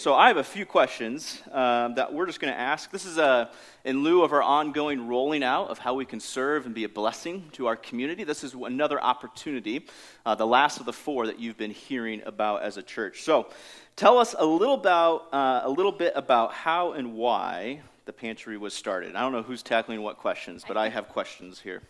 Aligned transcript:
So 0.00 0.14
I 0.14 0.28
have 0.28 0.38
a 0.38 0.42
few 0.42 0.64
questions 0.64 1.42
um, 1.52 1.96
that 1.96 2.10
we're 2.10 2.24
just 2.24 2.40
going 2.40 2.50
to 2.50 2.58
ask. 2.58 2.90
This 2.90 3.04
is 3.04 3.18
a, 3.18 3.50
in 3.84 4.02
lieu 4.02 4.22
of 4.22 4.32
our 4.32 4.42
ongoing 4.42 5.08
rolling 5.08 5.42
out 5.44 5.68
of 5.68 5.76
how 5.76 5.92
we 5.92 6.06
can 6.06 6.20
serve 6.20 6.64
and 6.64 6.74
be 6.74 6.84
a 6.84 6.88
blessing 6.88 7.50
to 7.52 7.66
our 7.66 7.76
community. 7.76 8.24
This 8.24 8.42
is 8.42 8.54
another 8.54 8.98
opportunity, 8.98 9.84
uh, 10.24 10.34
the 10.36 10.46
last 10.46 10.80
of 10.80 10.86
the 10.86 10.92
four 10.94 11.26
that 11.26 11.38
you've 11.38 11.58
been 11.58 11.70
hearing 11.70 12.22
about 12.24 12.62
as 12.62 12.78
a 12.78 12.82
church. 12.82 13.20
So 13.20 13.48
tell 13.94 14.16
us 14.16 14.34
a 14.38 14.46
little 14.46 14.72
about 14.72 15.28
uh, 15.34 15.60
a 15.64 15.70
little 15.70 15.92
bit 15.92 16.14
about 16.16 16.54
how 16.54 16.92
and 16.92 17.12
why 17.12 17.82
the 18.06 18.12
pantry 18.14 18.56
was 18.56 18.72
started. 18.72 19.14
I 19.14 19.20
don't 19.20 19.32
know 19.32 19.42
who's 19.42 19.62
tackling 19.62 20.00
what 20.00 20.16
questions, 20.16 20.64
but 20.66 20.78
I, 20.78 20.86
I 20.86 20.88
have 20.88 21.10
questions 21.10 21.60
here. 21.60 21.82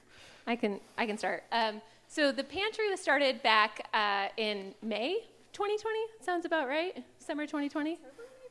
I 0.48 0.56
can 0.56 0.80
I 0.98 1.06
can 1.06 1.16
start. 1.16 1.45
Um, 1.52 1.80
so 2.08 2.33
the 2.33 2.42
pantry 2.42 2.91
was 2.91 3.00
started 3.00 3.41
back 3.45 3.86
uh, 3.95 4.30
in 4.36 4.74
May 4.83 5.20
2020. 5.52 5.98
Sounds 6.20 6.45
about 6.45 6.68
right 6.68 7.04
summer 7.18 7.46
2020? 7.46 7.98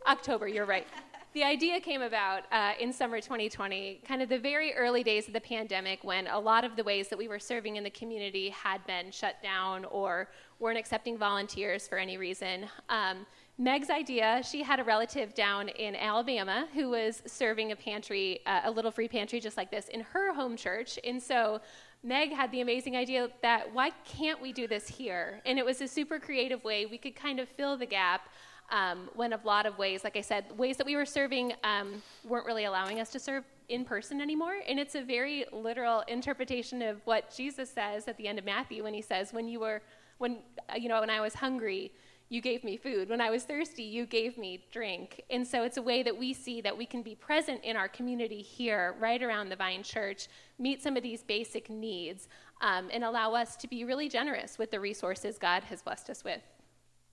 October, 0.08 0.48
you're 0.48 0.66
right. 0.66 0.88
The 1.34 1.44
idea 1.44 1.80
came 1.80 2.02
about 2.02 2.46
uh, 2.52 2.72
in 2.80 2.92
summer 2.92 3.22
2020, 3.22 4.02
kind 4.04 4.24
of 4.24 4.30
the 4.30 4.40
very 4.40 4.74
early 4.74 5.04
days 5.04 5.28
of 5.28 5.34
the 5.34 5.40
pandemic 5.40 6.04
when 6.04 6.26
a 6.26 6.40
lot 6.40 6.64
of 6.64 6.76
the 6.76 6.84
ways 6.84 7.08
that 7.10 7.20
we 7.20 7.28
were 7.28 7.38
serving 7.38 7.76
in 7.76 7.84
the 7.84 7.92
community 7.92 8.50
had 8.50 8.84
been 8.88 9.12
shut 9.12 9.36
down 9.44 9.86
or 9.86 10.30
weren't 10.58 10.80
accepting 10.80 11.20
volunteers 11.20 11.88
for 11.88 12.00
any 12.00 12.18
reason. 12.18 12.66
Um, 12.90 13.28
Meg's 13.60 13.92
idea, 13.92 14.42
she 14.44 14.64
had 14.64 14.80
a 14.80 14.84
relative 14.84 15.36
down 15.36 15.70
in 15.70 15.96
Alabama 15.96 16.68
who 16.74 16.90
was 16.90 17.22
serving 17.28 17.74
a 17.74 17.76
pantry, 17.76 18.40
uh, 18.48 18.62
a 18.64 18.72
little 18.72 18.90
free 18.90 19.08
pantry 19.08 19.40
just 19.40 19.56
like 19.56 19.70
this 19.70 19.88
in 19.90 20.00
her 20.00 20.34
home 20.34 20.58
church. 20.58 20.98
And 21.04 21.22
so 21.22 21.62
Meg 22.02 22.32
had 22.32 22.52
the 22.52 22.62
amazing 22.62 22.96
idea 22.96 23.28
that 23.42 23.74
why 23.74 23.92
can't 24.06 24.42
we 24.42 24.54
do 24.54 24.68
this 24.68 24.88
here? 24.88 25.42
And 25.46 25.60
it 25.60 25.66
was 25.66 25.82
a 25.82 25.88
super 25.88 26.18
creative 26.18 26.64
way 26.64 26.86
we 26.86 26.98
could 26.98 27.16
kind 27.16 27.40
of 27.40 27.50
fill 27.50 27.78
the 27.78 27.86
gap 27.86 28.30
um, 28.72 29.10
when 29.16 29.34
a 29.34 29.40
lot 29.44 29.66
of 29.66 29.78
ways, 29.78 30.04
like 30.04 30.16
I 30.16 30.22
said, 30.22 30.46
ways 30.58 30.78
that 30.78 30.86
we 30.86 30.96
were 30.96 31.06
serving 31.06 31.54
um, 31.64 32.02
weren't 32.24 32.46
really 32.46 32.66
allowing 32.66 33.00
us 33.00 33.10
to 33.12 33.20
serve 33.20 33.44
in 33.68 33.84
person 33.84 34.22
anymore. 34.22 34.56
And 34.68 34.80
it's 34.80 34.96
a 34.96 35.04
very 35.04 35.46
literal 35.52 36.02
interpretation 36.08 36.82
of 36.82 37.02
what 37.06 37.36
Jesus 37.36 37.70
says 37.70 38.08
at 38.08 38.16
the 38.18 38.28
end 38.28 38.40
of 38.40 38.46
Matthew 38.46 38.84
when 38.84 38.94
he 38.94 39.02
says, 39.02 39.34
"When 39.34 39.48
you 39.48 39.60
were, 39.60 39.82
when 40.20 40.38
uh, 40.70 40.76
you 40.78 40.88
know, 40.88 41.00
when 41.02 41.10
I 41.10 41.22
was 41.22 41.34
hungry." 41.34 41.92
You 42.32 42.42
gave 42.42 42.64
me 42.64 42.78
food. 42.78 43.10
When 43.10 43.22
I 43.22 43.32
was 43.32 43.44
thirsty, 43.44 43.82
you 43.82 44.06
gave 44.06 44.38
me 44.38 44.64
drink. 44.72 45.24
And 45.32 45.48
so 45.48 45.64
it's 45.64 45.78
a 45.78 45.82
way 45.82 46.04
that 46.04 46.16
we 46.16 46.32
see 46.34 46.62
that 46.62 46.78
we 46.78 46.86
can 46.86 47.02
be 47.02 47.16
present 47.16 47.64
in 47.64 47.76
our 47.76 47.88
community 47.88 48.44
here, 48.44 48.96
right 49.00 49.22
around 49.22 49.50
the 49.50 49.56
Vine 49.56 49.82
Church, 49.82 50.28
meet 50.60 50.84
some 50.84 50.96
of 50.96 51.02
these 51.02 51.24
basic 51.24 51.72
needs, 51.72 52.28
um, 52.62 52.90
and 52.94 53.04
allow 53.04 53.34
us 53.34 53.56
to 53.56 53.68
be 53.68 53.84
really 53.84 54.08
generous 54.08 54.60
with 54.60 54.70
the 54.70 54.80
resources 54.80 55.40
God 55.40 55.64
has 55.64 55.82
blessed 55.82 56.12
us 56.12 56.24
with. 56.24 56.42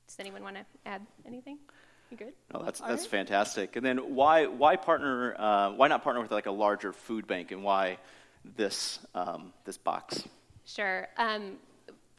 Does 0.06 0.20
anyone 0.20 0.42
want 0.42 0.56
to 0.56 0.64
add 0.84 1.00
anything? 1.26 1.58
You 2.10 2.16
good? 2.18 2.32
No, 2.52 2.62
that's 2.62 2.80
that's 2.80 3.02
right. 3.02 3.10
fantastic. 3.10 3.74
And 3.74 3.84
then 3.84 4.14
why 4.14 4.46
why 4.46 4.76
partner? 4.76 5.34
Uh, 5.36 5.72
why 5.72 5.88
not 5.88 6.04
partner 6.04 6.22
with 6.22 6.30
like 6.30 6.46
a 6.46 6.52
larger 6.52 6.92
food 6.92 7.26
bank, 7.26 7.50
and 7.50 7.64
why 7.64 7.98
this 8.56 9.00
um, 9.14 9.52
this 9.64 9.76
box? 9.76 10.22
Sure. 10.64 11.08
Um, 11.16 11.54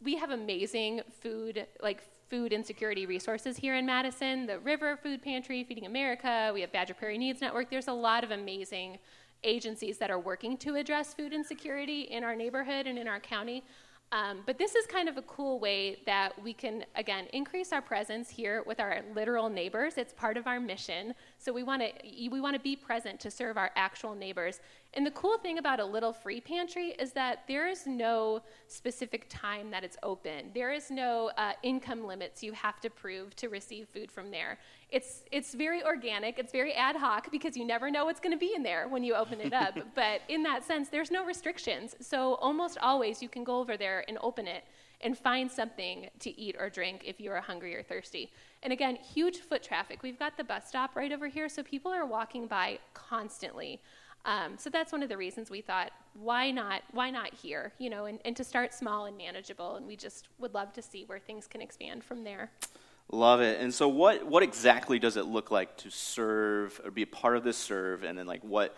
we 0.02 0.18
have 0.18 0.32
amazing 0.32 1.02
food 1.22 1.66
like 1.82 2.04
food 2.30 2.52
insecurity 2.52 3.06
resources 3.06 3.58
here 3.58 3.76
in 3.76 3.86
Madison. 3.86 4.46
The 4.46 4.60
River 4.60 4.98
Food 4.98 5.22
Pantry, 5.22 5.64
Feeding 5.64 5.86
America. 5.86 6.52
We 6.54 6.62
have 6.62 6.72
Badger 6.72 6.94
Prairie 6.94 7.18
Needs 7.18 7.42
Network. 7.42 7.70
There's 7.70 7.88
a 7.88 7.94
lot 7.94 8.24
of 8.24 8.32
amazing 8.32 9.00
agencies 9.44 9.98
that 10.00 10.10
are 10.10 10.20
working 10.20 10.58
to 10.58 10.76
address 10.76 11.14
food 11.14 11.32
insecurity 11.32 12.02
in 12.02 12.24
our 12.24 12.36
neighborhood 12.36 12.88
and 12.88 12.98
in 12.98 13.08
our 13.08 13.20
county. 13.20 13.64
Um, 14.12 14.40
but 14.46 14.58
this 14.58 14.74
is 14.74 14.86
kind 14.86 15.10
of 15.10 15.18
a 15.18 15.22
cool 15.24 15.60
way 15.60 16.00
that 16.06 16.42
we 16.42 16.54
can, 16.54 16.86
again, 16.96 17.26
increase 17.34 17.74
our 17.74 17.82
presence 17.82 18.30
here 18.30 18.64
with 18.66 18.80
our 18.80 19.02
literal 19.14 19.50
neighbors. 19.50 19.98
It's 19.98 20.14
part 20.14 20.38
of 20.38 20.48
our 20.48 20.62
mission. 20.62 21.14
So 21.40 21.52
we 21.52 21.64
want 21.64 21.82
to 21.82 22.30
we 22.30 22.40
want 22.40 22.56
to 22.56 22.62
be 22.62 22.76
present 22.76 23.20
to 23.22 23.32
serve 23.32 23.58
our 23.58 23.72
actual 23.76 24.16
neighbors. 24.16 24.62
And 24.98 25.06
the 25.06 25.12
cool 25.12 25.38
thing 25.38 25.60
about 25.60 25.80
a 25.80 25.86
little 25.86 26.12
free 26.12 26.42
pantry 26.42 26.96
is 26.98 27.12
that 27.12 27.44
there 27.48 27.68
is 27.68 27.86
no 27.86 28.42
specific 28.66 29.28
time 29.30 29.70
that 29.70 29.84
it's 29.84 29.96
open. 30.02 30.50
There 30.56 30.72
is 30.72 30.90
no 30.90 31.30
uh, 31.38 31.52
income 31.62 32.08
limits 32.08 32.42
you 32.42 32.52
have 32.54 32.82
to 32.82 32.90
prove 32.90 33.36
to 33.36 33.48
receive 33.48 33.88
food 33.90 34.12
from 34.12 34.32
there. 34.32 34.58
It's, 34.90 35.22
it's 35.32 35.54
very 35.54 35.84
organic, 35.84 36.40
it's 36.40 36.52
very 36.52 36.74
ad 36.74 36.96
hoc 36.96 37.30
because 37.32 37.56
you 37.56 37.64
never 37.64 37.92
know 37.92 38.06
what's 38.06 38.20
going 38.20 38.32
to 38.32 38.40
be 38.40 38.56
in 38.56 38.64
there 38.64 38.88
when 38.88 39.04
you 39.04 39.14
open 39.14 39.40
it 39.40 39.54
up. 39.54 39.78
but 39.96 40.22
in 40.30 40.42
that 40.44 40.64
sense, 40.64 40.90
there's 40.90 41.12
no 41.12 41.24
restrictions. 41.24 41.96
So 42.02 42.34
almost 42.36 42.80
always 42.82 43.22
you 43.22 43.30
can 43.30 43.44
go 43.44 43.60
over 43.60 43.78
there 43.78 44.04
and 44.08 44.18
open 44.24 44.48
it 44.48 44.64
and 45.02 45.16
find 45.16 45.52
something 45.52 46.10
to 46.22 46.40
eat 46.40 46.56
or 46.58 46.72
drink 46.72 47.04
if 47.06 47.22
you 47.22 47.30
are 47.30 47.40
hungry 47.40 47.76
or 47.76 47.84
thirsty. 47.84 48.32
And 48.64 48.74
again, 48.74 48.96
huge 48.96 49.38
foot 49.38 49.62
traffic. 49.62 50.02
We've 50.02 50.18
got 50.18 50.38
the 50.38 50.44
bus 50.44 50.68
stop 50.68 50.96
right 50.96 51.12
over 51.12 51.28
here, 51.28 51.50
so 51.50 51.62
people 51.62 51.92
are 51.92 52.08
walking 52.08 52.48
by 52.48 52.80
constantly. 52.96 53.80
Um, 54.28 54.58
so 54.58 54.70
that's 54.70 54.92
one 54.92 55.02
of 55.02 55.10
the 55.10 55.16
reasons 55.16 55.50
we 55.50 55.62
thought, 55.62 55.92
why 56.14 56.52
not, 56.52 56.82
why 56.92 57.10
not 57.10 57.34
here, 57.34 57.72
you 57.80 57.90
know, 57.90 58.06
and, 58.06 58.20
and 58.26 58.36
to 58.36 58.44
start 58.44 58.74
small 58.74 59.06
and 59.06 59.18
manageable. 59.18 59.78
And 59.78 59.88
we 59.88 59.96
just 59.96 60.28
would 60.38 60.54
love 60.54 60.74
to 60.74 60.82
see 60.82 61.06
where 61.06 61.18
things 61.18 61.48
can 61.48 61.62
expand 61.62 62.04
from 62.04 62.26
there. 62.26 62.52
Love 63.10 63.40
it. 63.40 63.62
And 63.62 63.74
so, 63.74 63.88
what, 63.88 64.28
what 64.28 64.44
exactly 64.44 65.00
does 65.00 65.16
it 65.16 65.26
look 65.28 65.50
like 65.50 65.78
to 65.78 65.90
serve 65.90 66.80
or 66.84 66.92
be 66.92 67.04
a 67.04 67.08
part 67.08 67.38
of 67.38 67.46
this 67.46 67.56
serve? 67.56 68.04
And 68.04 68.18
then, 68.18 68.26
like, 68.26 68.44
what, 68.44 68.76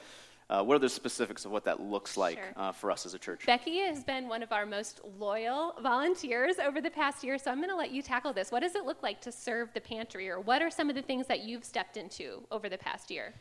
uh, 0.51 0.63
what 0.63 0.75
are 0.75 0.79
the 0.79 0.87
specifics 0.87 1.45
of 1.45 1.51
what 1.51 1.65
that 1.65 1.79
looks 1.79 2.15
like 2.15 2.37
sure. 2.37 2.53
uh, 2.55 2.71
for 2.71 2.91
us 2.91 3.07
as 3.07 3.15
a 3.15 3.19
church? 3.19 3.47
Becky 3.47 3.79
has 3.79 4.03
been 4.03 4.27
one 4.27 4.43
of 4.43 4.51
our 4.51 4.67
most 4.67 5.01
loyal 5.17 5.73
volunteers 5.81 6.59
over 6.59 6.79
the 6.79 6.91
past 6.91 7.23
year, 7.23 7.39
so 7.39 7.49
I'm 7.49 7.57
going 7.57 7.69
to 7.69 7.75
let 7.75 7.89
you 7.89 8.03
tackle 8.03 8.31
this. 8.31 8.51
What 8.51 8.59
does 8.59 8.75
it 8.75 8.85
look 8.85 9.01
like 9.01 9.19
to 9.21 9.31
serve 9.31 9.73
the 9.73 9.81
pantry, 9.81 10.29
or 10.29 10.39
what 10.39 10.61
are 10.61 10.69
some 10.69 10.89
of 10.89 10.95
the 10.95 11.01
things 11.01 11.25
that 11.25 11.39
you've 11.39 11.65
stepped 11.65 11.97
into 11.97 12.43
over 12.51 12.69
the 12.69 12.77
past 12.77 13.09
year? 13.09 13.33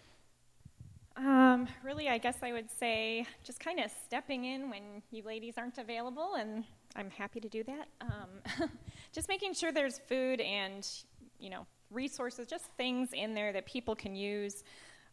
Um, 1.19 1.67
really, 1.83 2.09
I 2.09 2.19
guess 2.19 2.37
I 2.43 2.53
would 2.53 2.71
say 2.71 3.27
just 3.43 3.59
kind 3.59 3.81
of 3.81 3.91
stepping 4.05 4.45
in 4.45 4.71
when 4.71 5.03
you 5.11 5.25
ladies 5.25 5.55
aren't 5.59 5.79
available, 5.79 6.35
and 6.39 6.63
I'm 6.95 7.11
happy 7.11 7.41
to 7.41 7.49
do 7.49 7.65
that. 7.65 7.89
Um, 8.01 8.69
just 9.13 9.29
making 9.29 9.55
sure 9.55 9.73
there's 9.73 9.99
food 9.99 10.41
and 10.41 10.89
you 11.41 11.51
know 11.51 11.67
resources, 11.91 12.47
just 12.47 12.67
things 12.77 13.09
in 13.13 13.35
there 13.35 13.53
that 13.53 13.67
people 13.67 13.97
can 13.97 14.15
use 14.15 14.63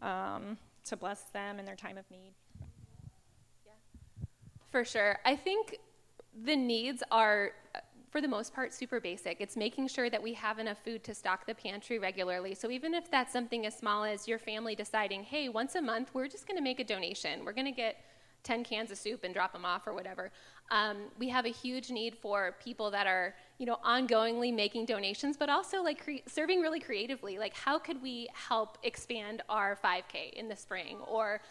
um, 0.03 0.57
to 0.83 0.95
bless 0.95 1.23
them 1.31 1.57
in 1.57 1.65
their 1.65 1.75
time 1.75 1.97
of 1.97 2.09
need. 2.11 2.33
Yeah, 3.65 3.71
for 4.69 4.85
sure. 4.85 5.17
I 5.25 5.35
think 5.35 5.79
the 6.43 6.55
needs 6.55 7.01
are 7.09 7.51
for 8.15 8.21
the 8.21 8.27
most 8.29 8.53
part, 8.53 8.73
super 8.73 9.01
basic. 9.01 9.41
It's 9.41 9.57
making 9.57 9.89
sure 9.89 10.09
that 10.09 10.23
we 10.23 10.33
have 10.35 10.57
enough 10.57 10.77
food 10.85 11.03
to 11.03 11.13
stock 11.13 11.45
the 11.45 11.53
pantry 11.53 11.99
regularly. 11.99 12.55
So 12.55 12.71
even 12.71 12.93
if 12.93 13.11
that's 13.11 13.33
something 13.33 13.65
as 13.65 13.77
small 13.77 14.05
as 14.05 14.25
your 14.25 14.39
family 14.39 14.73
deciding, 14.73 15.23
hey, 15.23 15.49
once 15.49 15.75
a 15.75 15.81
month, 15.81 16.11
we're 16.13 16.29
just 16.29 16.47
going 16.47 16.55
to 16.55 16.63
make 16.63 16.79
a 16.79 16.85
donation. 16.85 17.43
We're 17.43 17.51
going 17.51 17.65
to 17.65 17.73
get 17.73 17.97
10 18.43 18.63
cans 18.63 18.89
of 18.89 18.97
soup 18.97 19.25
and 19.25 19.33
drop 19.33 19.51
them 19.51 19.65
off 19.65 19.85
or 19.85 19.93
whatever. 19.93 20.31
Um, 20.71 20.95
we 21.19 21.27
have 21.27 21.45
a 21.45 21.49
huge 21.49 21.89
need 21.89 22.15
for 22.15 22.55
people 22.63 22.89
that 22.91 23.05
are, 23.05 23.35
you 23.57 23.65
know, 23.65 23.79
ongoingly 23.85 24.55
making 24.55 24.85
donations, 24.85 25.35
but 25.35 25.49
also 25.49 25.83
like 25.83 26.01
cre- 26.01 26.25
serving 26.25 26.61
really 26.61 26.79
creatively. 26.79 27.37
Like, 27.37 27.53
how 27.53 27.77
could 27.77 28.01
we 28.01 28.29
help 28.33 28.77
expand 28.83 29.41
our 29.49 29.77
5K 29.83 30.31
in 30.37 30.47
the 30.47 30.55
spring? 30.55 30.99
Or 31.05 31.41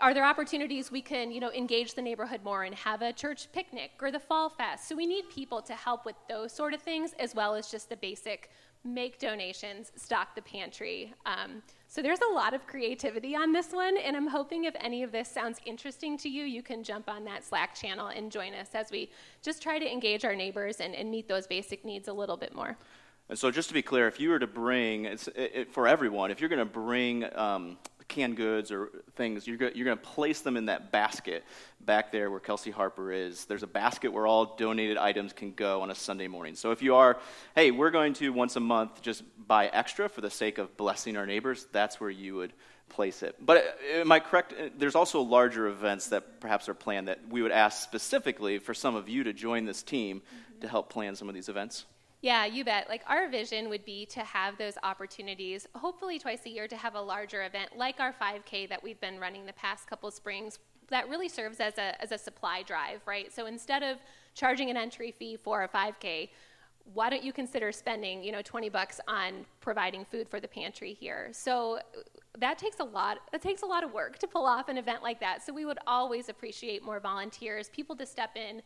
are 0.00 0.14
there 0.14 0.24
opportunities 0.24 0.90
we 0.90 1.02
can, 1.02 1.30
you 1.30 1.40
know, 1.40 1.50
engage 1.52 1.94
the 1.94 2.02
neighborhood 2.02 2.40
more 2.44 2.64
and 2.64 2.74
have 2.74 3.02
a 3.02 3.12
church 3.12 3.48
picnic 3.52 3.92
or 4.00 4.10
the 4.10 4.20
fall 4.20 4.48
fest? 4.48 4.88
So 4.88 4.96
we 4.96 5.06
need 5.06 5.28
people 5.30 5.62
to 5.62 5.74
help 5.74 6.04
with 6.04 6.16
those 6.28 6.52
sort 6.52 6.74
of 6.74 6.82
things 6.82 7.14
as 7.18 7.34
well 7.34 7.54
as 7.54 7.70
just 7.70 7.88
the 7.88 7.96
basic 7.96 8.50
make 8.84 9.18
donations, 9.18 9.92
stock 9.96 10.34
the 10.34 10.42
pantry. 10.42 11.14
Um, 11.24 11.62
so 11.86 12.02
there's 12.02 12.18
a 12.20 12.34
lot 12.34 12.54
of 12.54 12.66
creativity 12.66 13.36
on 13.36 13.52
this 13.52 13.72
one, 13.72 13.96
and 13.96 14.16
I'm 14.16 14.26
hoping 14.26 14.64
if 14.64 14.74
any 14.80 15.02
of 15.02 15.12
this 15.12 15.28
sounds 15.28 15.58
interesting 15.66 16.16
to 16.18 16.28
you, 16.28 16.44
you 16.44 16.62
can 16.62 16.82
jump 16.82 17.08
on 17.08 17.24
that 17.26 17.44
Slack 17.44 17.74
channel 17.74 18.08
and 18.08 18.32
join 18.32 18.54
us 18.54 18.70
as 18.74 18.90
we 18.90 19.10
just 19.42 19.62
try 19.62 19.78
to 19.78 19.90
engage 19.90 20.24
our 20.24 20.34
neighbors 20.34 20.80
and, 20.80 20.94
and 20.94 21.10
meet 21.10 21.28
those 21.28 21.46
basic 21.46 21.84
needs 21.84 22.08
a 22.08 22.12
little 22.12 22.36
bit 22.36 22.54
more. 22.54 22.76
And 23.28 23.38
so, 23.38 23.50
just 23.50 23.68
to 23.68 23.74
be 23.74 23.82
clear, 23.82 24.08
if 24.08 24.18
you 24.18 24.30
were 24.30 24.38
to 24.38 24.46
bring, 24.46 25.04
it's, 25.04 25.28
it, 25.36 25.72
for 25.72 25.86
everyone, 25.86 26.30
if 26.30 26.40
you're 26.40 26.50
going 26.50 26.58
to 26.58 26.64
bring 26.64 27.24
um, 27.36 27.78
canned 28.08 28.36
goods 28.36 28.70
or 28.70 28.90
things, 29.16 29.46
you're, 29.46 29.56
you're 29.56 29.84
going 29.84 29.96
to 29.98 30.04
place 30.04 30.40
them 30.40 30.56
in 30.56 30.66
that 30.66 30.92
basket 30.92 31.44
back 31.80 32.12
there 32.12 32.30
where 32.30 32.40
Kelsey 32.40 32.70
Harper 32.70 33.12
is. 33.12 33.44
There's 33.46 33.62
a 33.62 33.68
basket 33.68 34.12
where 34.12 34.26
all 34.26 34.56
donated 34.56 34.96
items 34.96 35.32
can 35.32 35.52
go 35.52 35.82
on 35.82 35.90
a 35.90 35.94
Sunday 35.94 36.28
morning. 36.28 36.54
So 36.54 36.70
if 36.70 36.82
you 36.82 36.94
are, 36.94 37.18
hey, 37.54 37.70
we're 37.70 37.90
going 37.90 38.14
to 38.14 38.32
once 38.32 38.56
a 38.56 38.60
month 38.60 39.02
just 39.02 39.22
buy 39.46 39.66
extra 39.68 40.08
for 40.08 40.20
the 40.20 40.30
sake 40.30 40.58
of 40.58 40.76
blessing 40.76 41.16
our 41.16 41.26
neighbors, 41.26 41.66
that's 41.72 42.00
where 42.00 42.10
you 42.10 42.36
would 42.36 42.52
place 42.88 43.22
it. 43.22 43.36
But 43.40 43.56
uh, 43.56 44.00
am 44.00 44.12
I 44.12 44.20
correct? 44.20 44.52
Uh, 44.52 44.68
there's 44.76 44.94
also 44.94 45.20
larger 45.22 45.66
events 45.66 46.08
that 46.08 46.40
perhaps 46.40 46.68
are 46.68 46.74
planned 46.74 47.08
that 47.08 47.20
we 47.28 47.42
would 47.42 47.52
ask 47.52 47.82
specifically 47.82 48.58
for 48.58 48.74
some 48.74 48.94
of 48.94 49.08
you 49.08 49.24
to 49.24 49.32
join 49.32 49.64
this 49.64 49.82
team 49.82 50.22
to 50.60 50.68
help 50.68 50.90
plan 50.90 51.16
some 51.16 51.28
of 51.28 51.34
these 51.34 51.48
events. 51.48 51.86
Yeah, 52.22 52.46
you 52.46 52.64
bet. 52.64 52.88
Like 52.88 53.02
our 53.08 53.28
vision 53.28 53.68
would 53.68 53.84
be 53.84 54.06
to 54.06 54.20
have 54.20 54.56
those 54.56 54.78
opportunities, 54.84 55.66
hopefully 55.74 56.20
twice 56.20 56.46
a 56.46 56.50
year, 56.50 56.68
to 56.68 56.76
have 56.76 56.94
a 56.94 57.00
larger 57.00 57.42
event 57.42 57.76
like 57.76 57.98
our 57.98 58.12
5K 58.12 58.68
that 58.68 58.80
we've 58.82 59.00
been 59.00 59.18
running 59.18 59.44
the 59.44 59.52
past 59.52 59.88
couple 59.88 60.08
springs. 60.12 60.60
That 60.88 61.08
really 61.08 61.28
serves 61.28 61.58
as 61.58 61.78
a 61.78 62.00
as 62.00 62.12
a 62.12 62.18
supply 62.18 62.62
drive, 62.62 63.00
right? 63.06 63.32
So 63.32 63.46
instead 63.46 63.82
of 63.82 63.98
charging 64.34 64.70
an 64.70 64.76
entry 64.76 65.10
fee 65.10 65.36
for 65.36 65.64
a 65.64 65.68
5K, 65.68 66.28
why 66.94 67.10
don't 67.10 67.24
you 67.24 67.32
consider 67.32 67.72
spending, 67.72 68.22
you 68.22 68.30
know, 68.30 68.42
20 68.42 68.68
bucks 68.68 69.00
on 69.08 69.44
providing 69.60 70.04
food 70.04 70.28
for 70.28 70.38
the 70.38 70.48
pantry 70.48 70.94
here? 70.94 71.28
So 71.32 71.80
that 72.38 72.56
takes 72.56 72.78
a 72.78 72.84
lot 72.84 73.18
that 73.32 73.42
takes 73.42 73.62
a 73.62 73.66
lot 73.66 73.82
of 73.82 73.92
work 73.92 74.18
to 74.20 74.28
pull 74.28 74.46
off 74.46 74.68
an 74.68 74.78
event 74.78 75.02
like 75.02 75.18
that. 75.18 75.42
So 75.44 75.52
we 75.52 75.64
would 75.64 75.78
always 75.88 76.28
appreciate 76.28 76.84
more 76.84 77.00
volunteers, 77.00 77.68
people 77.68 77.96
to 77.96 78.06
step 78.06 78.36
in 78.36 78.62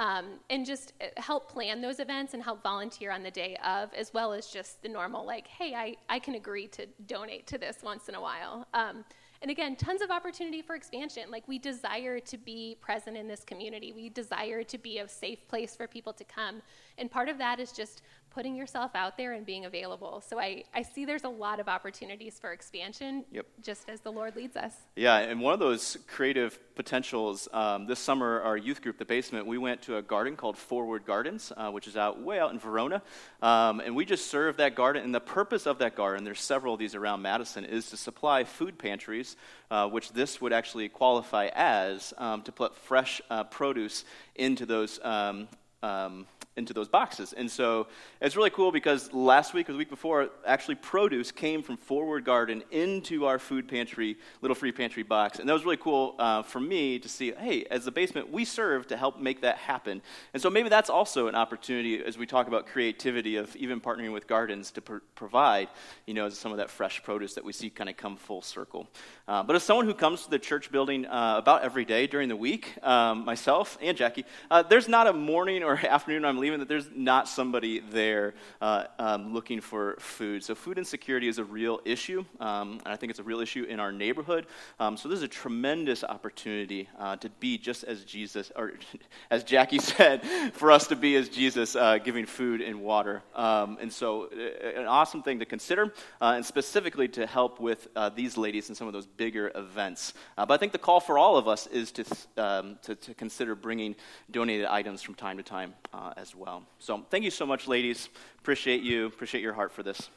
um, 0.00 0.40
and 0.48 0.64
just 0.64 0.94
uh, 1.02 1.20
help 1.20 1.52
plan 1.52 1.82
those 1.82 2.00
events 2.00 2.32
and 2.32 2.42
help 2.42 2.62
volunteer 2.62 3.12
on 3.12 3.22
the 3.22 3.30
day 3.30 3.54
of, 3.62 3.92
as 3.92 4.14
well 4.14 4.32
as 4.32 4.46
just 4.46 4.82
the 4.82 4.88
normal, 4.88 5.26
like, 5.26 5.46
hey, 5.46 5.74
I, 5.74 5.94
I 6.08 6.18
can 6.18 6.36
agree 6.36 6.66
to 6.68 6.86
donate 7.06 7.46
to 7.48 7.58
this 7.58 7.82
once 7.82 8.08
in 8.08 8.14
a 8.14 8.20
while. 8.20 8.66
Um, 8.72 9.04
and 9.42 9.50
again, 9.50 9.76
tons 9.76 10.00
of 10.00 10.10
opportunity 10.10 10.62
for 10.62 10.74
expansion. 10.74 11.30
Like, 11.30 11.46
we 11.46 11.58
desire 11.58 12.18
to 12.18 12.38
be 12.38 12.78
present 12.80 13.14
in 13.14 13.28
this 13.28 13.44
community. 13.44 13.92
We 13.92 14.08
desire 14.08 14.62
to 14.62 14.78
be 14.78 14.98
a 14.98 15.08
safe 15.08 15.46
place 15.48 15.76
for 15.76 15.86
people 15.86 16.14
to 16.14 16.24
come. 16.24 16.62
And 16.96 17.10
part 17.10 17.28
of 17.28 17.36
that 17.36 17.60
is 17.60 17.70
just 17.70 18.00
putting 18.30 18.54
yourself 18.54 18.92
out 18.94 19.16
there 19.16 19.32
and 19.32 19.44
being 19.44 19.64
available. 19.64 20.22
So 20.26 20.38
I, 20.38 20.64
I 20.74 20.82
see 20.82 21.04
there's 21.04 21.24
a 21.24 21.28
lot 21.28 21.60
of 21.60 21.68
opportunities 21.68 22.38
for 22.38 22.52
expansion 22.52 23.24
yep. 23.32 23.46
just 23.62 23.88
as 23.88 24.00
the 24.00 24.12
Lord 24.12 24.36
leads 24.36 24.56
us. 24.56 24.74
Yeah, 24.96 25.18
and 25.18 25.40
one 25.40 25.52
of 25.52 25.60
those 25.60 25.98
creative 26.06 26.58
potentials 26.74 27.48
um, 27.52 27.86
this 27.86 27.98
summer, 27.98 28.40
our 28.42 28.56
youth 28.56 28.82
group, 28.82 28.98
The 28.98 29.04
Basement, 29.04 29.46
we 29.46 29.58
went 29.58 29.82
to 29.82 29.96
a 29.96 30.02
garden 30.02 30.36
called 30.36 30.56
Forward 30.56 31.04
Gardens, 31.04 31.52
uh, 31.56 31.70
which 31.70 31.86
is 31.88 31.96
out 31.96 32.22
way 32.22 32.38
out 32.38 32.52
in 32.52 32.58
Verona. 32.58 33.02
Um, 33.42 33.80
and 33.80 33.96
we 33.96 34.04
just 34.04 34.28
served 34.28 34.58
that 34.58 34.74
garden. 34.74 35.02
And 35.02 35.14
the 35.14 35.20
purpose 35.20 35.66
of 35.66 35.78
that 35.78 35.96
garden, 35.96 36.24
there's 36.24 36.40
several 36.40 36.74
of 36.74 36.80
these 36.80 36.94
around 36.94 37.22
Madison, 37.22 37.64
is 37.64 37.90
to 37.90 37.96
supply 37.96 38.44
food 38.44 38.78
pantries, 38.78 39.36
uh, 39.70 39.88
which 39.88 40.12
this 40.12 40.40
would 40.40 40.52
actually 40.52 40.88
qualify 40.88 41.50
as, 41.54 42.14
um, 42.18 42.42
to 42.42 42.52
put 42.52 42.76
fresh 42.76 43.20
uh, 43.28 43.44
produce 43.44 44.04
into 44.36 44.66
those 44.66 45.00
um, 45.02 45.48
um, 45.82 46.26
into 46.56 46.74
those 46.74 46.88
boxes. 46.88 47.32
And 47.32 47.50
so 47.50 47.86
it's 48.20 48.36
really 48.36 48.50
cool 48.50 48.72
because 48.72 49.12
last 49.12 49.54
week 49.54 49.68
or 49.68 49.72
the 49.72 49.78
week 49.78 49.88
before, 49.88 50.30
actually 50.44 50.74
produce 50.74 51.30
came 51.30 51.62
from 51.62 51.76
Forward 51.76 52.24
Garden 52.24 52.64
into 52.70 53.24
our 53.24 53.38
food 53.38 53.68
pantry, 53.68 54.16
little 54.42 54.56
free 54.56 54.72
pantry 54.72 55.04
box. 55.04 55.38
And 55.38 55.48
that 55.48 55.52
was 55.52 55.64
really 55.64 55.76
cool 55.76 56.16
uh, 56.18 56.42
for 56.42 56.60
me 56.60 56.98
to 56.98 57.08
see, 57.08 57.32
hey, 57.32 57.64
as 57.70 57.84
the 57.84 57.92
basement, 57.92 58.32
we 58.32 58.44
serve 58.44 58.88
to 58.88 58.96
help 58.96 59.20
make 59.20 59.42
that 59.42 59.58
happen. 59.58 60.02
And 60.34 60.42
so 60.42 60.50
maybe 60.50 60.68
that's 60.68 60.90
also 60.90 61.28
an 61.28 61.36
opportunity 61.36 62.02
as 62.02 62.18
we 62.18 62.26
talk 62.26 62.48
about 62.48 62.66
creativity 62.66 63.36
of 63.36 63.54
even 63.54 63.80
partnering 63.80 64.12
with 64.12 64.26
gardens 64.26 64.72
to 64.72 64.82
pr- 64.82 64.98
provide, 65.14 65.68
you 66.06 66.14
know, 66.14 66.28
some 66.28 66.50
of 66.50 66.58
that 66.58 66.68
fresh 66.68 67.02
produce 67.02 67.34
that 67.34 67.44
we 67.44 67.52
see 67.52 67.70
kind 67.70 67.88
of 67.88 67.96
come 67.96 68.16
full 68.16 68.42
circle. 68.42 68.88
Uh, 69.28 69.42
but 69.44 69.54
as 69.54 69.62
someone 69.62 69.86
who 69.86 69.94
comes 69.94 70.24
to 70.24 70.30
the 70.30 70.38
church 70.38 70.72
building 70.72 71.06
uh, 71.06 71.36
about 71.38 71.62
every 71.62 71.84
day 71.84 72.08
during 72.08 72.28
the 72.28 72.36
week, 72.36 72.74
um, 72.84 73.24
myself 73.24 73.78
and 73.80 73.96
Jackie, 73.96 74.24
uh, 74.50 74.62
there's 74.64 74.88
not 74.88 75.06
a 75.06 75.12
morning 75.12 75.62
or 75.62 75.74
afternoon 75.86 76.24
I'm 76.24 76.39
leaving 76.40 76.58
that 76.58 76.68
there's 76.68 76.88
not 76.94 77.28
somebody 77.28 77.80
there 77.80 78.34
uh, 78.60 78.84
um, 78.98 79.32
looking 79.32 79.60
for 79.60 79.96
food. 79.98 80.42
So 80.42 80.54
food 80.54 80.78
insecurity 80.78 81.28
is 81.28 81.38
a 81.38 81.44
real 81.44 81.80
issue, 81.84 82.24
um, 82.40 82.80
and 82.84 82.88
I 82.88 82.96
think 82.96 83.10
it's 83.10 83.18
a 83.20 83.24
real 83.24 83.40
issue 83.40 83.64
in 83.64 83.78
our 83.78 83.92
neighborhood. 83.92 84.46
Um, 84.78 84.96
so 84.96 85.08
this 85.08 85.18
is 85.18 85.22
a 85.22 85.28
tremendous 85.28 86.02
opportunity 86.02 86.88
uh, 86.98 87.16
to 87.16 87.28
be 87.28 87.58
just 87.58 87.84
as 87.84 88.04
Jesus, 88.04 88.50
or 88.56 88.72
as 89.30 89.44
Jackie 89.44 89.78
said, 89.78 90.24
for 90.54 90.72
us 90.72 90.86
to 90.88 90.96
be 90.96 91.16
as 91.16 91.28
Jesus, 91.28 91.76
uh, 91.76 91.98
giving 91.98 92.26
food 92.26 92.60
and 92.60 92.80
water. 92.80 93.22
Um, 93.34 93.78
and 93.80 93.92
so 93.92 94.24
uh, 94.24 94.80
an 94.80 94.86
awesome 94.86 95.22
thing 95.22 95.38
to 95.40 95.46
consider, 95.46 95.92
uh, 96.20 96.32
and 96.36 96.44
specifically 96.44 97.08
to 97.08 97.26
help 97.26 97.60
with 97.60 97.88
uh, 97.94 98.08
these 98.08 98.36
ladies 98.36 98.68
in 98.68 98.74
some 98.74 98.86
of 98.86 98.92
those 98.92 99.06
bigger 99.06 99.52
events. 99.54 100.14
but 100.36 100.50
I 100.50 100.56
think 100.56 100.72
the 100.72 100.78
call 100.78 101.00
for 101.00 101.18
all 101.18 101.36
of 101.36 101.48
us 101.48 101.66
is 101.66 101.92
to, 101.92 102.04
um, 102.36 102.78
to, 102.82 102.94
to, 102.94 103.14
consider 103.14 103.54
bringing 103.54 103.96
donated 104.30 104.66
items 104.66 105.02
from 105.02 105.14
time 105.14 105.36
to 105.36 105.42
time 105.42 105.74
as 106.16 106.29
well. 106.34 106.64
So 106.78 107.04
thank 107.10 107.24
you 107.24 107.30
so 107.30 107.46
much, 107.46 107.68
ladies. 107.68 108.08
Appreciate 108.38 108.82
you. 108.82 109.06
Appreciate 109.06 109.42
your 109.42 109.54
heart 109.54 109.72
for 109.72 109.82
this. 109.82 110.08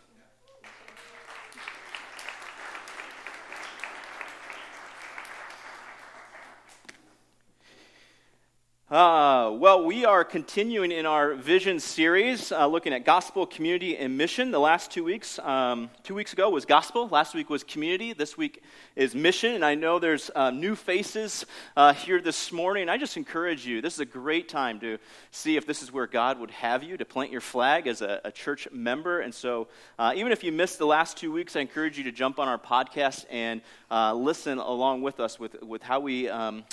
Uh, 8.93 9.49
well, 9.53 9.83
we 9.83 10.05
are 10.05 10.23
continuing 10.23 10.91
in 10.91 11.07
our 11.07 11.33
vision 11.33 11.79
series, 11.79 12.51
uh, 12.51 12.67
looking 12.67 12.93
at 12.93 13.03
gospel, 13.03 13.47
community, 13.47 13.97
and 13.97 14.15
mission. 14.15 14.51
The 14.51 14.59
last 14.59 14.91
two 14.91 15.03
weeks, 15.03 15.39
um, 15.39 15.89
two 16.03 16.13
weeks 16.13 16.31
ago 16.31 16.51
was 16.51 16.63
gospel. 16.63 17.07
Last 17.07 17.33
week 17.33 17.49
was 17.49 17.63
community. 17.63 18.13
This 18.13 18.37
week 18.37 18.61
is 18.95 19.15
mission. 19.15 19.55
And 19.55 19.65
I 19.65 19.73
know 19.73 19.97
there's 19.97 20.29
uh, 20.35 20.51
new 20.51 20.75
faces 20.75 21.47
uh, 21.75 21.95
here 21.95 22.21
this 22.21 22.51
morning. 22.51 22.87
I 22.87 22.99
just 22.99 23.17
encourage 23.17 23.65
you. 23.65 23.81
This 23.81 23.95
is 23.95 23.99
a 23.99 24.05
great 24.05 24.47
time 24.47 24.79
to 24.81 24.99
see 25.31 25.57
if 25.57 25.65
this 25.65 25.81
is 25.81 25.91
where 25.91 26.05
God 26.05 26.39
would 26.39 26.51
have 26.51 26.83
you 26.83 26.95
to 26.95 27.03
plant 27.03 27.31
your 27.31 27.41
flag 27.41 27.87
as 27.87 28.03
a, 28.03 28.21
a 28.23 28.31
church 28.31 28.67
member. 28.71 29.21
And 29.21 29.33
so, 29.33 29.69
uh, 29.97 30.13
even 30.15 30.31
if 30.31 30.43
you 30.43 30.51
missed 30.51 30.77
the 30.77 30.85
last 30.85 31.17
two 31.17 31.31
weeks, 31.31 31.55
I 31.55 31.61
encourage 31.61 31.97
you 31.97 32.03
to 32.03 32.11
jump 32.11 32.37
on 32.37 32.47
our 32.47 32.59
podcast 32.59 33.25
and 33.31 33.61
uh, 33.89 34.13
listen 34.13 34.59
along 34.59 35.01
with 35.01 35.19
us 35.19 35.39
with 35.39 35.59
with 35.63 35.81
how 35.81 35.99
we 35.99 36.29
um, 36.29 36.63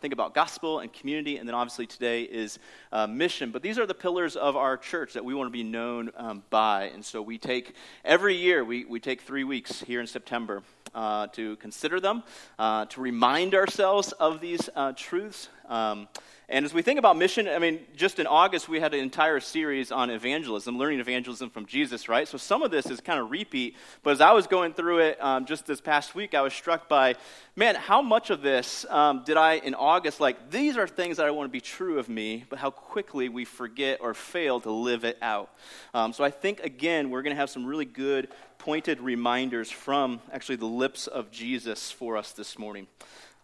think 0.00 0.14
about 0.14 0.34
gospel 0.34 0.80
and 0.80 0.90
community, 0.90 1.36
and 1.36 1.46
then 1.46 1.54
today 1.68 2.22
is 2.22 2.58
uh, 2.92 3.06
mission. 3.06 3.50
But 3.50 3.62
these 3.62 3.78
are 3.78 3.86
the 3.86 3.94
pillars 3.94 4.36
of 4.36 4.56
our 4.56 4.76
church 4.76 5.14
that 5.14 5.24
we 5.24 5.34
want 5.34 5.48
to 5.48 5.52
be 5.52 5.64
known 5.64 6.10
um, 6.16 6.42
by. 6.50 6.84
And 6.84 7.04
so 7.04 7.20
we 7.20 7.38
take, 7.38 7.74
every 8.04 8.36
year, 8.36 8.64
we, 8.64 8.84
we 8.84 9.00
take 9.00 9.22
three 9.22 9.44
weeks 9.44 9.80
here 9.80 10.00
in 10.00 10.06
September 10.06 10.62
uh, 10.94 11.26
to 11.28 11.56
consider 11.56 11.98
them, 11.98 12.22
uh, 12.58 12.84
to 12.86 13.00
remind 13.00 13.54
ourselves 13.54 14.12
of 14.12 14.40
these 14.40 14.70
uh, 14.76 14.92
truths. 14.96 15.48
Um, 15.68 16.08
and 16.48 16.64
as 16.64 16.72
we 16.72 16.80
think 16.80 17.00
about 17.00 17.16
mission, 17.16 17.48
I 17.48 17.58
mean, 17.58 17.80
just 17.96 18.20
in 18.20 18.26
August, 18.28 18.68
we 18.68 18.78
had 18.78 18.94
an 18.94 19.00
entire 19.00 19.40
series 19.40 19.90
on 19.90 20.10
evangelism, 20.10 20.78
learning 20.78 21.00
evangelism 21.00 21.50
from 21.50 21.66
Jesus, 21.66 22.08
right? 22.08 22.28
So 22.28 22.38
some 22.38 22.62
of 22.62 22.70
this 22.70 22.86
is 22.86 23.00
kind 23.00 23.18
of 23.18 23.32
repeat. 23.32 23.74
But 24.04 24.10
as 24.10 24.20
I 24.20 24.30
was 24.32 24.46
going 24.46 24.72
through 24.72 24.98
it 24.98 25.20
um, 25.20 25.44
just 25.44 25.66
this 25.66 25.80
past 25.80 26.14
week, 26.14 26.34
I 26.34 26.42
was 26.42 26.52
struck 26.52 26.88
by, 26.88 27.16
man, 27.56 27.74
how 27.74 28.00
much 28.00 28.30
of 28.30 28.42
this 28.42 28.86
um, 28.90 29.24
did 29.24 29.36
I, 29.36 29.54
in 29.54 29.74
August, 29.74 30.20
like, 30.20 30.52
these 30.52 30.76
are 30.76 30.86
things 30.86 31.16
that 31.16 31.26
I 31.26 31.32
want 31.32 31.48
to 31.48 31.52
be 31.52 31.60
true 31.60 31.98
of 31.98 32.08
me, 32.08 32.44
but 32.48 32.60
how 32.60 32.70
quickly 32.70 33.28
we 33.28 33.44
forget 33.44 33.98
or 34.00 34.14
fail 34.14 34.60
to 34.60 34.70
live 34.70 35.04
it 35.04 35.18
out. 35.20 35.50
Um, 35.94 36.12
so 36.12 36.22
I 36.22 36.30
think, 36.30 36.60
again, 36.60 37.10
we're 37.10 37.22
going 37.22 37.34
to 37.34 37.40
have 37.40 37.50
some 37.50 37.66
really 37.66 37.84
good, 37.84 38.28
pointed 38.58 39.00
reminders 39.00 39.68
from 39.68 40.20
actually 40.32 40.56
the 40.56 40.66
lips 40.66 41.08
of 41.08 41.32
Jesus 41.32 41.90
for 41.90 42.16
us 42.16 42.30
this 42.30 42.56
morning. 42.56 42.86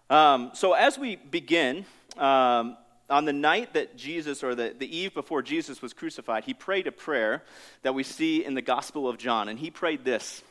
Um, 0.09 0.53
so 0.55 0.75
as 0.75 0.99
we 0.99 1.17
begin, 1.17 1.85
um, 2.17 2.77
on 3.13 3.27
the 3.27 3.33
night 3.33 3.75
that 3.75 3.97
Jesus, 3.97 4.43
or 4.43 4.55
the, 4.55 4.75
the 4.77 4.97
eve 4.97 5.15
before 5.15 5.43
Jesus 5.43 5.83
was 5.83 5.93
crucified, 5.93 6.45
he 6.45 6.55
prayed 6.55 6.87
a 6.87 6.93
prayer 6.93 7.43
that 7.83 7.95
we 7.95 8.03
see 8.03 8.45
in 8.45 8.55
the 8.55 8.63
Gospel 8.63 9.09
of 9.09 9.19
John. 9.19 9.49
And 9.49 9.59
he 9.59 9.71
prayed 9.71 10.05
this 10.05 10.43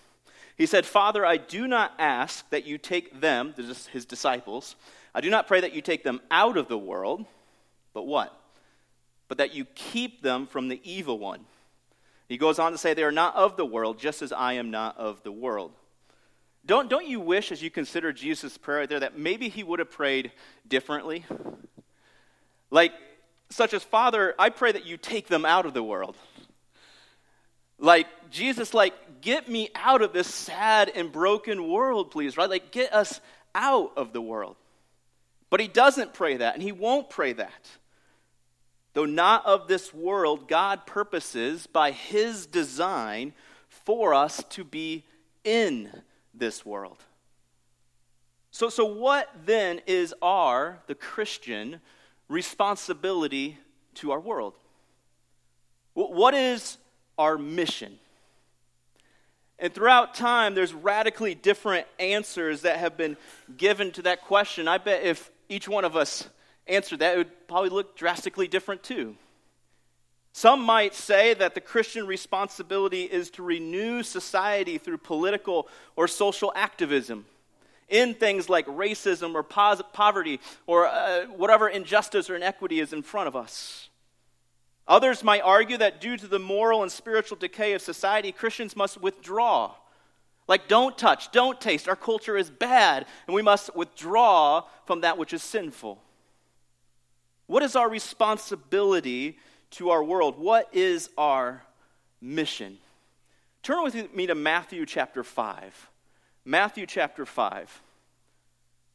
He 0.57 0.65
said, 0.65 0.85
Father, 0.85 1.25
I 1.25 1.37
do 1.37 1.67
not 1.67 1.93
ask 1.97 2.49
that 2.51 2.65
you 2.65 2.77
take 2.77 3.19
them, 3.19 3.53
his 3.91 4.05
disciples, 4.05 4.75
I 5.13 5.21
do 5.21 5.29
not 5.29 5.47
pray 5.47 5.59
that 5.61 5.73
you 5.73 5.81
take 5.81 6.03
them 6.03 6.21
out 6.29 6.55
of 6.55 6.67
the 6.67 6.77
world, 6.77 7.25
but 7.93 8.07
what? 8.07 8.33
But 9.27 9.39
that 9.39 9.53
you 9.53 9.65
keep 9.65 10.21
them 10.21 10.47
from 10.47 10.69
the 10.69 10.79
evil 10.83 11.19
one. 11.19 11.41
He 12.29 12.37
goes 12.37 12.59
on 12.59 12.71
to 12.71 12.77
say, 12.77 12.93
They 12.93 13.03
are 13.03 13.11
not 13.11 13.35
of 13.35 13.57
the 13.57 13.65
world, 13.65 13.99
just 13.99 14.21
as 14.21 14.31
I 14.31 14.53
am 14.53 14.71
not 14.71 14.97
of 14.97 15.23
the 15.23 15.31
world. 15.31 15.73
Don't, 16.65 16.89
don't 16.89 17.07
you 17.07 17.19
wish, 17.19 17.51
as 17.51 17.63
you 17.63 17.71
consider 17.71 18.13
Jesus' 18.13 18.57
prayer 18.57 18.79
right 18.79 18.89
there, 18.89 18.99
that 18.99 19.17
maybe 19.17 19.49
he 19.49 19.63
would 19.63 19.79
have 19.79 19.89
prayed 19.89 20.31
differently? 20.67 21.25
Like, 22.71 22.93
such 23.49 23.73
as, 23.73 23.83
Father, 23.83 24.33
I 24.39 24.49
pray 24.49 24.71
that 24.71 24.85
you 24.85 24.97
take 24.97 25.27
them 25.27 25.45
out 25.45 25.65
of 25.65 25.73
the 25.73 25.83
world. 25.83 26.15
Like, 27.77 28.07
Jesus, 28.31 28.73
like, 28.73 29.21
get 29.21 29.49
me 29.49 29.69
out 29.75 30.01
of 30.01 30.13
this 30.13 30.33
sad 30.33 30.89
and 30.95 31.11
broken 31.11 31.67
world, 31.67 32.11
please, 32.11 32.37
right? 32.37 32.49
Like, 32.49 32.71
get 32.71 32.93
us 32.93 33.19
out 33.53 33.91
of 33.97 34.13
the 34.13 34.21
world. 34.21 34.55
But 35.49 35.59
he 35.59 35.67
doesn't 35.67 36.13
pray 36.13 36.37
that, 36.37 36.53
and 36.53 36.63
he 36.63 36.71
won't 36.71 37.09
pray 37.09 37.33
that. 37.33 37.69
Though 38.93 39.05
not 39.05 39.45
of 39.45 39.67
this 39.67 39.93
world, 39.93 40.47
God 40.47 40.85
purposes 40.85 41.67
by 41.67 41.91
his 41.91 42.45
design 42.45 43.33
for 43.67 44.13
us 44.13 44.43
to 44.51 44.63
be 44.63 45.05
in 45.43 45.89
this 46.33 46.65
world. 46.65 46.97
So, 48.51 48.69
so 48.69 48.85
what 48.85 49.29
then 49.45 49.81
is 49.87 50.13
our, 50.21 50.79
the 50.87 50.95
Christian, 50.95 51.79
responsibility 52.31 53.57
to 53.95 54.11
our 54.11 54.19
world. 54.19 54.53
What 55.93 56.33
is 56.33 56.77
our 57.17 57.37
mission? 57.37 57.99
And 59.59 59.73
throughout 59.73 60.15
time, 60.15 60.55
there's 60.55 60.73
radically 60.73 61.35
different 61.35 61.85
answers 61.99 62.61
that 62.61 62.79
have 62.79 62.97
been 62.97 63.17
given 63.57 63.91
to 63.91 64.01
that 64.03 64.21
question. 64.21 64.67
I 64.67 64.77
bet 64.77 65.03
if 65.03 65.29
each 65.49 65.67
one 65.67 65.85
of 65.85 65.95
us 65.95 66.27
answered 66.67 66.99
that, 66.99 67.15
it 67.15 67.17
would 67.17 67.47
probably 67.47 67.69
look 67.69 67.95
drastically 67.95 68.47
different 68.47 68.81
too. 68.81 69.15
Some 70.33 70.61
might 70.61 70.95
say 70.95 71.33
that 71.33 71.53
the 71.53 71.61
Christian 71.61 72.07
responsibility 72.07 73.03
is 73.03 73.29
to 73.31 73.43
renew 73.43 74.01
society 74.01 74.77
through 74.77 74.99
political 74.99 75.67
or 75.97 76.07
social 76.07 76.53
activism 76.55 77.25
in 77.91 78.15
things 78.15 78.49
like 78.49 78.65
racism 78.65 79.35
or 79.35 79.43
poverty 79.43 80.39
or 80.65 80.87
uh, 80.87 81.25
whatever 81.25 81.69
injustice 81.69 82.29
or 82.29 82.35
inequity 82.35 82.79
is 82.79 82.93
in 82.93 83.03
front 83.03 83.27
of 83.27 83.35
us. 83.35 83.89
Others 84.87 85.23
might 85.23 85.41
argue 85.41 85.77
that 85.77 86.01
due 86.01 86.17
to 86.17 86.27
the 86.27 86.39
moral 86.39 86.81
and 86.81 86.91
spiritual 86.91 87.37
decay 87.37 87.73
of 87.73 87.81
society, 87.81 88.31
Christians 88.31 88.75
must 88.75 88.99
withdraw. 88.99 89.75
Like, 90.47 90.67
don't 90.67 90.97
touch, 90.97 91.31
don't 91.31 91.61
taste. 91.61 91.87
Our 91.87 91.95
culture 91.95 92.35
is 92.35 92.49
bad, 92.49 93.05
and 93.27 93.35
we 93.35 93.41
must 93.41 93.75
withdraw 93.75 94.63
from 94.85 95.01
that 95.01 95.17
which 95.17 95.33
is 95.33 95.43
sinful. 95.43 96.01
What 97.45 97.63
is 97.63 97.75
our 97.75 97.89
responsibility 97.89 99.37
to 99.71 99.91
our 99.91 100.03
world? 100.03 100.39
What 100.39 100.67
is 100.73 101.09
our 101.17 101.63
mission? 102.19 102.79
Turn 103.61 103.83
with 103.83 104.13
me 104.13 104.27
to 104.27 104.35
Matthew 104.35 104.85
chapter 104.85 105.23
5. 105.23 105.90
Matthew 106.45 106.85
chapter 106.85 107.25
5. 107.25 107.81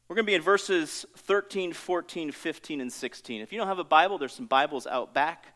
We're 0.08 0.16
going 0.16 0.24
to 0.24 0.30
be 0.30 0.34
in 0.34 0.42
verses 0.42 1.06
13, 1.16 1.72
14, 1.72 2.32
15, 2.32 2.80
and 2.80 2.92
16. 2.92 3.40
If 3.40 3.52
you 3.52 3.58
don't 3.58 3.68
have 3.68 3.78
a 3.78 3.84
Bible, 3.84 4.18
there's 4.18 4.32
some 4.32 4.46
Bibles 4.46 4.86
out 4.86 5.14
back. 5.14 5.46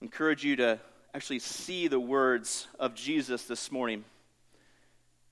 I 0.00 0.04
encourage 0.04 0.44
you 0.44 0.56
to 0.56 0.78
actually 1.14 1.40
see 1.40 1.88
the 1.88 2.00
words 2.00 2.68
of 2.78 2.94
Jesus 2.94 3.44
this 3.44 3.70
morning. 3.70 4.04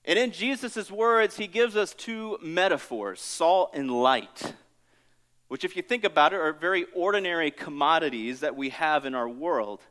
And 0.05 0.17
in 0.17 0.31
Jesus' 0.31 0.89
words, 0.89 1.37
he 1.37 1.47
gives 1.47 1.75
us 1.75 1.93
two 1.93 2.37
metaphors 2.41 3.21
salt 3.21 3.71
and 3.73 3.91
light 3.91 4.53
which, 5.51 5.65
if 5.65 5.75
you 5.75 5.81
think 5.81 6.05
about 6.05 6.31
it, 6.31 6.37
are 6.37 6.53
very 6.53 6.85
ordinary 6.95 7.51
commodities 7.51 8.39
that 8.39 8.55
we 8.55 8.69
have 8.69 9.05
in 9.05 9.13
our 9.13 9.27
world. 9.27 9.81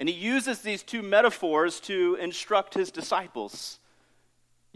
And 0.00 0.08
he 0.08 0.14
uses 0.16 0.62
these 0.62 0.82
two 0.82 1.00
metaphors 1.00 1.78
to 1.82 2.16
instruct 2.20 2.74
his 2.74 2.90
disciples, 2.90 3.78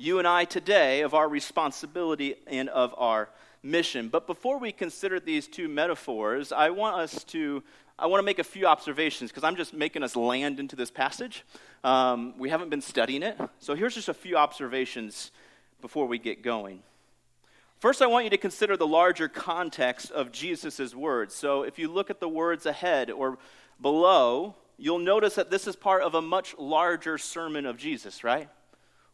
you 0.00 0.18
and 0.18 0.26
I 0.26 0.46
today, 0.46 1.02
of 1.02 1.12
our 1.12 1.28
responsibility 1.28 2.36
and 2.46 2.70
of 2.70 2.94
our 2.96 3.28
mission. 3.62 4.08
But 4.08 4.26
before 4.26 4.58
we 4.58 4.72
consider 4.72 5.20
these 5.20 5.46
two 5.46 5.68
metaphors, 5.68 6.52
I 6.52 6.70
want 6.70 6.96
us 6.96 7.22
to. 7.24 7.62
I 7.98 8.06
want 8.06 8.20
to 8.20 8.24
make 8.24 8.38
a 8.38 8.44
few 8.44 8.64
observations 8.64 9.30
because 9.30 9.44
I'm 9.44 9.56
just 9.56 9.74
making 9.74 10.02
us 10.02 10.16
land 10.16 10.58
into 10.58 10.74
this 10.74 10.90
passage. 10.90 11.44
Um, 11.84 12.32
we 12.38 12.48
haven't 12.48 12.70
been 12.70 12.80
studying 12.80 13.22
it. 13.22 13.38
So 13.58 13.74
here's 13.74 13.94
just 13.94 14.08
a 14.08 14.14
few 14.14 14.38
observations 14.38 15.32
before 15.82 16.06
we 16.06 16.18
get 16.18 16.42
going. 16.42 16.82
First, 17.78 18.00
I 18.00 18.06
want 18.06 18.24
you 18.24 18.30
to 18.30 18.38
consider 18.38 18.78
the 18.78 18.86
larger 18.86 19.28
context 19.28 20.10
of 20.12 20.32
Jesus' 20.32 20.94
words. 20.94 21.34
So, 21.34 21.62
if 21.62 21.78
you 21.78 21.88
look 21.88 22.08
at 22.08 22.20
the 22.20 22.28
words 22.28 22.64
ahead 22.64 23.10
or 23.10 23.36
below, 23.82 24.54
you'll 24.78 24.98
notice 24.98 25.34
that 25.34 25.50
this 25.50 25.66
is 25.66 25.76
part 25.76 26.02
of 26.02 26.14
a 26.14 26.22
much 26.22 26.56
larger 26.58 27.18
sermon 27.18 27.66
of 27.66 27.76
Jesus, 27.76 28.24
right? 28.24 28.48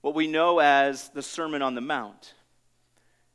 What 0.01 0.15
we 0.15 0.27
know 0.27 0.59
as 0.59 1.09
the 1.11 1.23
Sermon 1.23 1.63
on 1.63 1.75
the 1.75 1.81
Mount. 1.81 2.35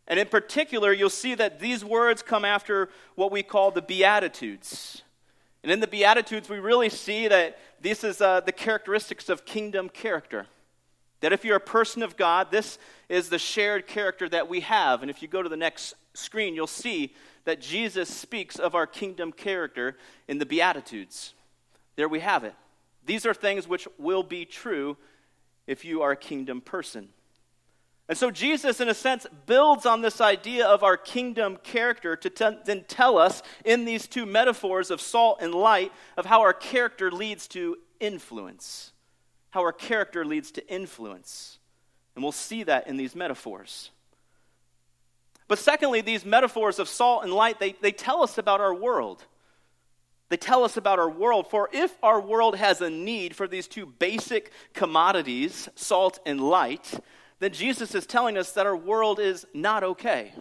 And 0.07 0.19
in 0.19 0.27
particular, 0.27 0.91
you'll 0.91 1.09
see 1.09 1.35
that 1.35 1.59
these 1.59 1.85
words 1.85 2.21
come 2.21 2.43
after 2.43 2.89
what 3.15 3.31
we 3.31 3.43
call 3.43 3.71
the 3.71 3.81
Beatitudes. 3.81 5.03
And 5.63 5.71
in 5.71 5.79
the 5.79 5.87
Beatitudes, 5.87 6.49
we 6.49 6.59
really 6.59 6.89
see 6.89 7.27
that 7.27 7.57
this 7.79 8.03
is 8.03 8.19
uh, 8.19 8.41
the 8.41 8.51
characteristics 8.51 9.29
of 9.29 9.45
kingdom 9.45 9.89
character. 9.89 10.47
That 11.21 11.33
if 11.33 11.45
you're 11.45 11.57
a 11.57 11.61
person 11.61 12.01
of 12.01 12.17
God, 12.17 12.51
this 12.51 12.79
is 13.07 13.29
the 13.29 13.37
shared 13.39 13.87
character 13.87 14.27
that 14.29 14.49
we 14.49 14.61
have. 14.61 15.01
And 15.01 15.11
if 15.11 15.21
you 15.21 15.27
go 15.27 15.43
to 15.43 15.49
the 15.49 15.57
next 15.57 15.93
screen, 16.13 16.55
you'll 16.55 16.67
see 16.67 17.13
that 17.45 17.61
Jesus 17.61 18.09
speaks 18.09 18.57
of 18.57 18.75
our 18.75 18.87
kingdom 18.87 19.31
character 19.31 19.97
in 20.27 20.39
the 20.39 20.45
Beatitudes. 20.45 21.33
There 21.95 22.09
we 22.09 22.19
have 22.19 22.43
it. 22.43 22.55
These 23.05 23.25
are 23.25 23.33
things 23.33 23.67
which 23.67 23.87
will 23.97 24.23
be 24.23 24.45
true 24.45 24.97
if 25.67 25.85
you 25.85 26.01
are 26.01 26.11
a 26.11 26.17
kingdom 26.17 26.61
person. 26.61 27.09
And 28.09 28.17
so 28.17 28.29
Jesus, 28.29 28.81
in 28.81 28.89
a 28.89 28.93
sense, 28.93 29.25
builds 29.45 29.85
on 29.85 30.01
this 30.01 30.19
idea 30.19 30.65
of 30.67 30.83
our 30.83 30.97
kingdom 30.97 31.57
character 31.63 32.15
to 32.17 32.29
t- 32.29 32.57
then 32.65 32.83
tell 32.87 33.17
us 33.17 33.41
in 33.63 33.85
these 33.85 34.07
two 34.07 34.25
metaphors 34.25 34.91
of 34.91 34.99
salt 34.99 35.37
and 35.41 35.53
light 35.55 35.91
of 36.17 36.25
how 36.25 36.41
our 36.41 36.53
character 36.53 37.09
leads 37.09 37.47
to 37.49 37.77
influence 37.99 38.91
how 39.51 39.61
our 39.61 39.73
character 39.73 40.25
leads 40.25 40.51
to 40.51 40.67
influence. 40.67 41.59
And 42.15 42.23
we'll 42.23 42.31
see 42.31 42.63
that 42.63 42.87
in 42.87 42.97
these 42.97 43.15
metaphors. 43.15 43.91
But 45.47 45.59
secondly, 45.59 46.01
these 46.01 46.25
metaphors 46.25 46.79
of 46.79 46.87
salt 46.87 47.23
and 47.23 47.33
light, 47.33 47.59
they, 47.59 47.73
they 47.73 47.91
tell 47.91 48.23
us 48.23 48.37
about 48.37 48.61
our 48.61 48.73
world. 48.73 49.23
They 50.31 50.37
tell 50.37 50.63
us 50.63 50.77
about 50.77 50.97
our 50.97 51.09
world. 51.09 51.49
For 51.49 51.69
if 51.73 51.93
our 52.01 52.21
world 52.21 52.55
has 52.55 52.79
a 52.79 52.89
need 52.89 53.35
for 53.35 53.49
these 53.49 53.67
two 53.67 53.85
basic 53.85 54.53
commodities, 54.73 55.67
salt 55.75 56.19
and 56.25 56.39
light, 56.39 56.97
then 57.39 57.51
Jesus 57.51 57.93
is 57.93 58.05
telling 58.05 58.37
us 58.37 58.53
that 58.53 58.65
our 58.65 58.77
world 58.77 59.19
is 59.19 59.45
not 59.53 59.83
okay. 59.83 60.31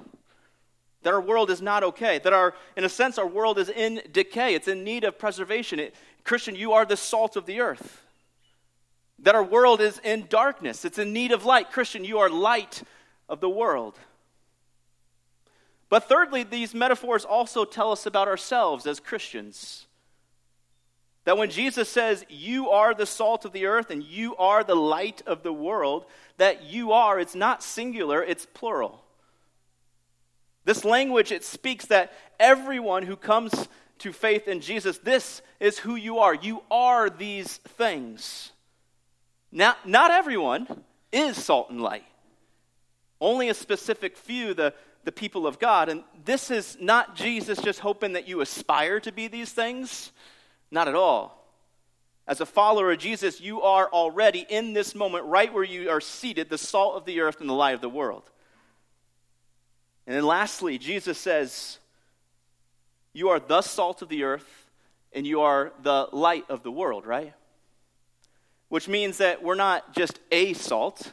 That 1.02 1.12
our 1.12 1.20
world 1.20 1.50
is 1.50 1.60
not 1.60 1.82
okay. 1.82 2.20
That 2.20 2.32
our, 2.32 2.54
in 2.76 2.84
a 2.84 2.88
sense, 2.88 3.18
our 3.18 3.26
world 3.26 3.58
is 3.58 3.68
in 3.68 4.00
decay. 4.12 4.54
It's 4.54 4.68
in 4.68 4.84
need 4.84 5.02
of 5.02 5.18
preservation. 5.18 5.80
It, 5.80 5.96
Christian, 6.22 6.54
you 6.54 6.72
are 6.72 6.84
the 6.84 6.96
salt 6.96 7.34
of 7.34 7.46
the 7.46 7.60
earth 7.60 8.00
that 9.22 9.34
our 9.34 9.44
world 9.44 9.80
is 9.80 9.98
in 9.98 10.26
darkness, 10.28 10.84
it's 10.84 10.98
in 10.98 11.12
need 11.12 11.32
of 11.32 11.44
light. 11.44 11.70
Christian, 11.70 12.04
you 12.04 12.20
are 12.20 12.30
light 12.30 12.82
of 13.28 13.40
the 13.40 13.50
world. 13.50 13.98
But 15.90 16.08
thirdly, 16.08 16.44
these 16.44 16.72
metaphors 16.72 17.24
also 17.24 17.66
tell 17.66 17.92
us 17.92 18.06
about 18.06 18.28
ourselves 18.28 18.86
as 18.86 19.00
Christians. 19.00 19.86
That 21.24 21.36
when 21.36 21.50
Jesus 21.50 21.88
says, 21.88 22.24
You 22.28 22.70
are 22.70 22.94
the 22.94 23.04
salt 23.06 23.44
of 23.44 23.52
the 23.52 23.66
earth 23.66 23.90
and 23.90 24.02
you 24.02 24.36
are 24.36 24.64
the 24.64 24.76
light 24.76 25.20
of 25.26 25.42
the 25.42 25.52
world, 25.52 26.06
that 26.38 26.62
you 26.62 26.92
are, 26.92 27.20
it's 27.20 27.34
not 27.34 27.62
singular, 27.62 28.22
it's 28.22 28.46
plural. 28.46 29.04
This 30.64 30.84
language, 30.84 31.32
it 31.32 31.44
speaks 31.44 31.86
that 31.86 32.12
everyone 32.38 33.02
who 33.02 33.16
comes 33.16 33.68
to 33.98 34.12
faith 34.12 34.46
in 34.46 34.60
Jesus, 34.60 34.98
this 34.98 35.42
is 35.58 35.78
who 35.78 35.96
you 35.96 36.18
are. 36.18 36.34
You 36.34 36.62
are 36.70 37.10
these 37.10 37.56
things. 37.56 38.52
Now, 39.50 39.74
not 39.84 40.12
everyone 40.12 40.84
is 41.10 41.36
salt 41.36 41.70
and 41.70 41.82
light. 41.82 42.04
Only 43.20 43.48
a 43.48 43.54
specific 43.54 44.16
few, 44.16 44.54
the, 44.54 44.72
the 45.04 45.12
people 45.12 45.46
of 45.46 45.58
God. 45.58 45.88
And 45.88 46.02
this 46.24 46.50
is 46.50 46.76
not 46.80 47.16
Jesus 47.16 47.60
just 47.60 47.80
hoping 47.80 48.12
that 48.14 48.28
you 48.28 48.40
aspire 48.40 49.00
to 49.00 49.12
be 49.12 49.28
these 49.28 49.52
things. 49.52 50.12
Not 50.70 50.88
at 50.88 50.94
all. 50.94 51.36
As 52.26 52.40
a 52.40 52.46
follower 52.46 52.92
of 52.92 52.98
Jesus, 52.98 53.40
you 53.40 53.62
are 53.62 53.88
already 53.88 54.46
in 54.48 54.72
this 54.72 54.94
moment, 54.94 55.24
right 55.24 55.52
where 55.52 55.64
you 55.64 55.90
are 55.90 56.00
seated, 56.00 56.48
the 56.48 56.58
salt 56.58 56.96
of 56.96 57.04
the 57.04 57.20
earth 57.20 57.40
and 57.40 57.48
the 57.48 57.54
light 57.54 57.74
of 57.74 57.80
the 57.80 57.88
world. 57.88 58.30
And 60.06 60.14
then 60.14 60.24
lastly, 60.24 60.78
Jesus 60.78 61.18
says, 61.18 61.78
You 63.12 63.30
are 63.30 63.40
the 63.40 63.62
salt 63.62 64.02
of 64.02 64.08
the 64.08 64.24
earth 64.24 64.66
and 65.12 65.26
you 65.26 65.40
are 65.40 65.72
the 65.82 66.08
light 66.12 66.44
of 66.48 66.62
the 66.62 66.70
world, 66.70 67.04
right? 67.04 67.34
which 68.70 68.88
means 68.88 69.18
that 69.18 69.42
we're 69.42 69.56
not 69.56 69.92
just 69.92 70.18
a 70.30 70.54
salt 70.54 71.12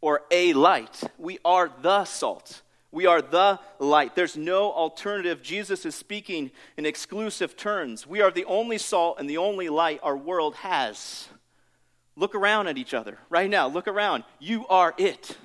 or 0.00 0.22
a 0.30 0.52
light. 0.52 1.02
We 1.16 1.38
are 1.44 1.70
the 1.80 2.04
salt. 2.04 2.60
We 2.96 3.04
are 3.04 3.20
the 3.20 3.60
light. 3.78 4.14
There's 4.14 4.38
no 4.38 4.72
alternative. 4.72 5.42
Jesus 5.42 5.84
is 5.84 5.94
speaking 5.94 6.50
in 6.78 6.86
exclusive 6.86 7.54
terms. 7.54 8.06
We 8.06 8.22
are 8.22 8.30
the 8.30 8.46
only 8.46 8.78
salt 8.78 9.18
and 9.20 9.28
the 9.28 9.36
only 9.36 9.68
light 9.68 10.00
our 10.02 10.16
world 10.16 10.54
has. 10.54 11.28
Look 12.16 12.34
around 12.34 12.68
at 12.68 12.78
each 12.78 12.94
other 12.94 13.18
right 13.28 13.50
now. 13.50 13.68
Look 13.68 13.86
around. 13.86 14.24
You 14.38 14.66
are 14.68 14.94
it. 14.96 15.36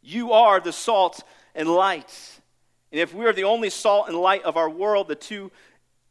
You 0.00 0.32
are 0.32 0.58
the 0.58 0.72
salt 0.72 1.22
and 1.54 1.68
light. 1.68 2.40
And 2.90 2.98
if 2.98 3.12
we 3.12 3.26
are 3.26 3.34
the 3.34 3.44
only 3.44 3.68
salt 3.68 4.08
and 4.08 4.16
light 4.16 4.44
of 4.44 4.56
our 4.56 4.70
world, 4.70 5.08
the 5.08 5.14
two 5.14 5.52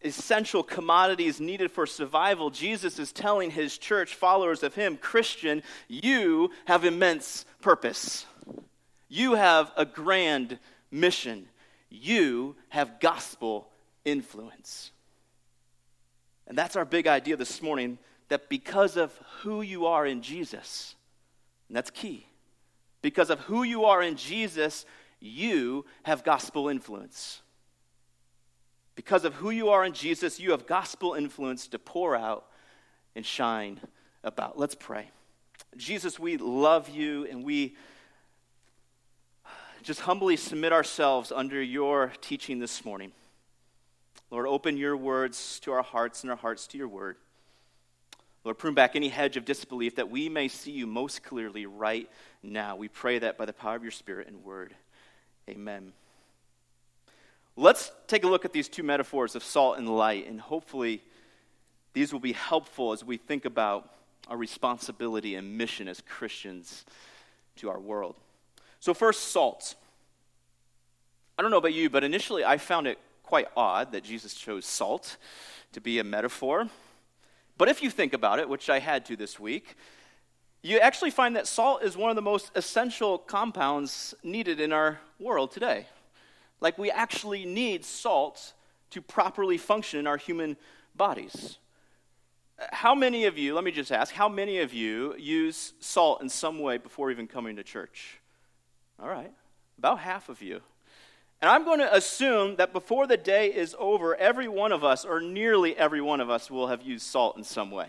essential 0.04 0.62
commodities 0.62 1.42
needed 1.42 1.72
for 1.72 1.88
survival, 1.88 2.52
Jesus 2.52 3.00
is 3.00 3.12
telling 3.12 3.50
his 3.50 3.80
church, 3.80 4.14
followers 4.14 4.62
of 4.62 4.76
him, 4.76 4.98
Christian, 4.98 5.64
you 5.88 6.52
have 6.66 6.86
immense 6.86 7.46
purpose. 7.60 8.28
You 9.14 9.36
have 9.36 9.72
a 9.78 9.86
grand 9.86 10.58
mission. 10.90 11.46
You 11.92 12.56
have 12.70 13.00
gospel 13.00 13.70
influence. 14.04 14.90
And 16.48 16.58
that's 16.58 16.76
our 16.76 16.84
big 16.84 17.06
idea 17.06 17.38
this 17.38 17.62
morning 17.62 18.00
that 18.30 18.50
because 18.50 18.98
of 18.98 19.16
who 19.42 19.62
you 19.62 19.86
are 19.86 20.08
in 20.08 20.24
Jesus, 20.24 20.96
and 21.68 21.78
that's 21.78 21.92
key, 21.92 22.26
because 23.04 23.30
of 23.30 23.40
who 23.42 23.62
you 23.62 23.86
are 23.86 24.02
in 24.02 24.16
Jesus, 24.16 24.84
you 25.20 25.86
have 26.02 26.24
gospel 26.24 26.68
influence. 26.68 27.44
Because 28.96 29.26
of 29.26 29.36
who 29.36 29.52
you 29.52 29.70
are 29.70 29.86
in 29.86 29.94
Jesus, 29.94 30.40
you 30.40 30.50
have 30.54 30.66
gospel 30.66 31.14
influence 31.14 31.68
to 31.68 31.78
pour 31.78 32.16
out 32.16 32.48
and 33.16 33.24
shine 33.24 33.80
about. 34.24 34.58
Let's 34.58 34.74
pray. 34.74 35.12
Jesus, 35.78 36.18
we 36.18 36.38
love 36.38 36.90
you 36.90 37.28
and 37.28 37.44
we 37.44 37.76
just 39.84 40.02
humbly 40.02 40.38
submit 40.38 40.72
ourselves 40.72 41.32
under 41.32 41.62
your 41.62 42.14
teaching 42.22 42.60
this 42.60 42.86
morning. 42.86 43.12
Lord, 44.32 44.48
open 44.48 44.78
your 44.78 44.96
words 44.96 45.60
to 45.62 45.74
our 45.74 45.84
hearts 45.84 46.24
and 46.24 46.32
our 46.32 46.38
hearts 46.38 46.68
to 46.68 46.78
your 46.78 46.88
word. 46.88 47.18
Lord, 48.46 48.58
prune 48.58 48.74
back 48.74 48.96
any 48.96 49.10
hedge 49.10 49.38
of 49.38 49.46
disbelief 49.46 49.96
that 49.96 50.10
we 50.10 50.30
may 50.30 50.48
see 50.48 50.72
you 50.72 50.88
most 50.88 51.22
clearly 51.24 51.66
right 51.66 52.10
now. 52.42 52.76
We 52.78 52.88
pray 52.88 53.20
that 53.20 53.38
by 53.38 53.46
the 53.46 53.54
power 53.54 53.76
of 53.76 53.84
your 53.84 53.92
Spirit 53.92 54.28
and 54.28 54.44
word. 54.44 54.74
Amen. 55.50 55.94
Let's 57.56 57.92
take 58.08 58.24
a 58.24 58.28
look 58.28 58.46
at 58.46 58.54
these 58.54 58.70
two 58.70 58.84
metaphors 58.84 59.36
of 59.36 59.44
salt 59.44 59.78
and 59.78 59.88
light, 59.88 60.28
and 60.28 60.42
hopefully 60.42 61.04
these 61.94 62.12
will 62.12 62.20
be 62.20 62.34
helpful 62.34 62.94
as 62.94 63.04
we 63.04 63.18
think 63.18 63.46
about 63.46 63.94
our 64.28 64.38
responsibility 64.38 65.36
and 65.36 65.58
mission 65.58 65.88
as 65.88 66.02
Christians 66.02 66.86
to 67.58 67.70
our 67.70 67.80
world. 67.80 68.16
So, 68.84 68.94
first, 68.94 69.30
salt. 69.32 69.76
I 71.38 71.42
don't 71.42 71.52
know 71.52 71.58
about 71.58 71.74
you, 71.74 71.90
but 71.90 72.04
initially 72.04 72.44
I 72.44 72.58
found 72.58 72.86
it 72.86 73.00
quite 73.24 73.48
odd 73.56 73.94
that 73.94 74.04
Jesus 74.04 74.34
chose 74.34 74.66
salt 74.66 75.16
to 75.72 75.80
be 75.80 76.00
a 76.00 76.04
metaphor. 76.04 76.68
But 77.58 77.70
if 77.70 77.82
you 77.82 77.90
think 77.90 78.12
about 78.12 78.40
it, 78.40 78.50
which 78.50 78.70
I 78.70 78.80
had 78.80 79.06
to 79.06 79.16
this 79.16 79.40
week, 79.40 79.78
you 80.64 80.80
actually 80.80 81.12
find 81.12 81.38
that 81.38 81.48
salt 81.48 81.82
is 81.82 81.96
one 81.96 82.10
of 82.10 82.18
the 82.18 82.22
most 82.22 82.52
essential 82.56 83.18
compounds 83.18 84.16
needed 84.22 84.60
in 84.60 84.74
our 84.74 85.00
world 85.18 85.54
today. 85.54 85.88
Like, 86.60 86.78
we 86.78 86.92
actually 86.92 87.46
need 87.46 87.86
salt 87.86 88.52
to 88.90 89.02
properly 89.02 89.58
function 89.58 89.98
in 89.98 90.08
our 90.08 90.18
human 90.18 90.58
bodies. 90.94 91.58
How 92.74 92.96
many 92.96 93.24
of 93.24 93.38
you, 93.38 93.56
let 93.56 93.64
me 93.64 93.72
just 93.72 93.94
ask, 93.94 94.14
how 94.14 94.28
many 94.28 94.60
of 94.60 94.74
you 94.74 95.16
use 95.18 95.72
salt 95.80 96.22
in 96.22 96.28
some 96.28 96.60
way 96.60 96.78
before 96.80 97.12
even 97.12 97.28
coming 97.28 97.56
to 97.56 97.64
church? 97.64 98.20
All 99.02 99.10
right, 99.10 99.32
about 99.78 100.00
half 100.00 100.30
of 100.30 100.42
you. 100.42 100.62
And 101.42 101.50
I'm 101.50 101.66
going 101.66 101.80
to 101.80 101.94
assume 101.94 102.56
that 102.56 102.72
before 102.72 103.06
the 103.06 103.18
day 103.18 103.48
is 103.48 103.76
over, 103.78 104.16
every 104.16 104.48
one 104.48 104.72
of 104.72 104.84
us, 104.84 105.04
or 105.04 105.20
nearly 105.20 105.76
every 105.76 106.00
one 106.00 106.22
of 106.22 106.30
us, 106.30 106.50
will 106.50 106.68
have 106.68 106.84
used 106.84 107.06
salt 107.06 107.36
in 107.36 107.44
some 107.44 107.70
way. 107.70 107.88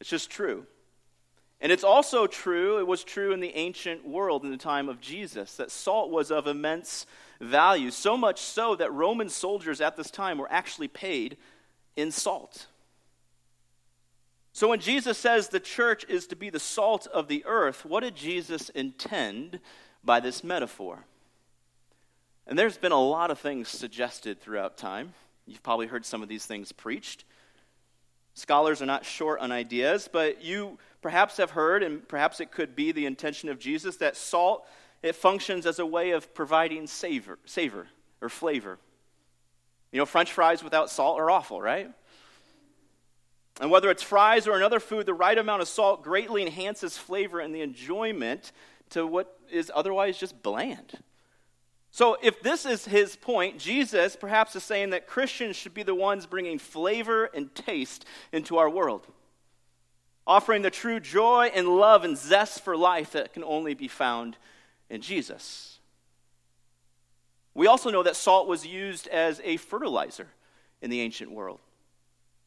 It's 0.00 0.10
just 0.10 0.28
true. 0.28 0.66
And 1.62 1.70
it's 1.70 1.84
also 1.84 2.26
true, 2.26 2.78
it 2.78 2.86
was 2.86 3.04
true 3.04 3.32
in 3.32 3.40
the 3.40 3.54
ancient 3.54 4.06
world 4.06 4.44
in 4.44 4.50
the 4.50 4.56
time 4.56 4.88
of 4.88 5.00
Jesus, 5.00 5.56
that 5.56 5.70
salt 5.70 6.10
was 6.10 6.30
of 6.30 6.46
immense 6.46 7.06
value, 7.40 7.90
so 7.90 8.16
much 8.16 8.40
so 8.40 8.76
that 8.76 8.92
Roman 8.92 9.28
soldiers 9.28 9.80
at 9.80 9.96
this 9.96 10.10
time 10.10 10.38
were 10.38 10.50
actually 10.50 10.88
paid 10.88 11.36
in 11.96 12.10
salt. 12.10 12.66
So 14.52 14.68
when 14.68 14.80
Jesus 14.80 15.16
says 15.16 15.48
the 15.48 15.60
church 15.60 16.04
is 16.08 16.26
to 16.28 16.36
be 16.36 16.50
the 16.50 16.58
salt 16.58 17.06
of 17.06 17.28
the 17.28 17.44
earth, 17.46 17.84
what 17.84 18.02
did 18.02 18.16
Jesus 18.16 18.68
intend 18.70 19.60
by 20.02 20.20
this 20.20 20.42
metaphor? 20.42 21.04
And 22.46 22.58
there's 22.58 22.78
been 22.78 22.92
a 22.92 23.00
lot 23.00 23.30
of 23.30 23.38
things 23.38 23.68
suggested 23.68 24.40
throughout 24.40 24.76
time. 24.76 25.14
You've 25.46 25.62
probably 25.62 25.86
heard 25.86 26.04
some 26.04 26.22
of 26.22 26.28
these 26.28 26.46
things 26.46 26.72
preached. 26.72 27.24
Scholars 28.34 28.82
are 28.82 28.86
not 28.86 29.04
short 29.04 29.40
on 29.40 29.52
ideas, 29.52 30.08
but 30.12 30.42
you 30.42 30.78
perhaps 31.00 31.36
have 31.36 31.50
heard, 31.50 31.82
and 31.82 32.06
perhaps 32.08 32.40
it 32.40 32.50
could 32.50 32.74
be 32.74 32.92
the 32.92 33.06
intention 33.06 33.48
of 33.48 33.58
Jesus, 33.58 33.96
that 33.98 34.16
salt 34.16 34.66
it 35.02 35.14
functions 35.14 35.64
as 35.64 35.78
a 35.78 35.86
way 35.86 36.10
of 36.10 36.34
providing 36.34 36.86
savor, 36.86 37.38
savor 37.44 37.86
or 38.20 38.28
flavor. 38.28 38.78
You 39.92 39.98
know, 39.98 40.06
French 40.06 40.32
fries 40.32 40.62
without 40.62 40.90
salt 40.90 41.18
are 41.18 41.30
awful, 41.30 41.60
right? 41.60 41.90
And 43.60 43.70
whether 43.70 43.90
it's 43.90 44.02
fries 44.02 44.48
or 44.48 44.56
another 44.56 44.80
food, 44.80 45.04
the 45.04 45.12
right 45.12 45.36
amount 45.36 45.60
of 45.60 45.68
salt 45.68 46.02
greatly 46.02 46.40
enhances 46.40 46.96
flavor 46.96 47.40
and 47.40 47.54
the 47.54 47.60
enjoyment 47.60 48.52
to 48.88 49.06
what 49.06 49.38
is 49.52 49.70
otherwise 49.74 50.18
just 50.18 50.42
bland. 50.42 50.98
So, 51.92 52.16
if 52.22 52.40
this 52.40 52.64
is 52.64 52.86
his 52.86 53.16
point, 53.16 53.58
Jesus 53.58 54.16
perhaps 54.16 54.56
is 54.56 54.64
saying 54.64 54.90
that 54.90 55.06
Christians 55.06 55.56
should 55.56 55.74
be 55.74 55.82
the 55.82 55.94
ones 55.94 56.24
bringing 56.24 56.58
flavor 56.58 57.26
and 57.34 57.54
taste 57.54 58.06
into 58.32 58.56
our 58.56 58.70
world, 58.70 59.06
offering 60.26 60.62
the 60.62 60.70
true 60.70 61.00
joy 61.00 61.50
and 61.54 61.68
love 61.68 62.04
and 62.04 62.16
zest 62.16 62.62
for 62.62 62.76
life 62.76 63.12
that 63.12 63.34
can 63.34 63.44
only 63.44 63.74
be 63.74 63.88
found 63.88 64.38
in 64.88 65.02
Jesus. 65.02 65.80
We 67.54 67.66
also 67.66 67.90
know 67.90 68.04
that 68.04 68.16
salt 68.16 68.46
was 68.46 68.64
used 68.64 69.08
as 69.08 69.40
a 69.44 69.58
fertilizer 69.58 70.28
in 70.80 70.88
the 70.88 71.00
ancient 71.00 71.32
world. 71.32 71.58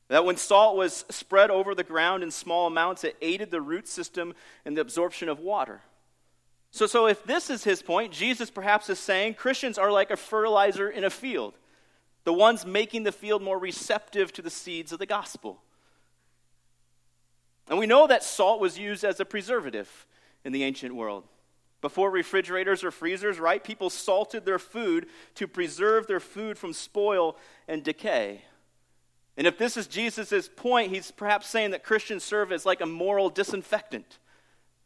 That 0.09 0.25
when 0.25 0.37
salt 0.37 0.75
was 0.75 1.05
spread 1.09 1.49
over 1.49 1.73
the 1.73 1.83
ground 1.83 2.23
in 2.23 2.31
small 2.31 2.67
amounts, 2.67 3.03
it 3.03 3.17
aided 3.21 3.51
the 3.51 3.61
root 3.61 3.87
system 3.87 4.33
in 4.65 4.73
the 4.73 4.81
absorption 4.81 5.29
of 5.29 5.39
water. 5.39 5.81
So, 6.71 6.87
so 6.87 7.05
if 7.05 7.23
this 7.23 7.49
is 7.49 7.63
his 7.63 7.81
point, 7.81 8.11
Jesus 8.11 8.49
perhaps 8.49 8.89
is 8.89 8.99
saying 8.99 9.35
Christians 9.35 9.77
are 9.77 9.91
like 9.91 10.09
a 10.09 10.17
fertilizer 10.17 10.89
in 10.89 11.03
a 11.03 11.09
field, 11.09 11.53
the 12.23 12.33
ones 12.33 12.65
making 12.65 13.03
the 13.03 13.11
field 13.11 13.43
more 13.43 13.59
receptive 13.59 14.33
to 14.33 14.41
the 14.41 14.49
seeds 14.49 14.91
of 14.91 14.99
the 14.99 15.05
gospel. 15.05 15.61
And 17.69 17.79
we 17.79 17.85
know 17.85 18.07
that 18.07 18.23
salt 18.23 18.59
was 18.59 18.77
used 18.77 19.03
as 19.03 19.19
a 19.19 19.25
preservative 19.25 20.05
in 20.43 20.51
the 20.51 20.63
ancient 20.63 20.95
world. 20.95 21.23
Before 21.81 22.09
refrigerators 22.09 22.83
or 22.83 22.91
freezers, 22.91 23.39
right? 23.39 23.63
People 23.63 23.89
salted 23.89 24.45
their 24.45 24.59
food 24.59 25.07
to 25.35 25.47
preserve 25.47 26.07
their 26.07 26.19
food 26.19 26.57
from 26.57 26.73
spoil 26.73 27.37
and 27.67 27.83
decay. 27.83 28.41
And 29.35 29.47
if 29.47 29.57
this 29.57 29.77
is 29.77 29.87
Jesus' 29.87 30.47
point, 30.47 30.93
he's 30.93 31.11
perhaps 31.11 31.47
saying 31.47 31.71
that 31.71 31.83
Christians 31.83 32.23
serve 32.23 32.51
as 32.51 32.65
like 32.65 32.81
a 32.81 32.85
moral 32.85 33.29
disinfectant 33.29 34.19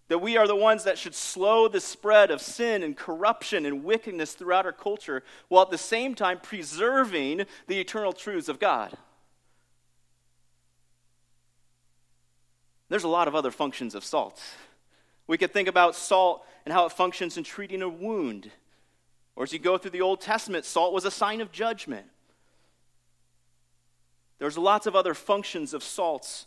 that 0.08 0.20
we 0.20 0.38
are 0.38 0.48
the 0.48 0.56
ones 0.56 0.84
that 0.86 0.98
should 0.98 1.16
slow 1.16 1.68
the 1.68 1.82
spread 1.82 2.32
of 2.32 2.42
sin 2.42 2.82
and 2.82 2.96
corruption 2.96 3.66
and 3.66 3.84
wickedness 3.84 4.34
throughout 4.34 4.66
our 4.66 4.72
culture, 4.72 5.24
while 5.50 5.64
at 5.64 5.70
the 5.70 5.78
same 5.78 6.16
time 6.16 6.40
preserving 6.42 7.46
the 7.68 7.80
eternal 7.80 8.14
truths 8.14 8.48
of 8.48 8.60
God. 8.60 8.98
There's 12.90 13.04
a 13.04 13.10
lot 13.10 13.28
of 13.28 13.36
other 13.36 13.52
functions 13.52 13.96
of 13.96 14.06
salt. 14.06 14.42
We 15.28 15.38
could 15.38 15.52
think 15.52 15.68
about 15.68 15.94
salt 15.94 16.46
and 16.66 16.72
how 16.72 16.86
it 16.86 16.94
functions 16.94 17.38
in 17.38 17.44
treating 17.44 17.82
a 17.82 17.90
wound. 17.90 18.50
Or 19.36 19.44
as 19.44 19.52
you 19.52 19.60
go 19.60 19.78
through 19.78 19.92
the 19.92 20.02
Old 20.02 20.22
Testament, 20.22 20.64
salt 20.64 20.94
was 20.94 21.04
a 21.04 21.12
sign 21.12 21.42
of 21.42 21.52
judgment. 21.52 22.08
There's 24.39 24.58
lots 24.58 24.86
of 24.86 24.95
other 24.95 25.13
functions 25.13 25.73
of 25.73 25.84
salts 25.84 26.45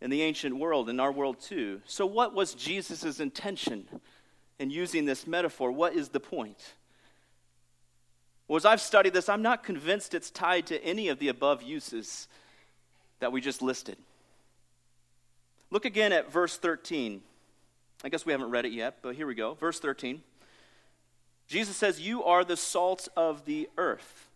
in 0.00 0.10
the 0.10 0.22
ancient 0.22 0.56
world, 0.56 0.88
in 0.88 0.98
our 0.98 1.12
world 1.12 1.40
too. 1.40 1.80
So, 1.84 2.04
what 2.04 2.34
was 2.34 2.54
Jesus' 2.54 3.20
intention 3.20 3.88
in 4.58 4.70
using 4.70 5.04
this 5.04 5.26
metaphor? 5.26 5.70
What 5.70 5.94
is 5.94 6.08
the 6.08 6.20
point? 6.20 6.74
Well, 8.48 8.56
as 8.56 8.64
I've 8.64 8.80
studied 8.80 9.12
this, 9.12 9.28
I'm 9.28 9.42
not 9.42 9.62
convinced 9.62 10.14
it's 10.14 10.30
tied 10.30 10.66
to 10.66 10.84
any 10.84 11.08
of 11.08 11.18
the 11.18 11.28
above 11.28 11.62
uses 11.62 12.26
that 13.20 13.32
we 13.32 13.40
just 13.40 13.62
listed. 13.62 13.96
Look 15.70 15.84
again 15.84 16.12
at 16.12 16.30
verse 16.30 16.58
13. 16.58 17.22
I 18.04 18.08
guess 18.08 18.26
we 18.26 18.32
haven't 18.32 18.50
read 18.50 18.66
it 18.66 18.72
yet, 18.72 18.98
but 19.00 19.14
here 19.14 19.26
we 19.26 19.34
go. 19.34 19.54
Verse 19.54 19.78
13. 19.78 20.22
Jesus 21.46 21.76
says, 21.76 22.00
You 22.00 22.24
are 22.24 22.44
the 22.44 22.56
salt 22.56 23.08
of 23.16 23.44
the 23.44 23.70
earth. 23.78 24.28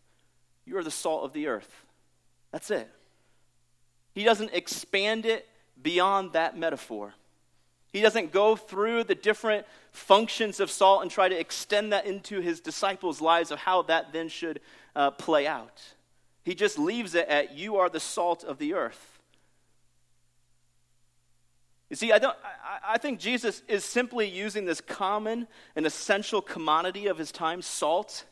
You 0.64 0.78
are 0.78 0.84
the 0.84 0.90
salt 0.90 1.24
of 1.24 1.32
the 1.32 1.48
earth. 1.48 1.85
That's 2.52 2.70
it. 2.70 2.88
He 4.12 4.24
doesn't 4.24 4.52
expand 4.52 5.26
it 5.26 5.46
beyond 5.80 6.32
that 6.32 6.56
metaphor. 6.56 7.14
He 7.92 8.02
doesn't 8.02 8.32
go 8.32 8.56
through 8.56 9.04
the 9.04 9.14
different 9.14 9.66
functions 9.90 10.60
of 10.60 10.70
salt 10.70 11.02
and 11.02 11.10
try 11.10 11.28
to 11.28 11.38
extend 11.38 11.92
that 11.92 12.06
into 12.06 12.40
his 12.40 12.60
disciples' 12.60 13.20
lives 13.20 13.50
of 13.50 13.58
how 13.58 13.82
that 13.82 14.12
then 14.12 14.28
should 14.28 14.60
uh, 14.94 15.10
play 15.12 15.46
out. 15.46 15.82
He 16.44 16.54
just 16.54 16.78
leaves 16.78 17.14
it 17.14 17.28
at, 17.28 17.56
You 17.56 17.76
are 17.76 17.88
the 17.88 18.00
salt 18.00 18.44
of 18.44 18.58
the 18.58 18.74
earth. 18.74 19.18
You 21.88 21.96
see, 21.96 22.12
I, 22.12 22.18
don't, 22.18 22.36
I, 22.44 22.94
I 22.94 22.98
think 22.98 23.20
Jesus 23.20 23.62
is 23.68 23.84
simply 23.84 24.28
using 24.28 24.64
this 24.64 24.80
common 24.80 25.46
and 25.76 25.86
essential 25.86 26.42
commodity 26.42 27.06
of 27.06 27.18
his 27.18 27.30
time, 27.30 27.62
salt, 27.62 28.24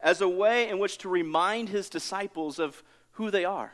as 0.00 0.20
a 0.20 0.28
way 0.28 0.68
in 0.68 0.78
which 0.78 0.98
to 0.98 1.08
remind 1.08 1.70
his 1.70 1.88
disciples 1.88 2.58
of 2.58 2.82
who 3.14 3.30
they 3.30 3.44
are 3.44 3.72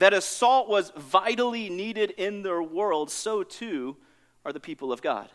that 0.00 0.14
as 0.14 0.24
salt 0.24 0.66
was 0.66 0.92
vitally 0.96 1.68
needed 1.68 2.10
in 2.12 2.42
their 2.42 2.62
world, 2.62 3.10
so 3.10 3.42
too 3.42 3.98
are 4.46 4.52
the 4.52 4.58
people 4.58 4.94
of 4.94 5.02
God. 5.02 5.28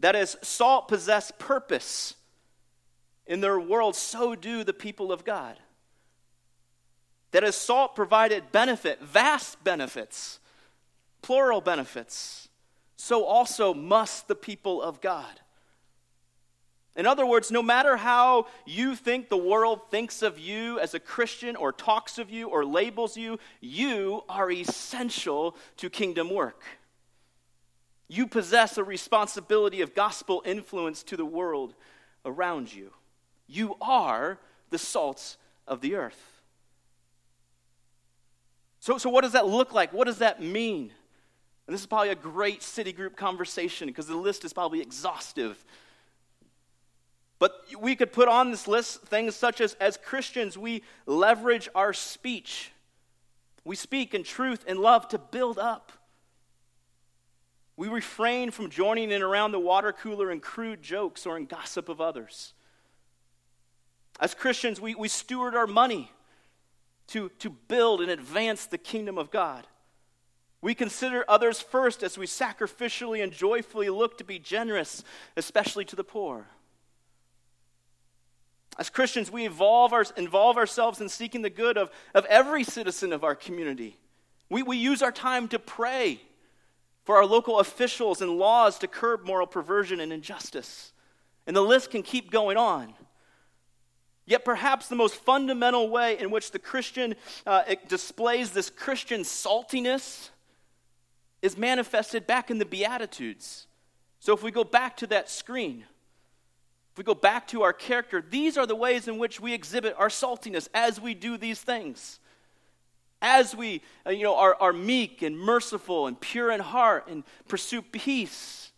That 0.00 0.16
as 0.16 0.36
salt 0.42 0.88
possessed 0.88 1.38
purpose 1.38 2.14
in 3.24 3.40
their 3.40 3.60
world, 3.60 3.94
so 3.94 4.34
do 4.34 4.64
the 4.64 4.72
people 4.72 5.12
of 5.12 5.24
God. 5.24 5.56
That 7.30 7.44
as 7.44 7.54
salt 7.54 7.94
provided 7.94 8.50
benefit, 8.50 9.00
vast 9.00 9.62
benefits, 9.62 10.40
plural 11.22 11.60
benefits, 11.60 12.48
so 12.96 13.24
also 13.24 13.74
must 13.74 14.26
the 14.26 14.34
people 14.34 14.82
of 14.82 15.00
God. 15.00 15.40
In 16.96 17.04
other 17.04 17.26
words, 17.26 17.50
no 17.50 17.62
matter 17.62 17.98
how 17.98 18.46
you 18.64 18.96
think 18.96 19.28
the 19.28 19.36
world 19.36 19.90
thinks 19.90 20.22
of 20.22 20.38
you 20.38 20.80
as 20.80 20.94
a 20.94 20.98
Christian 20.98 21.54
or 21.54 21.70
talks 21.70 22.18
of 22.18 22.30
you 22.30 22.48
or 22.48 22.64
labels 22.64 23.18
you, 23.18 23.38
you 23.60 24.22
are 24.30 24.50
essential 24.50 25.54
to 25.76 25.90
kingdom 25.90 26.30
work. 26.30 26.62
You 28.08 28.26
possess 28.26 28.78
a 28.78 28.84
responsibility 28.84 29.82
of 29.82 29.94
gospel 29.94 30.42
influence 30.46 31.02
to 31.04 31.18
the 31.18 31.26
world 31.26 31.74
around 32.24 32.72
you. 32.72 32.92
You 33.46 33.76
are 33.80 34.38
the 34.70 34.78
salt 34.78 35.36
of 35.68 35.82
the 35.82 35.96
earth. 35.96 36.40
So, 38.80 38.96
so 38.96 39.10
what 39.10 39.22
does 39.22 39.32
that 39.32 39.46
look 39.46 39.74
like? 39.74 39.92
What 39.92 40.06
does 40.06 40.18
that 40.18 40.40
mean? 40.40 40.92
And 41.66 41.74
this 41.74 41.80
is 41.80 41.86
probably 41.86 42.10
a 42.10 42.14
great 42.14 42.62
city 42.62 42.92
group 42.92 43.16
conversation 43.16 43.88
because 43.88 44.06
the 44.06 44.16
list 44.16 44.44
is 44.44 44.52
probably 44.52 44.80
exhaustive. 44.80 45.62
But 47.38 47.64
we 47.78 47.96
could 47.96 48.12
put 48.12 48.28
on 48.28 48.50
this 48.50 48.66
list 48.66 49.02
things 49.02 49.36
such 49.36 49.60
as 49.60 49.74
as 49.74 49.96
Christians, 49.96 50.56
we 50.56 50.82
leverage 51.04 51.68
our 51.74 51.92
speech. 51.92 52.72
We 53.64 53.76
speak 53.76 54.14
in 54.14 54.22
truth 54.22 54.64
and 54.66 54.78
love 54.78 55.08
to 55.08 55.18
build 55.18 55.58
up. 55.58 55.92
We 57.76 57.88
refrain 57.88 58.50
from 58.50 58.70
joining 58.70 59.10
in 59.10 59.22
around 59.22 59.52
the 59.52 59.60
water 59.60 59.92
cooler 59.92 60.30
in 60.30 60.40
crude 60.40 60.82
jokes 60.82 61.26
or 61.26 61.36
in 61.36 61.44
gossip 61.44 61.88
of 61.88 62.00
others. 62.00 62.54
As 64.18 64.34
Christians, 64.34 64.80
we, 64.80 64.94
we 64.94 65.08
steward 65.08 65.54
our 65.54 65.66
money 65.66 66.10
to, 67.08 67.28
to 67.38 67.50
build 67.50 68.00
and 68.00 68.10
advance 68.10 68.64
the 68.64 68.78
kingdom 68.78 69.18
of 69.18 69.30
God. 69.30 69.66
We 70.62 70.74
consider 70.74 71.24
others 71.28 71.60
first 71.60 72.02
as 72.02 72.16
we 72.16 72.26
sacrificially 72.26 73.22
and 73.22 73.30
joyfully 73.30 73.90
look 73.90 74.16
to 74.18 74.24
be 74.24 74.38
generous, 74.38 75.04
especially 75.36 75.84
to 75.84 75.96
the 75.96 76.02
poor. 76.02 76.46
As 78.78 78.90
Christians, 78.90 79.30
we 79.30 79.44
our, 79.92 80.04
involve 80.16 80.56
ourselves 80.56 81.00
in 81.00 81.08
seeking 81.08 81.42
the 81.42 81.50
good 81.50 81.78
of, 81.78 81.90
of 82.14 82.24
every 82.26 82.62
citizen 82.62 83.12
of 83.12 83.24
our 83.24 83.34
community. 83.34 83.96
We, 84.50 84.62
we 84.62 84.76
use 84.76 85.02
our 85.02 85.12
time 85.12 85.48
to 85.48 85.58
pray 85.58 86.20
for 87.04 87.16
our 87.16 87.24
local 87.24 87.60
officials 87.60 88.20
and 88.20 88.32
laws 88.32 88.78
to 88.80 88.88
curb 88.88 89.24
moral 89.24 89.46
perversion 89.46 90.00
and 90.00 90.12
injustice. 90.12 90.92
And 91.46 91.56
the 91.56 91.62
list 91.62 91.90
can 91.90 92.02
keep 92.02 92.30
going 92.30 92.56
on. 92.56 92.92
Yet, 94.26 94.44
perhaps 94.44 94.88
the 94.88 94.96
most 94.96 95.14
fundamental 95.14 95.88
way 95.88 96.18
in 96.18 96.32
which 96.32 96.50
the 96.50 96.58
Christian 96.58 97.14
uh, 97.46 97.62
displays 97.86 98.50
this 98.50 98.70
Christian 98.70 99.20
saltiness 99.20 100.30
is 101.42 101.56
manifested 101.56 102.26
back 102.26 102.50
in 102.50 102.58
the 102.58 102.64
Beatitudes. 102.64 103.68
So, 104.18 104.34
if 104.34 104.42
we 104.42 104.50
go 104.50 104.64
back 104.64 104.96
to 104.96 105.06
that 105.06 105.30
screen, 105.30 105.84
if 106.96 106.98
we 106.98 107.04
go 107.04 107.14
back 107.14 107.46
to 107.48 107.62
our 107.62 107.74
character, 107.74 108.24
these 108.26 108.56
are 108.56 108.64
the 108.64 108.74
ways 108.74 109.06
in 109.06 109.18
which 109.18 109.38
we 109.38 109.52
exhibit 109.52 109.94
our 109.98 110.08
saltiness 110.08 110.66
as 110.72 110.98
we 110.98 111.12
do 111.12 111.36
these 111.36 111.60
things. 111.60 112.20
As 113.20 113.54
we 113.54 113.82
uh, 114.06 114.10
you 114.12 114.22
know, 114.22 114.34
are, 114.34 114.56
are 114.58 114.72
meek 114.72 115.20
and 115.20 115.38
merciful 115.38 116.06
and 116.06 116.18
pure 116.18 116.50
in 116.50 116.60
heart 116.60 117.08
and 117.08 117.22
pursue 117.48 117.82
peace. 117.82 118.72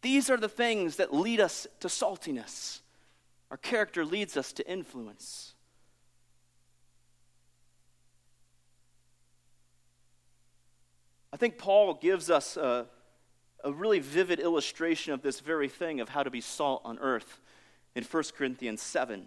These 0.00 0.30
are 0.30 0.38
the 0.38 0.48
things 0.48 0.96
that 0.96 1.12
lead 1.12 1.38
us 1.38 1.66
to 1.80 1.88
saltiness. 1.88 2.80
Our 3.50 3.58
character 3.58 4.06
leads 4.06 4.38
us 4.38 4.54
to 4.54 4.66
influence. 4.66 5.52
I 11.30 11.36
think 11.36 11.58
Paul 11.58 11.92
gives 11.92 12.30
us 12.30 12.56
a, 12.56 12.86
a, 13.64 13.72
really 13.72 13.98
vivid 13.98 14.38
illustration 14.38 15.12
of 15.12 15.22
this 15.22 15.40
very 15.40 15.68
thing 15.68 16.00
of 16.00 16.10
how 16.10 16.22
to 16.22 16.30
be 16.30 16.40
salt 16.40 16.82
on 16.84 16.98
earth 16.98 17.40
in 17.94 18.04
1 18.04 18.22
Corinthians 18.36 18.82
7. 18.82 19.26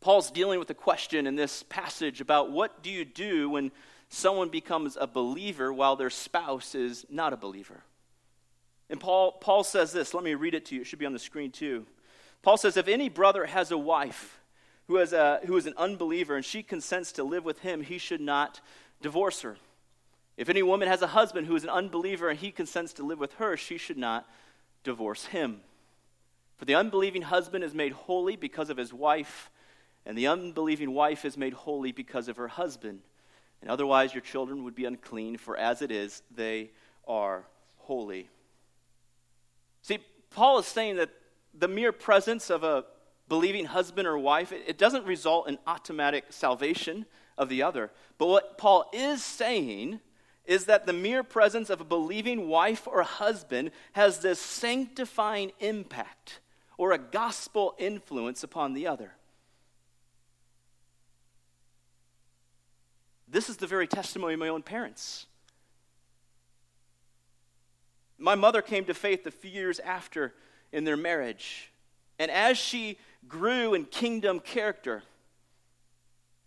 Paul's 0.00 0.30
dealing 0.30 0.58
with 0.58 0.70
a 0.70 0.74
question 0.74 1.26
in 1.26 1.36
this 1.36 1.62
passage 1.64 2.20
about 2.20 2.50
what 2.50 2.82
do 2.82 2.90
you 2.90 3.04
do 3.04 3.50
when 3.50 3.72
someone 4.08 4.48
becomes 4.48 4.96
a 5.00 5.06
believer 5.06 5.72
while 5.72 5.96
their 5.96 6.10
spouse 6.10 6.74
is 6.74 7.04
not 7.10 7.32
a 7.32 7.36
believer. 7.36 7.82
And 8.88 9.00
Paul, 9.00 9.32
Paul 9.32 9.64
says 9.64 9.92
this. 9.92 10.14
Let 10.14 10.22
me 10.22 10.34
read 10.34 10.54
it 10.54 10.66
to 10.66 10.74
you. 10.74 10.82
It 10.82 10.86
should 10.86 10.98
be 10.98 11.06
on 11.06 11.12
the 11.12 11.18
screen 11.18 11.50
too. 11.50 11.86
Paul 12.42 12.56
says, 12.56 12.76
If 12.76 12.88
any 12.88 13.08
brother 13.08 13.46
has 13.46 13.70
a 13.70 13.78
wife 13.78 14.40
who, 14.86 14.96
has 14.96 15.12
a, 15.12 15.40
who 15.44 15.56
is 15.56 15.66
an 15.66 15.74
unbeliever 15.76 16.36
and 16.36 16.44
she 16.44 16.62
consents 16.62 17.12
to 17.12 17.24
live 17.24 17.44
with 17.44 17.60
him, 17.60 17.82
he 17.82 17.98
should 17.98 18.20
not 18.20 18.60
divorce 19.02 19.40
her. 19.40 19.56
If 20.36 20.48
any 20.48 20.62
woman 20.62 20.88
has 20.88 21.02
a 21.02 21.08
husband 21.08 21.46
who 21.46 21.56
is 21.56 21.64
an 21.64 21.70
unbeliever 21.70 22.28
and 22.28 22.38
he 22.38 22.50
consents 22.50 22.92
to 22.94 23.04
live 23.04 23.18
with 23.18 23.34
her, 23.34 23.56
she 23.56 23.78
should 23.78 23.96
not 23.96 24.28
divorce 24.84 25.26
him. 25.26 25.60
For 26.56 26.64
the 26.64 26.74
unbelieving 26.74 27.22
husband 27.22 27.64
is 27.64 27.74
made 27.74 27.92
holy 27.92 28.36
because 28.36 28.70
of 28.70 28.76
his 28.76 28.92
wife, 28.92 29.50
and 30.04 30.16
the 30.16 30.26
unbelieving 30.26 30.92
wife 30.92 31.24
is 31.24 31.36
made 31.36 31.52
holy 31.52 31.92
because 31.92 32.28
of 32.28 32.36
her 32.36 32.48
husband. 32.48 33.00
And 33.60 33.70
otherwise, 33.70 34.14
your 34.14 34.20
children 34.20 34.64
would 34.64 34.74
be 34.74 34.84
unclean, 34.84 35.38
for 35.38 35.56
as 35.56 35.82
it 35.82 35.90
is, 35.90 36.22
they 36.34 36.70
are 37.06 37.46
holy. 37.78 38.28
See, 39.82 39.98
Paul 40.30 40.58
is 40.58 40.66
saying 40.66 40.96
that 40.96 41.10
the 41.54 41.68
mere 41.68 41.92
presence 41.92 42.50
of 42.50 42.62
a 42.62 42.84
believing 43.28 43.64
husband 43.66 44.06
or 44.06 44.18
wife, 44.18 44.52
it, 44.52 44.78
doesn't 44.78 45.04
result 45.04 45.48
in 45.48 45.58
automatic 45.66 46.26
salvation 46.30 47.06
of 47.36 47.48
the 47.48 47.62
other. 47.62 47.90
But 48.18 48.26
what 48.28 48.58
Paul 48.58 48.88
is 48.92 49.22
saying 49.22 50.00
is 50.46 50.66
that 50.66 50.86
the 50.86 50.92
mere 50.92 51.22
presence 51.22 51.70
of 51.70 51.80
a 51.80 51.84
believing 51.84 52.48
wife 52.48 52.86
or 52.86 53.02
husband 53.02 53.70
has 53.92 54.20
this 54.20 54.40
sanctifying 54.40 55.52
impact 55.60 56.40
or 56.78 56.92
a 56.92 56.98
gospel 56.98 57.74
influence 57.78 58.42
upon 58.42 58.72
the 58.72 58.86
other. 58.86 59.12
This 63.28 63.48
is 63.48 63.56
the 63.56 63.66
very 63.66 63.88
testimony 63.88 64.34
of 64.34 64.40
my 64.40 64.48
own 64.48 64.62
parents. 64.62 65.26
My 68.18 68.34
mother 68.34 68.62
came 68.62 68.84
to 68.84 68.94
faith 68.94 69.26
a 69.26 69.30
few 69.30 69.50
years 69.50 69.80
after 69.80 70.32
in 70.72 70.84
their 70.84 70.96
marriage. 70.96 71.70
And 72.18 72.30
as 72.30 72.56
she 72.56 72.98
grew 73.28 73.74
in 73.74 73.84
kingdom 73.84 74.40
character 74.40 75.02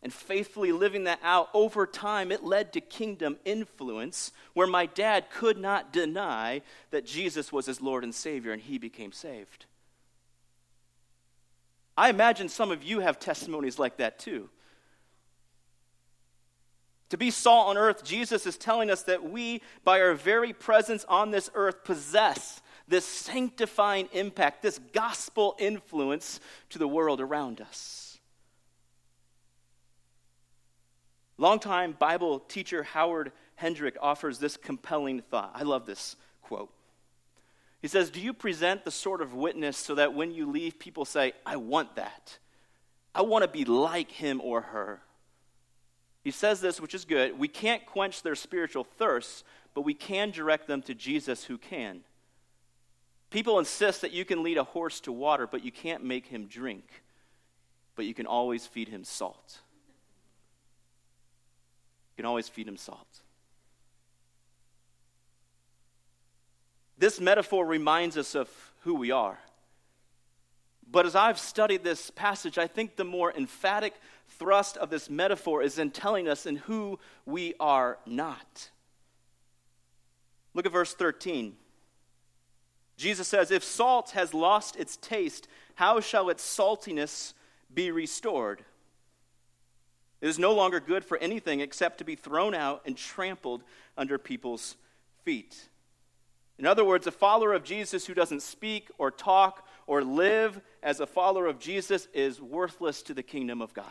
and 0.02 0.14
faithfully 0.14 0.72
living 0.72 1.04
that 1.04 1.20
out 1.22 1.50
over 1.54 1.86
time, 1.86 2.32
it 2.32 2.44
led 2.44 2.72
to 2.74 2.82
kingdom 2.82 3.38
influence 3.44 4.32
where 4.54 4.68
my 4.68 4.86
dad 4.86 5.30
could 5.30 5.58
not 5.58 5.92
deny 5.92 6.62
that 6.92 7.06
Jesus 7.06 7.52
was 7.52 7.66
his 7.66 7.82
Lord 7.82 8.04
and 8.04 8.16
Savior 8.16 8.54
and 8.54 8.62
he 8.62 8.78
became 8.78 9.12
saved. 9.12 9.66
I 11.98 12.10
imagine 12.10 12.48
some 12.48 12.72
of 12.72 12.82
you 12.82 13.02
have 13.02 13.20
testimonies 13.20 13.78
like 13.78 13.98
that 13.98 14.20
too. 14.20 14.50
To 17.10 17.18
be 17.18 17.32
salt 17.32 17.68
on 17.68 17.78
earth, 17.78 18.04
Jesus 18.04 18.46
is 18.46 18.58
telling 18.58 18.90
us 18.90 19.04
that 19.04 19.30
we, 19.30 19.62
by 19.84 20.00
our 20.00 20.14
very 20.14 20.54
presence 20.54 21.04
on 21.10 21.32
this 21.32 21.50
earth, 21.56 21.84
possess 21.84 22.62
this 22.88 23.04
sanctifying 23.04 24.08
impact, 24.14 24.62
this 24.62 24.80
gospel 24.94 25.56
influence 25.60 26.40
to 26.70 26.80
the 26.80 26.88
world 26.88 27.20
around 27.20 27.60
us. 27.62 28.09
Longtime 31.40 31.94
Bible 31.98 32.40
teacher 32.40 32.84
Howard 32.84 33.32
Hendrick 33.56 33.96
offers 34.02 34.40
this 34.40 34.58
compelling 34.58 35.22
thought. 35.22 35.52
I 35.56 35.64
love 35.64 35.86
this 35.86 36.18
quote. 36.42 36.70
He 37.82 37.88
says, 37.88 38.10
Do 38.10 38.20
you 38.20 38.34
present 38.34 38.84
the 38.84 38.92
sort 38.92 39.22
of 39.22 39.34
witness 39.34 39.78
so 39.78 39.96
that 39.96 40.14
when 40.14 40.32
you 40.32 40.52
leave, 40.52 40.78
people 40.78 41.06
say, 41.06 41.32
I 41.46 41.56
want 41.56 41.96
that? 41.96 42.38
I 43.16 43.22
want 43.22 43.44
to 43.44 43.48
be 43.48 43.64
like 43.64 44.12
him 44.12 44.42
or 44.44 44.62
her. 44.62 45.02
He 46.24 46.32
says 46.32 46.60
this, 46.60 46.82
which 46.82 46.94
is 46.94 47.06
good. 47.06 47.40
We 47.40 47.48
can't 47.48 47.86
quench 47.86 48.22
their 48.22 48.36
spiritual 48.36 48.84
thirsts, 48.84 49.46
but 49.74 49.82
we 49.82 49.94
can 49.94 50.32
direct 50.32 50.68
them 50.68 50.82
to 50.84 50.94
Jesus 50.94 51.46
who 51.46 51.58
can. 51.58 52.02
People 53.30 53.60
insist 53.60 54.02
that 54.02 54.12
you 54.12 54.26
can 54.26 54.44
lead 54.44 54.58
a 54.58 54.64
horse 54.66 55.00
to 55.02 55.14
water, 55.14 55.48
but 55.48 55.64
you 55.64 55.72
can't 55.72 56.04
make 56.04 56.26
him 56.28 56.48
drink. 56.48 56.84
But 57.96 58.06
you 58.06 58.14
can 58.14 58.26
always 58.26 58.68
feed 58.68 58.90
him 58.90 59.06
salt. 59.06 59.60
Can 62.20 62.26
always 62.26 62.50
feed 62.50 62.68
him 62.68 62.76
salt. 62.76 63.22
This 66.98 67.22
metaphor 67.22 67.66
reminds 67.66 68.18
us 68.18 68.36
of 68.36 68.50
who 68.82 68.94
we 68.94 69.10
are. 69.10 69.40
But 70.92 71.06
as 71.06 71.16
I've 71.16 71.40
studied 71.40 71.86
this 71.86 72.12
passage, 72.12 72.58
I 72.58 72.68
think 72.68 72.98
the 72.98 73.06
more 73.06 73.32
emphatic 73.32 73.94
thrust 74.28 74.76
of 74.76 74.90
this 74.90 75.10
metaphor 75.10 75.64
is 75.64 75.80
in 75.80 75.92
telling 75.92 76.28
us 76.28 76.46
in 76.46 76.58
who 76.58 77.00
we 77.26 77.54
are 77.58 78.00
not. 78.06 78.70
Look 80.54 80.66
at 80.66 80.74
verse 80.74 80.94
13. 80.94 81.56
Jesus 82.98 83.30
says, 83.30 83.50
If 83.50 83.64
salt 83.64 84.10
has 84.10 84.34
lost 84.34 84.76
its 84.76 84.98
taste, 84.98 85.48
how 85.76 86.02
shall 86.02 86.30
its 86.30 86.44
saltiness 86.44 87.32
be 87.74 87.92
restored? 87.92 88.66
It 90.22 90.28
is 90.28 90.38
no 90.38 90.54
longer 90.54 90.80
good 90.80 91.06
for 91.06 91.18
anything 91.18 91.62
except 91.62 92.00
to 92.00 92.04
be 92.04 92.16
thrown 92.16 92.54
out 92.54 92.82
and 92.86 92.98
trampled 92.98 93.64
under 93.98 94.18
people's 94.18 94.76
feet. 95.24 95.70
In 96.58 96.66
other 96.66 96.84
words, 96.84 97.08
a 97.08 97.12
follower 97.12 97.54
of 97.54 97.64
Jesus 97.64 98.06
who 98.06 98.14
doesn't 98.14 98.42
speak 98.42 98.90
or 98.98 99.12
talk 99.12 99.66
or 99.88 100.04
live 100.04 100.60
as 100.84 101.00
a 101.00 101.08
follower 101.08 101.48
of 101.48 101.58
Jesus 101.58 102.08
is 102.14 102.42
worthless 102.42 103.02
to 103.04 103.14
the 103.14 103.24
kingdom 103.24 103.62
of 103.62 103.74
God. 103.74 103.86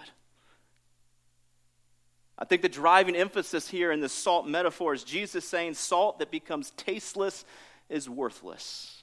I 2.39 2.45
think 2.45 2.63
the 2.63 2.69
driving 2.69 3.17
emphasis 3.17 3.69
here 3.69 3.91
in 3.91 4.01
the 4.01 4.09
salt 4.09 4.47
metaphor 4.47 4.95
is 4.95 5.03
Jesus 5.03 5.47
saying 5.47 5.75
salt 5.75 6.19
that 6.19 6.31
becomes 6.31 6.71
tasteless 6.73 7.45
is 7.89 8.09
worthless. 8.09 9.03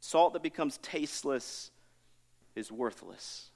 Salt 0.00 0.34
that 0.34 0.42
becomes 0.42 0.76
tasteless 0.78 1.70
is 2.54 2.70
worthless. 2.70 3.50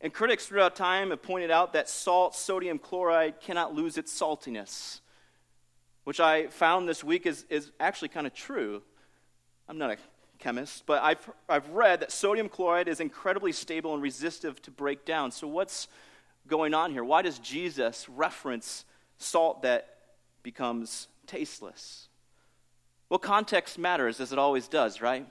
And 0.00 0.12
critics 0.12 0.46
throughout 0.46 0.76
time 0.76 1.10
have 1.10 1.22
pointed 1.22 1.50
out 1.50 1.72
that 1.72 1.88
salt, 1.88 2.34
sodium 2.34 2.78
chloride, 2.78 3.40
cannot 3.40 3.74
lose 3.74 3.96
its 3.96 4.18
saltiness, 4.18 5.00
which 6.04 6.20
I 6.20 6.48
found 6.48 6.88
this 6.88 7.02
week 7.02 7.26
is, 7.26 7.46
is 7.48 7.72
actually 7.80 8.08
kind 8.08 8.26
of 8.26 8.34
true. 8.34 8.82
I'm 9.68 9.78
not 9.78 9.90
a 9.90 9.96
chemist, 10.38 10.84
but 10.86 11.02
I've, 11.02 11.30
I've 11.48 11.68
read 11.70 12.00
that 12.00 12.12
sodium 12.12 12.48
chloride 12.48 12.88
is 12.88 13.00
incredibly 13.00 13.52
stable 13.52 13.94
and 13.94 14.02
resistive 14.02 14.60
to 14.62 14.70
break 14.70 15.04
down. 15.04 15.30
So, 15.30 15.48
what's 15.48 15.88
going 16.46 16.74
on 16.74 16.92
here? 16.92 17.02
Why 17.02 17.22
does 17.22 17.38
Jesus 17.38 18.08
reference 18.08 18.84
salt 19.18 19.62
that 19.62 19.96
becomes 20.42 21.08
tasteless? 21.26 22.08
Well, 23.08 23.18
context 23.18 23.78
matters, 23.78 24.20
as 24.20 24.32
it 24.32 24.38
always 24.38 24.68
does, 24.68 25.00
right? 25.00 25.26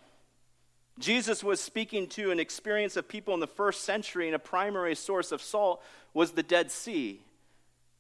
Jesus 0.97 1.43
was 1.43 1.60
speaking 1.60 2.08
to 2.08 2.31
an 2.31 2.39
experience 2.39 2.95
of 2.95 3.08
people 3.08 3.34
in 3.34 3.39
the 3.39 3.47
first 3.47 3.84
century, 3.84 4.27
and 4.27 4.36
a 4.36 4.39
primary 4.39 4.95
source 4.95 5.31
of 5.31 5.41
salt 5.41 5.84
was 6.13 6.31
the 6.31 6.43
Dead 6.43 6.71
Sea. 6.71 7.21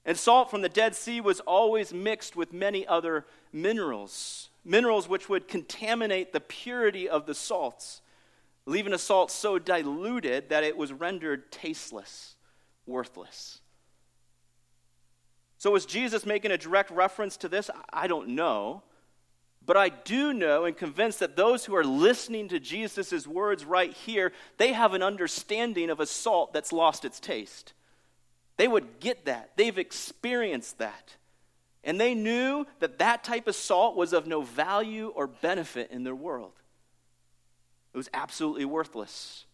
And 0.05 0.17
salt 0.17 0.49
from 0.49 0.61
the 0.61 0.69
Dead 0.69 0.95
Sea 0.95 1.19
was 1.19 1.41
always 1.41 1.93
mixed 1.93 2.35
with 2.35 2.53
many 2.53 2.87
other 2.87 3.25
minerals, 3.51 4.49
minerals 4.63 5.09
which 5.09 5.27
would 5.27 5.47
contaminate 5.47 6.31
the 6.31 6.39
purity 6.39 7.09
of 7.09 7.25
the 7.25 7.33
salts, 7.33 8.01
leaving 8.65 8.93
a 8.93 8.97
salt 8.97 9.29
so 9.29 9.59
diluted 9.59 10.49
that 10.49 10.63
it 10.63 10.77
was 10.77 10.93
rendered 10.93 11.51
tasteless, 11.51 12.35
worthless. 12.85 13.59
So, 15.57 15.71
was 15.71 15.85
Jesus 15.85 16.25
making 16.25 16.51
a 16.51 16.57
direct 16.57 16.91
reference 16.91 17.35
to 17.37 17.49
this? 17.49 17.69
I 17.91 18.07
don't 18.07 18.29
know. 18.29 18.83
But 19.65 19.77
I 19.77 19.89
do 19.89 20.31
know 20.31 20.65
and 20.65 20.77
convinced 20.77 21.19
that 21.19 21.35
those 21.35 21.65
who 21.65 21.75
are 21.75 21.83
listening 21.83 22.49
to 22.49 22.59
Jesus' 22.59 23.25
words 23.25 23.65
right 23.65 23.91
here, 23.91 24.31
they 24.57 24.73
have 24.73 24.93
an 24.93 25.01
understanding 25.01 25.89
of 25.89 25.99
a 25.99 26.05
salt 26.05 26.53
that's 26.53 26.71
lost 26.71 27.03
its 27.03 27.19
taste. 27.19 27.73
They 28.57 28.67
would 28.67 28.99
get 28.99 29.25
that. 29.25 29.51
They've 29.55 29.77
experienced 29.77 30.77
that. 30.77 31.15
And 31.83 31.99
they 31.99 32.13
knew 32.13 32.65
that 32.79 32.99
that 32.99 33.23
type 33.23 33.47
of 33.47 33.55
salt 33.55 33.95
was 33.95 34.13
of 34.13 34.27
no 34.27 34.41
value 34.41 35.11
or 35.15 35.27
benefit 35.27 35.91
in 35.91 36.03
their 36.03 36.15
world. 36.15 36.53
It 37.93 37.97
was 37.97 38.09
absolutely 38.13 38.65
worthless. 38.65 39.45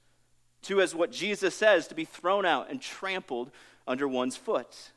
To, 0.64 0.82
as 0.82 0.94
what 0.94 1.12
Jesus 1.12 1.56
says, 1.56 1.88
to 1.88 1.96
be 1.96 2.06
thrown 2.06 2.46
out 2.46 2.70
and 2.70 2.82
trampled 2.82 3.52
under 3.88 4.08
one's 4.08 4.38
foot. 4.38 4.92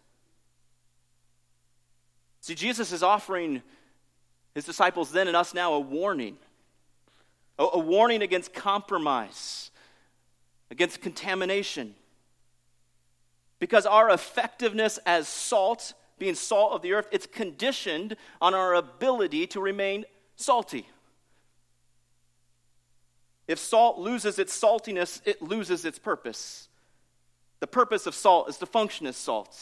See, 2.41 2.55
Jesus 2.55 2.93
is 2.93 3.03
offering 3.03 3.63
his 4.55 4.65
disciples 4.65 5.11
then 5.11 5.29
and 5.29 5.37
us 5.37 5.55
now 5.55 5.75
a 5.75 5.81
warning 5.81 6.37
a, 7.59 7.65
a 7.65 7.79
warning 7.79 8.23
against 8.23 8.53
compromise, 8.53 9.71
against 10.71 11.01
contamination. 11.01 11.95
Because 13.59 13.87
our 13.87 14.11
effectiveness 14.11 14.99
as 15.07 15.29
salt, 15.29 15.95
being 16.19 16.35
salt 16.35 16.73
of 16.73 16.83
the 16.83 16.93
earth, 16.93 17.09
it's 17.13 17.27
conditioned 17.27 18.17
on 18.41 18.55
our 18.55 18.75
ability 18.75 19.47
to 19.49 19.61
remain 19.61 20.05
salty. 20.37 20.89
If 23.47 23.59
salt 23.59 23.99
loses 23.99 24.39
its 24.39 24.59
saltiness, 24.59 25.21
it 25.25 25.41
loses 25.43 25.85
its 25.85 25.99
purpose. 25.99 26.69
The 27.61 27.67
purpose 27.67 28.07
of 28.07 28.15
salt 28.15 28.49
is 28.49 28.57
to 28.59 28.67
function 28.67 29.07
as 29.07 29.17
salt. 29.17 29.57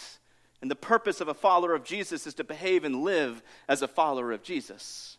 And 0.63 0.71
the 0.71 0.77
purpose 0.77 1.21
of 1.21 1.27
a 1.27 1.35
follower 1.35 1.75
of 1.75 1.85
Jesus 1.85 2.27
is 2.27 2.35
to 2.35 2.45
behave 2.45 2.85
and 2.85 3.03
live 3.03 3.43
as 3.69 3.83
a 3.83 3.89
follower 3.89 4.31
of 4.31 4.45
Jesus. 4.45 5.19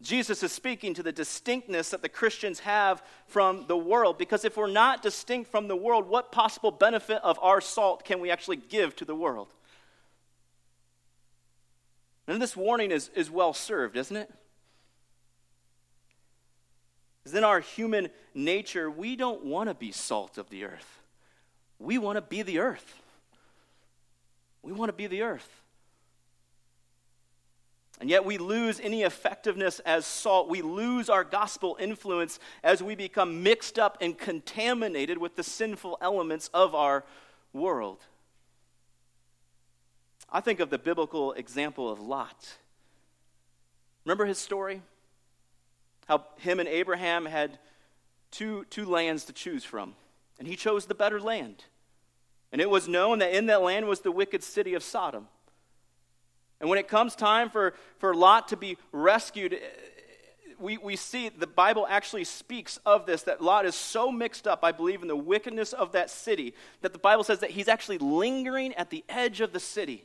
Jesus 0.00 0.44
is 0.44 0.52
speaking 0.52 0.94
to 0.94 1.02
the 1.02 1.10
distinctness 1.10 1.90
that 1.90 2.00
the 2.00 2.08
Christians 2.08 2.60
have 2.60 3.02
from 3.26 3.66
the 3.66 3.76
world. 3.76 4.16
Because 4.16 4.44
if 4.44 4.56
we're 4.56 4.70
not 4.70 5.02
distinct 5.02 5.50
from 5.50 5.66
the 5.66 5.74
world, 5.74 6.08
what 6.08 6.30
possible 6.30 6.70
benefit 6.70 7.20
of 7.24 7.38
our 7.42 7.60
salt 7.60 8.04
can 8.04 8.20
we 8.20 8.30
actually 8.30 8.56
give 8.56 8.94
to 8.96 9.04
the 9.04 9.16
world? 9.16 9.52
And 12.28 12.40
this 12.40 12.56
warning 12.56 12.92
is, 12.92 13.10
is 13.16 13.30
well 13.30 13.52
served, 13.52 13.96
isn't 13.96 14.16
it? 14.16 14.32
Because 17.22 17.36
in 17.36 17.44
our 17.44 17.60
human 17.60 18.10
nature, 18.32 18.88
we 18.90 19.16
don't 19.16 19.44
want 19.44 19.70
to 19.70 19.74
be 19.74 19.90
salt 19.90 20.38
of 20.38 20.50
the 20.50 20.64
earth, 20.64 21.00
we 21.80 21.98
want 21.98 22.16
to 22.16 22.22
be 22.22 22.42
the 22.42 22.60
earth. 22.60 23.00
We 24.64 24.72
want 24.72 24.88
to 24.88 24.94
be 24.94 25.06
the 25.06 25.22
earth. 25.22 25.48
And 28.00 28.10
yet 28.10 28.24
we 28.24 28.38
lose 28.38 28.80
any 28.80 29.02
effectiveness 29.02 29.78
as 29.80 30.04
salt. 30.04 30.48
We 30.48 30.62
lose 30.62 31.08
our 31.08 31.22
gospel 31.22 31.76
influence 31.78 32.40
as 32.64 32.82
we 32.82 32.94
become 32.96 33.42
mixed 33.42 33.78
up 33.78 33.98
and 34.00 34.18
contaminated 34.18 35.18
with 35.18 35.36
the 35.36 35.44
sinful 35.44 35.98
elements 36.00 36.50
of 36.52 36.74
our 36.74 37.04
world. 37.52 38.00
I 40.30 40.40
think 40.40 40.58
of 40.58 40.70
the 40.70 40.78
biblical 40.78 41.32
example 41.34 41.88
of 41.88 42.00
Lot. 42.00 42.56
Remember 44.04 44.24
his 44.24 44.38
story? 44.38 44.82
How 46.08 46.24
him 46.38 46.58
and 46.58 46.68
Abraham 46.68 47.26
had 47.26 47.58
two, 48.30 48.64
two 48.70 48.86
lands 48.86 49.24
to 49.26 49.32
choose 49.32 49.62
from, 49.62 49.94
and 50.38 50.48
he 50.48 50.56
chose 50.56 50.86
the 50.86 50.94
better 50.94 51.20
land. 51.20 51.64
And 52.54 52.60
it 52.60 52.70
was 52.70 52.86
known 52.86 53.18
that 53.18 53.34
in 53.34 53.46
that 53.46 53.62
land 53.62 53.88
was 53.88 54.02
the 54.02 54.12
wicked 54.12 54.44
city 54.44 54.74
of 54.74 54.84
Sodom. 54.84 55.26
And 56.60 56.70
when 56.70 56.78
it 56.78 56.86
comes 56.86 57.16
time 57.16 57.50
for, 57.50 57.74
for 57.98 58.14
Lot 58.14 58.46
to 58.50 58.56
be 58.56 58.78
rescued, 58.92 59.54
eh, 59.54 59.58
we, 60.60 60.78
we 60.78 60.94
see 60.94 61.30
the 61.30 61.48
Bible 61.48 61.84
actually 61.90 62.22
speaks 62.22 62.78
of 62.86 63.06
this 63.06 63.22
that 63.22 63.42
Lot 63.42 63.66
is 63.66 63.74
so 63.74 64.12
mixed 64.12 64.46
up, 64.46 64.60
I 64.62 64.70
believe, 64.70 65.02
in 65.02 65.08
the 65.08 65.16
wickedness 65.16 65.72
of 65.72 65.90
that 65.92 66.10
city 66.10 66.54
that 66.82 66.92
the 66.92 66.98
Bible 67.00 67.24
says 67.24 67.40
that 67.40 67.50
he's 67.50 67.66
actually 67.66 67.98
lingering 67.98 68.72
at 68.74 68.88
the 68.88 69.02
edge 69.08 69.40
of 69.40 69.52
the 69.52 69.58
city. 69.58 70.04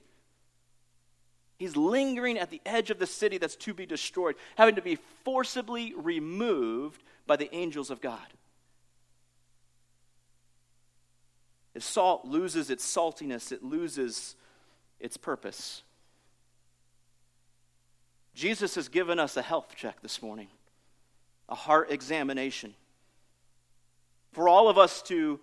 He's 1.59 1.75
lingering 1.75 2.39
at 2.39 2.49
the 2.49 2.61
edge 2.65 2.89
of 2.89 2.97
the 2.97 3.05
city 3.05 3.37
that's 3.37 3.57
to 3.57 3.75
be 3.75 3.85
destroyed, 3.85 4.33
having 4.55 4.73
to 4.73 4.81
be 4.81 4.97
forcibly 5.23 5.93
removed 5.95 7.03
by 7.27 7.35
the 7.35 7.53
angels 7.53 7.91
of 7.91 8.01
God. 8.01 8.25
If 11.73 11.83
salt 11.83 12.25
loses 12.25 12.69
its 12.69 12.85
saltiness, 12.85 13.51
it 13.51 13.63
loses 13.63 14.35
its 14.99 15.17
purpose. 15.17 15.83
Jesus 18.33 18.75
has 18.75 18.87
given 18.87 19.19
us 19.19 19.37
a 19.37 19.41
health 19.41 19.73
check 19.75 20.01
this 20.01 20.21
morning, 20.21 20.47
a 21.47 21.55
heart 21.55 21.91
examination. 21.91 22.73
For 24.31 24.47
all 24.47 24.69
of 24.69 24.77
us 24.77 25.01
to 25.03 25.39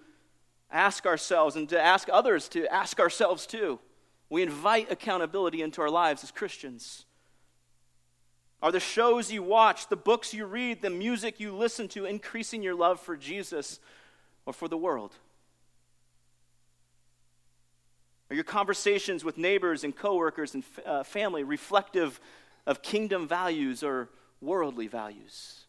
ask 0.70 1.06
ourselves 1.06 1.56
and 1.56 1.68
to 1.68 1.80
ask 1.80 2.08
others 2.12 2.48
to 2.50 2.66
ask 2.72 2.98
ourselves 2.98 3.46
too. 3.46 3.78
We 4.28 4.42
invite 4.42 4.90
accountability 4.90 5.62
into 5.62 5.80
our 5.80 5.90
lives 5.90 6.24
as 6.24 6.32
Christians. 6.32 7.04
Are 8.62 8.72
the 8.72 8.80
shows 8.80 9.30
you 9.30 9.42
watch, 9.42 9.88
the 9.88 9.96
books 9.96 10.34
you 10.34 10.46
read, 10.46 10.82
the 10.82 10.90
music 10.90 11.38
you 11.38 11.54
listen 11.54 11.88
to 11.88 12.06
increasing 12.06 12.62
your 12.62 12.74
love 12.74 12.98
for 12.98 13.16
Jesus 13.16 13.78
or 14.44 14.52
for 14.52 14.66
the 14.66 14.76
world? 14.76 15.12
Are 18.30 18.34
your 18.34 18.44
conversations 18.44 19.24
with 19.24 19.38
neighbors 19.38 19.84
and 19.84 19.94
coworkers 19.94 20.54
and 20.54 20.64
uh, 20.84 21.02
family 21.04 21.44
reflective 21.44 22.20
of 22.66 22.82
kingdom 22.82 23.28
values 23.28 23.82
or 23.82 24.10
worldly 24.40 24.88
values? 24.88 25.66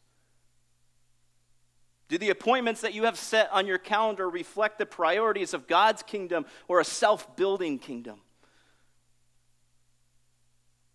Do 2.09 2.17
the 2.17 2.29
appointments 2.29 2.81
that 2.81 2.93
you 2.93 3.03
have 3.03 3.17
set 3.17 3.49
on 3.51 3.67
your 3.67 3.77
calendar 3.77 4.29
reflect 4.29 4.79
the 4.79 4.85
priorities 4.85 5.53
of 5.53 5.67
God's 5.67 6.01
kingdom 6.03 6.45
or 6.67 6.79
a 6.79 6.85
self 6.85 7.35
building 7.35 7.79
kingdom? 7.79 8.21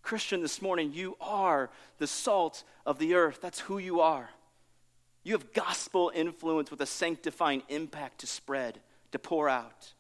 Christian, 0.03 0.43
this 0.43 0.61
morning, 0.61 0.93
you 0.93 1.17
are 1.21 1.71
the 1.99 2.07
salt 2.07 2.65
of 2.85 2.99
the 2.99 3.15
earth. 3.15 3.41
That's 3.41 3.61
who 3.61 3.79
you 3.79 4.01
are. 4.01 4.31
You 5.23 5.35
have 5.35 5.53
gospel 5.53 6.11
influence 6.13 6.71
with 6.71 6.81
a 6.81 6.87
sanctifying 6.87 7.63
impact 7.69 8.19
to 8.21 8.27
spread, 8.27 8.81
to 9.13 9.19
pour 9.21 9.49
out. 9.49 9.93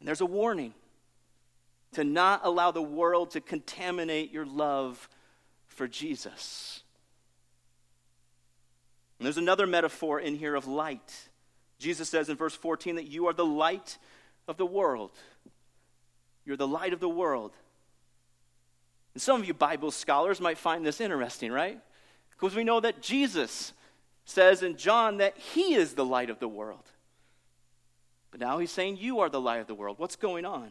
And 0.00 0.08
there's 0.08 0.20
a 0.20 0.26
warning 0.26 0.74
to 1.92 2.04
not 2.04 2.40
allow 2.44 2.70
the 2.70 2.82
world 2.82 3.32
to 3.32 3.40
contaminate 3.40 4.32
your 4.32 4.46
love 4.46 5.08
for 5.66 5.86
Jesus. 5.86 6.82
And 9.18 9.26
there's 9.26 9.36
another 9.36 9.66
metaphor 9.66 10.18
in 10.18 10.34
here 10.34 10.54
of 10.54 10.66
light. 10.66 11.28
Jesus 11.78 12.08
says 12.08 12.28
in 12.28 12.36
verse 12.36 12.54
14 12.54 12.96
that 12.96 13.08
you 13.08 13.26
are 13.26 13.32
the 13.32 13.44
light 13.44 13.98
of 14.48 14.56
the 14.56 14.66
world. 14.66 15.12
You're 16.44 16.56
the 16.56 16.66
light 16.66 16.92
of 16.92 17.00
the 17.00 17.08
world. 17.08 17.52
And 19.14 19.22
some 19.22 19.40
of 19.40 19.46
you 19.46 19.54
Bible 19.54 19.90
scholars 19.90 20.40
might 20.40 20.58
find 20.58 20.86
this 20.86 21.00
interesting, 21.00 21.52
right? 21.52 21.78
Because 22.30 22.54
we 22.54 22.64
know 22.64 22.80
that 22.80 23.02
Jesus 23.02 23.72
says 24.24 24.62
in 24.62 24.76
John 24.76 25.18
that 25.18 25.36
he 25.36 25.74
is 25.74 25.94
the 25.94 26.04
light 26.04 26.30
of 26.30 26.38
the 26.38 26.48
world. 26.48 26.84
But 28.30 28.40
now 28.40 28.58
he's 28.58 28.70
saying, 28.70 28.98
You 28.98 29.20
are 29.20 29.28
the 29.28 29.40
light 29.40 29.60
of 29.60 29.66
the 29.66 29.74
world. 29.74 29.98
What's 29.98 30.16
going 30.16 30.44
on? 30.44 30.70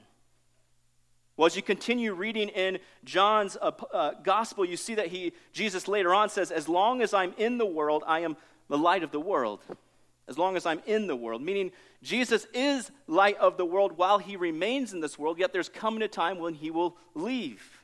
Well, 1.37 1.45
as 1.45 1.55
you 1.55 1.61
continue 1.61 2.13
reading 2.13 2.49
in 2.49 2.79
John's 3.05 3.57
uh, 3.61 3.71
uh, 3.93 4.11
gospel, 4.23 4.65
you 4.65 4.75
see 4.75 4.95
that 4.95 5.07
he, 5.07 5.31
Jesus 5.53 5.87
later 5.87 6.13
on 6.13 6.29
says, 6.29 6.51
As 6.51 6.67
long 6.67 7.01
as 7.01 7.13
I'm 7.13 7.33
in 7.37 7.57
the 7.57 7.65
world, 7.65 8.03
I 8.05 8.19
am 8.21 8.35
the 8.67 8.77
light 8.77 9.03
of 9.03 9.11
the 9.11 9.19
world 9.19 9.61
as 10.29 10.37
long 10.37 10.55
as 10.55 10.65
I'm 10.65 10.81
in 10.85 11.07
the 11.07 11.15
world, 11.15 11.41
meaning 11.41 11.71
Jesus 12.03 12.45
is 12.53 12.91
light 13.07 13.35
of 13.37 13.57
the 13.57 13.65
world 13.65 13.97
while 13.97 14.19
he 14.19 14.37
remains 14.37 14.93
in 14.93 15.01
this 15.01 15.17
world, 15.17 15.39
yet 15.39 15.51
there's 15.51 15.69
coming 15.69 16.03
a 16.03 16.07
time 16.07 16.37
when 16.37 16.53
he 16.53 16.69
will 16.69 16.95
leave. 17.15 17.83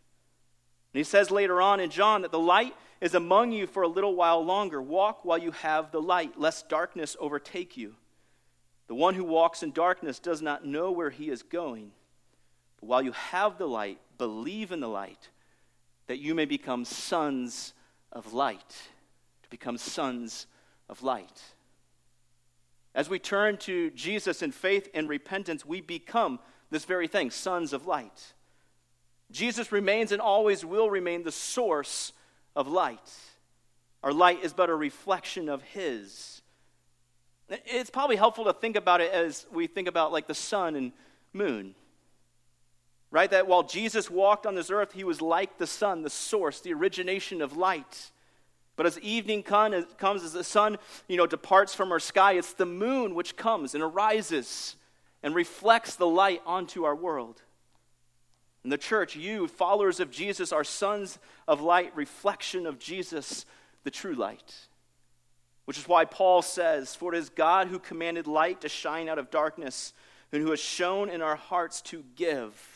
And 0.93 0.99
he 0.99 1.03
says 1.03 1.31
later 1.31 1.59
on 1.59 1.79
in 1.79 1.89
John 1.89 2.21
that 2.21 2.31
the 2.31 2.39
light 2.39 2.75
is 3.01 3.15
among 3.15 3.51
you 3.51 3.65
for 3.65 3.81
a 3.81 3.87
little 3.87 4.15
while 4.15 4.45
longer. 4.45 4.79
Walk 4.79 5.25
while 5.25 5.39
you 5.39 5.51
have 5.51 5.91
the 5.91 6.01
light, 6.01 6.39
lest 6.39 6.69
darkness 6.69 7.17
overtake 7.19 7.75
you. 7.75 7.95
The 8.87 8.95
one 8.95 9.15
who 9.15 9.23
walks 9.23 9.63
in 9.63 9.71
darkness 9.71 10.19
does 10.19 10.41
not 10.41 10.65
know 10.65 10.91
where 10.91 11.09
he 11.09 11.29
is 11.29 11.41
going. 11.41 11.91
But 12.79 12.87
while 12.87 13.01
you 13.01 13.13
have 13.13 13.57
the 13.57 13.67
light, 13.67 13.99
believe 14.17 14.71
in 14.71 14.79
the 14.79 14.87
light, 14.87 15.29
that 16.07 16.19
you 16.19 16.35
may 16.35 16.45
become 16.45 16.85
sons 16.85 17.73
of 18.11 18.33
light. 18.33 18.75
To 19.43 19.49
become 19.49 19.77
sons 19.77 20.47
of 20.87 21.03
light. 21.03 21.41
As 22.93 23.09
we 23.09 23.19
turn 23.19 23.57
to 23.57 23.89
Jesus 23.91 24.41
in 24.41 24.51
faith 24.51 24.89
and 24.93 25.09
repentance, 25.09 25.65
we 25.65 25.81
become 25.81 26.39
this 26.69 26.85
very 26.85 27.07
thing 27.07 27.31
sons 27.31 27.73
of 27.73 27.87
light. 27.87 28.33
Jesus 29.31 29.71
remains 29.71 30.11
and 30.11 30.21
always 30.21 30.63
will 30.63 30.89
remain 30.89 31.23
the 31.23 31.31
source 31.31 32.13
of 32.55 32.67
light. 32.67 33.11
Our 34.03 34.13
light 34.13 34.43
is 34.43 34.53
but 34.53 34.69
a 34.69 34.75
reflection 34.75 35.49
of 35.49 35.61
His. 35.63 36.34
It's 37.49 37.89
probably 37.89 38.15
helpful 38.15 38.45
to 38.45 38.53
think 38.53 38.75
about 38.75 39.01
it 39.01 39.11
as 39.11 39.45
we 39.51 39.67
think 39.67 39.87
about 39.87 40.11
like 40.11 40.27
the 40.27 40.33
sun 40.33 40.75
and 40.75 40.91
moon. 41.33 41.75
Right? 43.11 43.29
That 43.29 43.47
while 43.47 43.63
Jesus 43.63 44.09
walked 44.09 44.45
on 44.45 44.55
this 44.55 44.71
earth, 44.71 44.93
he 44.93 45.03
was 45.03 45.21
like 45.21 45.57
the 45.57 45.67
sun, 45.67 46.01
the 46.01 46.09
source, 46.09 46.59
the 46.59 46.73
origination 46.73 47.41
of 47.41 47.55
light. 47.55 48.11
But 48.75 48.85
as 48.85 48.99
evening 48.99 49.43
comes, 49.43 49.85
as 50.23 50.33
the 50.33 50.43
sun 50.43 50.77
you 51.07 51.15
know, 51.15 51.27
departs 51.27 51.73
from 51.73 51.91
our 51.91 51.99
sky, 51.99 52.33
it's 52.33 52.53
the 52.53 52.65
moon 52.65 53.15
which 53.15 53.37
comes 53.37 53.73
and 53.73 53.83
arises 53.83 54.75
and 55.23 55.33
reflects 55.33 55.95
the 55.95 56.07
light 56.07 56.41
onto 56.45 56.83
our 56.83 56.95
world. 56.95 57.41
In 58.65 58.69
the 58.69 58.77
church, 58.77 59.15
you, 59.15 59.47
followers 59.47 59.99
of 59.99 60.11
Jesus, 60.11 60.51
are 60.51 60.63
sons 60.63 61.19
of 61.47 61.61
light, 61.61 61.95
reflection 61.95 62.65
of 62.65 62.79
Jesus, 62.79 63.45
the 63.83 63.91
true 63.91 64.15
light. 64.15 64.55
Which 65.65 65.77
is 65.77 65.87
why 65.87 66.05
Paul 66.05 66.41
says, 66.41 66.95
For 66.95 67.13
it 67.13 67.17
is 67.17 67.29
God 67.29 67.67
who 67.67 67.79
commanded 67.79 68.27
light 68.27 68.61
to 68.61 68.69
shine 68.69 69.09
out 69.09 69.19
of 69.19 69.31
darkness, 69.31 69.93
and 70.31 70.41
who 70.41 70.51
has 70.51 70.59
shone 70.59 71.09
in 71.09 71.21
our 71.21 71.35
hearts 71.35 71.81
to 71.83 72.03
give 72.15 72.75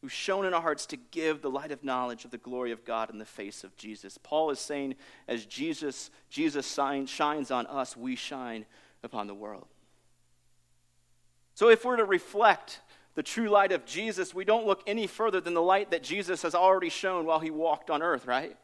who's 0.00 0.12
shone 0.12 0.46
in 0.46 0.54
our 0.54 0.62
hearts 0.62 0.86
to 0.86 0.96
give 0.96 1.42
the 1.42 1.50
light 1.50 1.70
of 1.70 1.84
knowledge 1.84 2.24
of 2.24 2.30
the 2.30 2.38
glory 2.38 2.72
of 2.72 2.84
God 2.84 3.10
in 3.10 3.18
the 3.18 3.24
face 3.24 3.64
of 3.64 3.76
Jesus. 3.76 4.18
Paul 4.22 4.50
is 4.50 4.58
saying, 4.58 4.94
as 5.28 5.44
Jesus, 5.44 6.10
Jesus 6.30 6.66
shines 7.06 7.50
on 7.50 7.66
us, 7.66 7.96
we 7.96 8.16
shine 8.16 8.64
upon 9.02 9.26
the 9.26 9.34
world. 9.34 9.66
So 11.54 11.68
if 11.68 11.84
we're 11.84 11.96
to 11.96 12.04
reflect 12.04 12.80
the 13.14 13.22
true 13.22 13.50
light 13.50 13.72
of 13.72 13.84
Jesus, 13.84 14.34
we 14.34 14.46
don't 14.46 14.66
look 14.66 14.82
any 14.86 15.06
further 15.06 15.40
than 15.40 15.52
the 15.52 15.60
light 15.60 15.90
that 15.90 16.02
Jesus 16.02 16.42
has 16.42 16.54
already 16.54 16.88
shown 16.88 17.26
while 17.26 17.40
he 17.40 17.50
walked 17.50 17.90
on 17.90 18.02
earth, 18.02 18.26
right? 18.26 18.56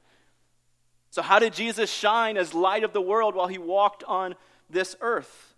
So, 1.10 1.22
how 1.22 1.38
did 1.38 1.54
Jesus 1.54 1.90
shine 1.90 2.36
as 2.36 2.54
light 2.54 2.84
of 2.84 2.92
the 2.92 3.00
world 3.00 3.34
while 3.34 3.46
he 3.46 3.58
walked 3.58 4.04
on 4.04 4.34
this 4.68 4.96
earth? 5.00 5.54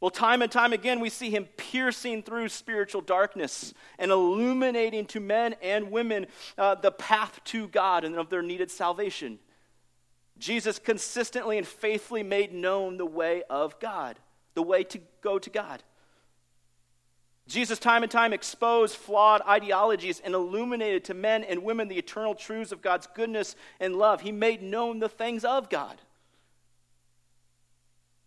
Well, 0.00 0.10
time 0.10 0.42
and 0.42 0.52
time 0.52 0.72
again, 0.72 1.00
we 1.00 1.08
see 1.08 1.30
him 1.30 1.46
piercing 1.56 2.22
through 2.22 2.50
spiritual 2.50 3.00
darkness 3.00 3.72
and 3.98 4.10
illuminating 4.10 5.06
to 5.06 5.20
men 5.20 5.54
and 5.62 5.90
women 5.90 6.26
uh, 6.58 6.74
the 6.74 6.92
path 6.92 7.40
to 7.44 7.66
God 7.68 8.04
and 8.04 8.16
of 8.16 8.28
their 8.28 8.42
needed 8.42 8.70
salvation. 8.70 9.38
Jesus 10.38 10.78
consistently 10.78 11.56
and 11.56 11.66
faithfully 11.66 12.22
made 12.22 12.52
known 12.52 12.98
the 12.98 13.06
way 13.06 13.42
of 13.48 13.80
God, 13.80 14.18
the 14.54 14.62
way 14.62 14.84
to 14.84 15.00
go 15.22 15.38
to 15.38 15.48
God. 15.48 15.82
Jesus, 17.48 17.78
time 17.78 18.02
and 18.02 18.10
time, 18.10 18.32
exposed 18.32 18.96
flawed 18.96 19.40
ideologies 19.42 20.20
and 20.24 20.34
illuminated 20.34 21.04
to 21.04 21.14
men 21.14 21.44
and 21.44 21.62
women 21.62 21.86
the 21.86 21.98
eternal 21.98 22.34
truths 22.34 22.72
of 22.72 22.82
God's 22.82 23.06
goodness 23.14 23.54
and 23.78 23.94
love. 23.94 24.20
He 24.20 24.32
made 24.32 24.62
known 24.62 24.98
the 24.98 25.08
things 25.08 25.44
of 25.44 25.70
God. 25.70 26.00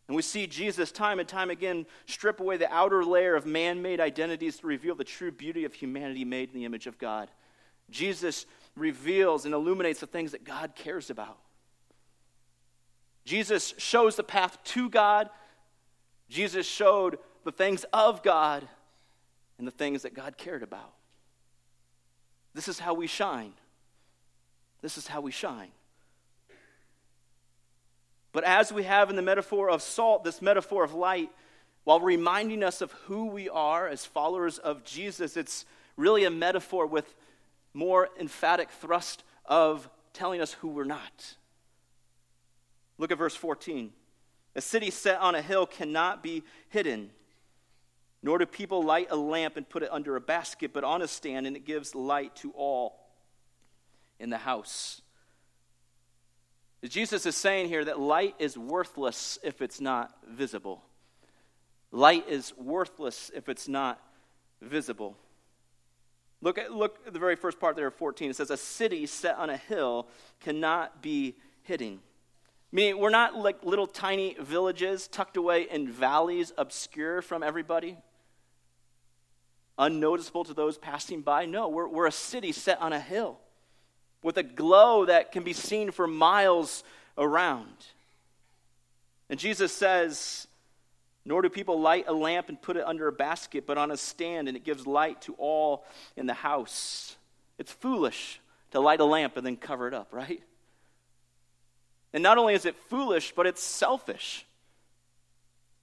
And 0.08 0.15
we 0.15 0.21
see 0.21 0.47
Jesus 0.47 0.91
time 0.91 1.19
and 1.19 1.27
time 1.27 1.49
again 1.49 1.86
strip 2.08 2.39
away 2.39 2.58
the 2.58 2.73
outer 2.73 3.03
layer 3.03 3.36
of 3.36 3.45
man 3.45 3.82
made 3.82 3.99
identities 3.99 4.58
to 4.58 4.67
reveal 4.67 4.95
the 4.95 5.03
true 5.03 5.32
beauty 5.32 5.65
of 5.65 5.73
humanity 5.73 6.25
made 6.25 6.49
in 6.49 6.55
the 6.55 6.65
image 6.65 6.88
of 6.88 6.97
God. 6.97 7.29
Jesus 7.91 8.45
reveals 8.75 9.45
and 9.45 9.53
illuminates 9.53 9.99
the 9.99 10.08
things 10.08 10.32
that 10.32 10.45
God 10.45 10.73
cares 10.75 11.10
about. 11.10 11.38
Jesus 13.25 13.75
shows 13.77 14.15
the 14.15 14.23
path 14.23 14.58
to 14.63 14.89
God. 14.89 15.29
Jesus 16.29 16.65
showed 16.65 17.19
the 17.43 17.51
things 17.51 17.86
of 17.93 18.23
God 18.23 18.67
and 19.60 19.67
the 19.67 19.72
things 19.72 20.02
that 20.02 20.15
God 20.15 20.38
cared 20.38 20.63
about. 20.63 20.93
This 22.56 22.67
is 22.67 22.80
how 22.80 22.95
we 22.95 23.06
shine. 23.06 23.54
This 24.82 24.98
is 24.98 25.06
how 25.06 25.22
we 25.22 25.32
shine. 25.32 25.69
But 28.32 28.43
as 28.43 28.72
we 28.72 28.84
have 28.84 29.10
in 29.10 29.15
the 29.15 29.22
metaphor 29.22 29.69
of 29.69 29.82
salt, 29.82 30.24
this 30.24 30.41
metaphor 30.41 30.84
of 30.84 30.93
light, 30.93 31.30
while 31.84 32.00
reminding 32.00 32.63
us 32.63 32.82
of 32.82 32.91
who 33.06 33.28
we 33.28 33.50
are 33.50 33.88
as 33.88 34.06
followers 34.06 34.58
of 34.58 34.84
Jesus, 34.84 35.36
it's 35.36 35.65
really 35.98 36.24
a 36.24 36.32
metaphor 36.32 36.86
with 36.86 37.13
more 37.74 38.10
emphatic 38.19 38.69
thrust 38.69 39.24
of 39.45 39.89
telling 40.13 40.41
us 40.41 40.54
who 40.54 40.69
we're 40.69 40.84
not. 40.84 41.36
Look 42.98 43.12
at 43.12 43.17
verse 43.17 43.36
14. 43.36 43.91
A 44.56 44.62
city 44.62 44.89
set 44.89 45.19
on 45.19 45.36
a 45.36 45.41
hill 45.41 45.65
cannot 45.65 46.24
be 46.24 46.43
hidden, 46.69 47.12
nor 48.21 48.38
do 48.38 48.45
people 48.45 48.84
light 48.84 49.08
a 49.12 49.15
lamp 49.15 49.55
and 49.58 49.67
put 49.67 49.84
it 49.84 49.89
under 49.91 50.15
a 50.15 50.21
basket, 50.21 50.73
but 50.73 50.84
on 50.84 51.01
a 51.01 51.08
stand, 51.08 51.47
and 51.47 51.55
it 51.55 51.65
gives 51.65 51.95
light 51.95 52.36
to 52.38 52.51
all 52.51 53.08
in 54.19 54.29
the 54.29 54.38
house. 54.38 55.01
Jesus 56.84 57.25
is 57.25 57.36
saying 57.36 57.67
here 57.67 57.84
that 57.86 57.99
light 57.99 58.36
is 58.39 58.58
worthless 58.58 59.38
if 59.43 59.62
it's 59.62 59.82
not 59.82 60.15
visible. 60.29 60.84
Light 61.91 62.27
is 62.29 62.53
worthless 62.58 63.32
if 63.34 63.49
it's 63.49 63.67
not 63.67 64.01
visible. 64.62 65.17
Look 66.41 66.58
at, 66.58 66.71
look 66.71 66.99
at 67.05 67.13
the 67.13 67.19
very 67.19 67.36
first 67.36 67.60
part 67.60 67.75
there 67.75 67.88
of 67.88 67.95
14. 67.95 68.29
It 68.29 68.36
says, 68.36 68.49
A 68.49 68.58
city 68.58 69.05
set 69.05 69.38
on 69.38 69.49
a 69.49 69.58
hill 69.58 70.08
cannot 70.39 71.01
be 71.01 71.36
hidden. 71.63 71.99
Meaning, 72.71 72.99
we're 72.99 73.10
not 73.10 73.36
like 73.36 73.63
little 73.63 73.88
tiny 73.88 74.38
villages 74.39 75.08
tucked 75.08 75.36
away 75.36 75.67
in 75.69 75.91
valleys, 75.91 76.53
obscure 76.58 77.21
from 77.21 77.43
everybody, 77.43 77.97
unnoticeable 79.80 80.44
to 80.44 80.54
those 80.54 80.78
passing 80.78 81.22
by. 81.22 81.46
No, 81.46 81.70
we're, 81.70 81.88
we're 81.88 82.06
a 82.06 82.12
city 82.12 82.52
set 82.52 82.80
on 82.82 82.94
a 82.94 83.00
hill 83.00 83.39
with 84.22 84.38
a 84.38 84.44
glow 84.44 85.06
that 85.06 85.32
can 85.32 85.44
be 85.44 85.54
seen 85.54 85.89
for 85.92 86.06
miles 86.06 86.84
around. 87.18 87.74
And 89.30 89.39
Jesus 89.39 89.72
says, 89.72 90.48
Nor 91.26 91.42
do 91.42 91.50
people 91.50 91.80
light 91.80 92.06
a 92.08 92.13
lamp 92.13 92.50
and 92.50 92.62
put 92.62 92.78
it 92.78 92.84
under 92.86 93.08
a 93.08 93.12
basket, 93.12 93.65
but 93.65 93.78
on 93.78 93.92
a 93.92 93.98
stand, 93.98 94.48
and 94.48 94.58
it 94.58 94.63
gives 94.63 94.86
light 94.86 95.22
to 95.24 95.34
all 95.38 95.86
in 96.15 96.26
the 96.26 96.34
house. 96.34 97.15
It's 97.58 97.72
foolish 97.72 98.42
to 98.72 98.80
light 98.80 99.00
a 99.00 99.06
lamp 99.06 99.38
and 99.38 99.46
then 99.46 99.56
cover 99.56 99.88
it 99.88 99.94
up, 99.94 100.10
right? 100.12 100.42
And 102.13 102.24
not 102.24 102.38
only 102.38 102.54
is 102.54 102.65
it 102.65 102.76
foolish, 102.89 103.34
but 103.36 103.46
it's 103.46 103.62
selfish 103.62 104.46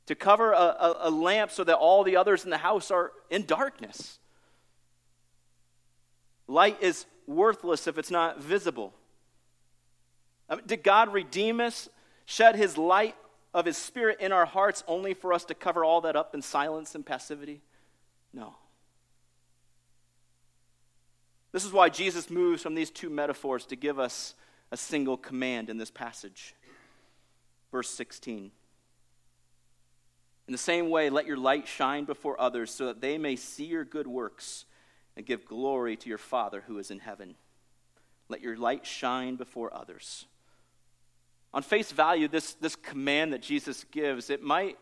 to 0.07 0.15
cover 0.15 0.53
a, 0.53 0.57
a, 0.57 0.97
a, 1.01 1.11
lamp 1.11 1.51
so 1.51 1.65
that 1.65 1.77
all 1.77 2.05
the 2.05 2.17
others 2.17 2.45
in 2.45 2.51
the 2.51 2.59
house 2.59 2.91
are 2.91 3.13
in 3.29 3.45
darkness. 3.45 4.19
Light 6.47 6.81
is 6.81 7.07
worthless 7.27 7.87
if 7.87 7.99
it's 7.99 8.11
not 8.11 8.41
visible. 8.41 8.95
I 10.49 10.57
mean, 10.57 10.65
did 10.67 10.85
God 10.85 11.13
redeem 11.13 11.61
us, 11.61 11.89
shed 12.25 12.55
his 12.55 12.79
light 12.79 13.17
of 13.53 13.67
his 13.67 13.77
spirit 13.77 14.21
in 14.21 14.31
our 14.33 14.47
hearts 14.47 14.85
only 14.87 15.13
for 15.13 15.33
us 15.33 15.45
to 15.47 15.55
cover 15.55 15.85
all 15.85 16.03
that 16.03 16.15
up 16.15 16.35
in 16.35 16.43
silence 16.43 16.95
and 16.95 17.05
passivity? 17.05 17.63
No. 18.33 18.55
This 21.51 21.65
is 21.65 21.73
why 21.73 21.89
Jesus 21.89 22.31
moves 22.31 22.63
from 22.63 22.75
these 22.75 22.91
two 22.91 23.11
metaphors 23.11 23.67
to 23.67 23.77
give 23.77 23.99
us 23.99 24.35
a 24.71 24.77
single 24.77 25.17
command 25.17 25.71
in 25.71 25.79
this 25.79 25.91
passage. 25.91 26.55
Verse 27.73 27.89
16. 27.89 28.53
In 30.49 30.53
the 30.53 30.59
same 30.59 30.91
way, 30.91 31.11
let 31.11 31.27
your 31.27 31.37
light 31.37 31.67
shine 31.67 32.05
before 32.05 32.41
others 32.41 32.71
so 32.71 32.87
that 32.87 33.01
they 33.01 33.19
may 33.19 33.37
see 33.37 33.65
your 33.65 33.85
good 33.85 34.07
works 34.07 34.65
and 35.17 35.27
give 35.27 35.45
glory 35.45 35.97
to 35.97 36.09
your 36.09 36.19
Father 36.19 36.63
who 36.67 36.79
is 36.79 36.91
in 36.91 37.01
heaven. 37.01 37.35
Let 38.29 38.43
your 38.43 38.57
light 38.57 38.87
shine 38.87 39.37
before 39.37 39.75
others. 39.75 40.27
On 41.53 41.63
face 41.63 41.91
value, 41.91 42.29
this, 42.29 42.53
this 42.55 42.77
command 42.77 43.33
that 43.33 43.43
Jesus 43.43 43.85
gives, 43.91 44.31
it 44.31 44.43
might 44.43 44.79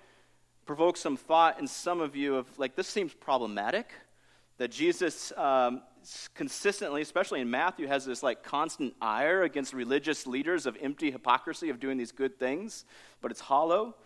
provoke 0.66 0.96
some 0.96 1.16
thought 1.16 1.60
in 1.60 1.66
some 1.66 2.00
of 2.00 2.16
you 2.16 2.36
of 2.36 2.58
like, 2.58 2.74
this 2.74 2.88
seems 2.88 3.14
problematic. 3.14 3.90
That 4.58 4.70
Jesus 4.70 5.32
um, 5.36 5.82
consistently, 6.34 7.02
especially 7.02 7.40
in 7.40 7.50
Matthew, 7.50 7.86
has 7.88 8.04
this 8.04 8.22
like 8.22 8.42
constant 8.42 8.94
ire 9.00 9.42
against 9.42 9.72
religious 9.72 10.26
leaders 10.26 10.66
of 10.66 10.76
empty 10.80 11.10
hypocrisy 11.10 11.70
of 11.70 11.80
doing 11.80 11.96
these 11.96 12.12
good 12.12 12.38
things, 12.38 12.84
but 13.20 13.30
it's 13.30 13.40
hollow. 13.40 13.96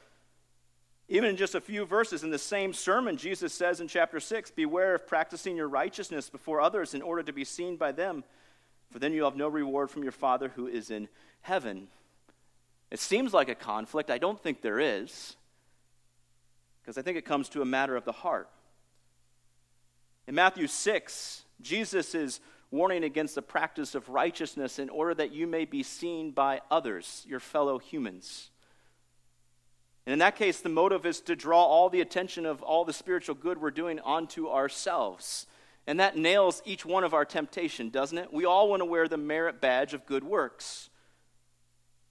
Even 1.09 1.31
in 1.31 1.37
just 1.37 1.55
a 1.55 1.61
few 1.61 1.87
verses 1.87 2.23
in 2.23 2.31
the 2.31 2.39
same 2.39 2.75
sermon, 2.75 3.17
Jesus 3.17 3.55
says 3.55 3.81
in 3.81 3.89
chapter 3.89 4.21
6 4.21 4.51
Beware 4.51 4.95
of 4.95 5.07
practicing 5.07 5.57
your 5.57 5.69
righteousness 5.69 6.29
before 6.29 6.61
others 6.61 6.93
in 6.93 7.01
order 7.01 7.23
to 7.23 7.33
be 7.33 7.45
seen 7.45 7.77
by 7.77 7.93
them, 7.93 8.25
for 8.91 8.99
then 8.99 9.13
you 9.13 9.25
have 9.25 9.37
no 9.37 9.49
reward 9.49 9.91
from 9.91 10.03
your 10.03 10.13
Father 10.13 10.51
who 10.55 10.67
is 10.67 10.91
in 10.91 11.09
heaven. 11.41 11.89
It 12.91 13.01
seems 13.01 13.33
like 13.33 13.49
a 13.49 13.55
conflict. 13.55 14.11
I 14.11 14.19
don't 14.19 14.41
think 14.41 14.61
there 14.61 14.79
is, 14.79 15.37
because 16.83 16.99
I 16.99 17.03
think 17.03 17.17
it 17.17 17.25
comes 17.25 17.49
to 17.51 17.63
a 17.63 17.67
matter 17.67 17.97
of 17.97 18.05
the 18.05 18.13
heart. 18.13 18.49
In 20.27 20.35
Matthew 20.35 20.67
6, 20.67 21.45
Jesus 21.63 22.15
is 22.15 22.41
warning 22.71 23.03
against 23.03 23.35
the 23.35 23.41
practice 23.41 23.95
of 23.95 24.11
righteousness 24.11 24.79
in 24.79 24.91
order 24.91 25.15
that 25.15 25.33
you 25.33 25.47
may 25.47 25.65
be 25.65 25.83
seen 25.83 26.33
by 26.33 26.61
others, 26.71 27.25
your 27.27 27.41
fellow 27.41 27.79
humans. 27.79 28.51
And 30.09 30.15
in 30.15 30.21
that 30.21 30.37
case, 30.37 30.61
the 30.61 30.71
motive 30.71 31.05
is 31.05 31.21
to 31.21 31.37
draw 31.37 31.63
all 31.63 31.91
the 31.91 32.01
attention 32.01 32.47
of 32.47 32.63
all 32.63 32.87
the 32.87 32.95
spiritual 32.95 33.35
good 33.35 33.61
we're 33.61 33.71
doing 33.71 34.01
onto 34.01 34.49
ourselves. 34.49 35.47
And 35.87 36.01
that 36.01 36.17
nails 36.17 36.63
each 36.65 36.87
one 36.87 37.05
of 37.05 37.13
our 37.13 37.27
temptation, 37.27 37.91
doesn't 37.91 38.17
it? 38.17 38.33
We 38.33 38.47
all 38.47 38.71
want 38.71 38.81
to 38.81 38.87
wear 38.87 39.07
the 39.07 39.19
merit 39.19 39.61
badge 39.61 39.93
of 39.93 40.07
good 40.07 40.25
works. 40.25 40.89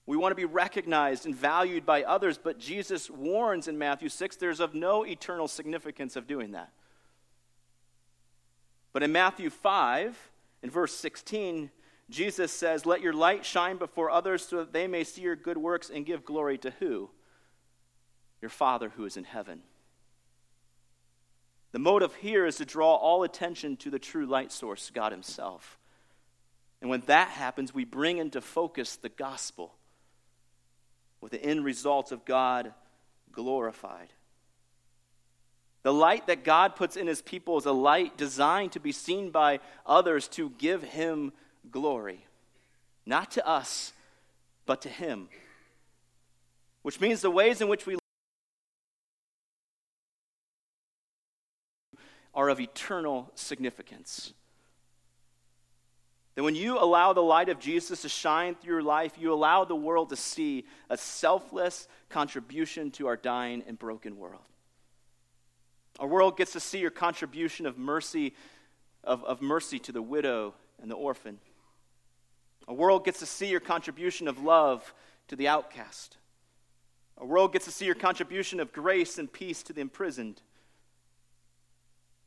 We 0.06 0.16
want 0.16 0.30
to 0.30 0.36
be 0.36 0.44
recognized 0.44 1.26
and 1.26 1.34
valued 1.34 1.84
by 1.84 2.04
others, 2.04 2.38
but 2.38 2.60
Jesus 2.60 3.10
warns 3.10 3.66
in 3.66 3.78
Matthew 3.78 4.10
6 4.10 4.36
there's 4.36 4.60
of 4.60 4.76
no 4.76 5.04
eternal 5.04 5.48
significance 5.48 6.14
of 6.14 6.28
doing 6.28 6.52
that. 6.52 6.70
But 8.92 9.02
in 9.02 9.10
Matthew 9.10 9.50
5, 9.50 10.16
in 10.62 10.70
verse 10.70 10.94
16, 10.94 11.72
Jesus 12.10 12.52
says, 12.52 12.86
Let 12.86 13.00
your 13.00 13.12
light 13.12 13.44
shine 13.44 13.76
before 13.76 14.08
others 14.08 14.46
so 14.46 14.58
that 14.58 14.72
they 14.72 14.86
may 14.86 15.02
see 15.02 15.22
your 15.22 15.34
good 15.34 15.58
works 15.58 15.90
and 15.92 16.06
give 16.06 16.24
glory 16.24 16.58
to 16.58 16.70
who? 16.78 17.10
Your 18.40 18.48
Father 18.48 18.90
who 18.90 19.04
is 19.04 19.16
in 19.16 19.24
heaven. 19.24 19.62
The 21.72 21.78
motive 21.78 22.14
here 22.14 22.46
is 22.46 22.56
to 22.56 22.64
draw 22.64 22.94
all 22.94 23.22
attention 23.22 23.76
to 23.78 23.90
the 23.90 23.98
true 23.98 24.26
light 24.26 24.52
source, 24.52 24.90
God 24.94 25.12
Himself. 25.12 25.78
And 26.80 26.88
when 26.88 27.02
that 27.06 27.28
happens, 27.28 27.74
we 27.74 27.84
bring 27.84 28.18
into 28.18 28.40
focus 28.40 28.96
the 28.96 29.08
gospel 29.08 29.74
with 31.20 31.32
the 31.32 31.42
end 31.42 31.64
result 31.64 32.12
of 32.12 32.24
God 32.24 32.72
glorified. 33.32 34.12
The 35.82 35.92
light 35.92 36.26
that 36.26 36.44
God 36.44 36.76
puts 36.76 36.96
in 36.96 37.06
His 37.06 37.22
people 37.22 37.58
is 37.58 37.66
a 37.66 37.72
light 37.72 38.16
designed 38.16 38.72
to 38.72 38.80
be 38.80 38.92
seen 38.92 39.30
by 39.30 39.60
others 39.84 40.28
to 40.28 40.50
give 40.58 40.82
Him 40.82 41.32
glory. 41.70 42.24
Not 43.04 43.32
to 43.32 43.46
us, 43.46 43.92
but 44.66 44.82
to 44.82 44.88
Him. 44.88 45.28
Which 46.82 47.00
means 47.00 47.20
the 47.20 47.30
ways 47.30 47.60
in 47.60 47.68
which 47.68 47.86
we 47.86 47.96
are 52.38 52.48
of 52.50 52.60
eternal 52.60 53.28
significance. 53.34 54.32
That 56.36 56.44
when 56.44 56.54
you 56.54 56.78
allow 56.78 57.12
the 57.12 57.20
light 57.20 57.48
of 57.48 57.58
Jesus 57.58 58.02
to 58.02 58.08
shine 58.08 58.54
through 58.54 58.74
your 58.74 58.82
life, 58.82 59.14
you 59.18 59.32
allow 59.32 59.64
the 59.64 59.74
world 59.74 60.10
to 60.10 60.16
see 60.16 60.64
a 60.88 60.96
selfless 60.96 61.88
contribution 62.08 62.92
to 62.92 63.08
our 63.08 63.16
dying 63.16 63.64
and 63.66 63.76
broken 63.76 64.16
world. 64.16 64.44
Our 65.98 66.06
world 66.06 66.36
gets 66.36 66.52
to 66.52 66.60
see 66.60 66.78
your 66.78 66.92
contribution 66.92 67.66
of 67.66 67.76
mercy, 67.76 68.34
of, 69.02 69.24
of 69.24 69.42
mercy 69.42 69.80
to 69.80 69.90
the 69.90 70.00
widow 70.00 70.54
and 70.80 70.88
the 70.88 70.94
orphan. 70.94 71.40
A 72.68 72.72
world 72.72 73.04
gets 73.04 73.18
to 73.18 73.26
see 73.26 73.48
your 73.48 73.58
contribution 73.58 74.28
of 74.28 74.38
love 74.38 74.94
to 75.26 75.34
the 75.34 75.48
outcast. 75.48 76.18
A 77.16 77.26
world 77.26 77.52
gets 77.52 77.64
to 77.64 77.72
see 77.72 77.86
your 77.86 77.96
contribution 77.96 78.60
of 78.60 78.72
grace 78.72 79.18
and 79.18 79.32
peace 79.32 79.64
to 79.64 79.72
the 79.72 79.80
imprisoned. 79.80 80.40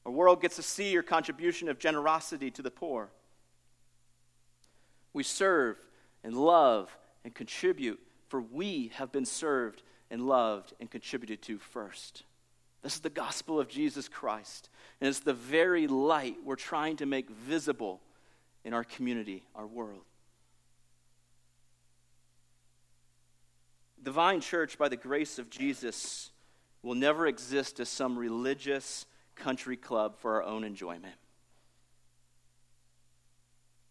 Our 0.06 0.12
world 0.12 0.42
gets 0.42 0.56
to 0.56 0.64
see 0.64 0.92
your 0.92 1.04
contribution 1.04 1.70
of 1.70 1.80
generosity 1.80 2.50
to 2.52 2.62
the 2.62 2.72
poor. 2.72 3.10
We 5.14 5.24
serve 5.24 5.78
and 6.24 6.36
love 6.36 6.96
and 7.24 7.34
contribute, 7.34 8.00
for 8.28 8.42
we 8.42 8.92
have 8.96 9.12
been 9.12 9.26
served 9.26 9.84
and 10.10 10.28
loved 10.28 10.74
and 10.80 10.90
contributed 10.90 11.42
to 11.44 11.60
first. 11.60 12.24
This 12.82 12.96
is 12.96 13.02
the 13.02 13.10
gospel 13.10 13.60
of 13.60 13.68
Jesus 13.68 14.08
Christ, 14.08 14.70
and 15.00 15.08
it's 15.08 15.20
the 15.20 15.34
very 15.34 15.88
light 15.88 16.38
we're 16.44 16.56
trying 16.56 16.98
to 16.98 17.06
make 17.06 17.30
visible 17.30 18.02
in 18.64 18.74
our 18.74 18.84
community, 18.84 19.44
our 19.56 19.68
world. 19.68 20.02
The 24.04 24.12
Vine 24.12 24.42
Church, 24.42 24.80
by 24.80 24.90
the 24.90 24.96
grace 24.96 25.38
of 25.38 25.52
Jesus, 25.52 26.32
will 26.82 26.96
never 26.96 27.28
exist 27.28 27.80
as 27.80 27.88
some 27.88 28.18
religious 28.18 29.06
country 29.36 29.78
club 29.78 30.18
for 30.18 30.36
our 30.36 30.44
own 30.44 30.64
enjoyment. 30.64 31.16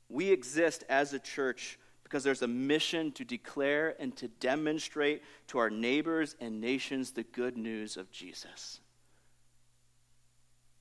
We 0.08 0.30
exist 0.30 0.84
as 0.88 1.12
a 1.12 1.18
church 1.18 1.78
because 2.02 2.24
there's 2.24 2.42
a 2.42 2.48
mission 2.48 3.12
to 3.12 3.24
declare 3.24 3.94
and 4.00 4.16
to 4.16 4.26
demonstrate 4.26 5.22
to 5.46 5.58
our 5.58 5.70
neighbors 5.70 6.34
and 6.40 6.60
nations 6.60 7.12
the 7.12 7.22
good 7.22 7.56
news 7.56 7.96
of 7.96 8.10
Jesus. 8.10 8.80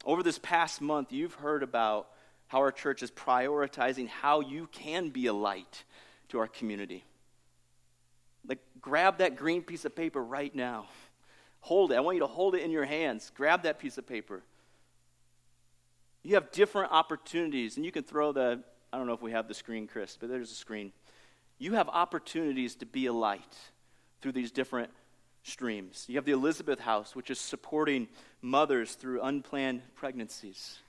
Over 0.03 0.23
this 0.23 0.39
past 0.39 0.81
month, 0.81 1.11
you've 1.11 1.35
heard 1.35 1.61
about 1.61 2.07
how 2.47 2.59
our 2.59 2.71
church 2.71 3.03
is 3.03 3.11
prioritizing 3.11 4.07
how 4.07 4.39
you 4.41 4.67
can 4.71 5.09
be 5.09 5.27
a 5.27 5.33
light 5.33 5.83
to 6.29 6.39
our 6.39 6.47
community. 6.47 7.03
Like, 8.47 8.59
grab 8.81 9.19
that 9.19 9.35
green 9.35 9.61
piece 9.61 9.85
of 9.85 9.95
paper 9.95 10.23
right 10.23 10.53
now. 10.55 10.87
Hold 11.59 11.91
it. 11.91 11.95
I 11.95 11.99
want 11.99 12.15
you 12.15 12.21
to 12.21 12.27
hold 12.27 12.55
it 12.55 12.63
in 12.63 12.71
your 12.71 12.85
hands. 12.85 13.31
Grab 13.35 13.63
that 13.63 13.77
piece 13.77 13.99
of 13.99 14.07
paper. 14.07 14.41
You 16.23 16.35
have 16.35 16.51
different 16.51 16.91
opportunities, 16.91 17.77
and 17.77 17.85
you 17.85 17.91
can 17.91 18.03
throw 18.03 18.31
the, 18.31 18.61
I 18.91 18.97
don't 18.97 19.07
know 19.07 19.13
if 19.13 19.21
we 19.21 19.31
have 19.31 19.47
the 19.47 19.53
screen, 19.53 19.87
Chris, 19.87 20.17
but 20.19 20.29
there's 20.29 20.51
a 20.51 20.55
screen. 20.55 20.91
You 21.57 21.73
have 21.73 21.89
opportunities 21.89 22.75
to 22.75 22.85
be 22.85 23.05
a 23.05 23.13
light 23.13 23.55
through 24.21 24.33
these 24.33 24.51
different 24.51 24.91
streams. 25.43 26.05
You 26.07 26.15
have 26.15 26.25
the 26.25 26.31
Elizabeth 26.33 26.79
House, 26.79 27.15
which 27.15 27.29
is 27.29 27.39
supporting 27.39 28.07
mothers 28.41 28.93
through 28.93 29.21
unplanned 29.21 29.81
pregnancies, 29.95 30.79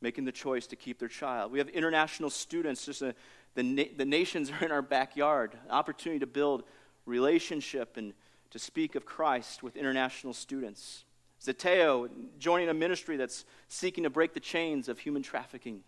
making 0.00 0.24
the 0.24 0.32
choice 0.32 0.66
to 0.68 0.76
keep 0.76 0.98
their 0.98 1.08
child. 1.08 1.50
We 1.50 1.58
have 1.58 1.68
international 1.68 2.30
students, 2.30 2.86
just 2.86 3.02
a, 3.02 3.14
the, 3.54 3.62
na- 3.62 3.84
the 3.96 4.04
nations 4.04 4.50
are 4.60 4.64
in 4.64 4.72
our 4.72 4.82
backyard, 4.82 5.56
opportunity 5.70 6.20
to 6.20 6.26
build 6.26 6.64
relationship 7.06 7.96
and 7.96 8.12
to 8.50 8.58
speak 8.58 8.94
of 8.94 9.04
Christ 9.04 9.62
with 9.62 9.76
international 9.76 10.32
students. 10.32 11.04
Zeteo, 11.42 12.08
joining 12.38 12.68
a 12.68 12.74
ministry 12.74 13.16
that's 13.16 13.44
seeking 13.68 14.04
to 14.04 14.10
break 14.10 14.34
the 14.34 14.40
chains 14.40 14.88
of 14.88 14.98
human 14.98 15.22
trafficking. 15.22 15.82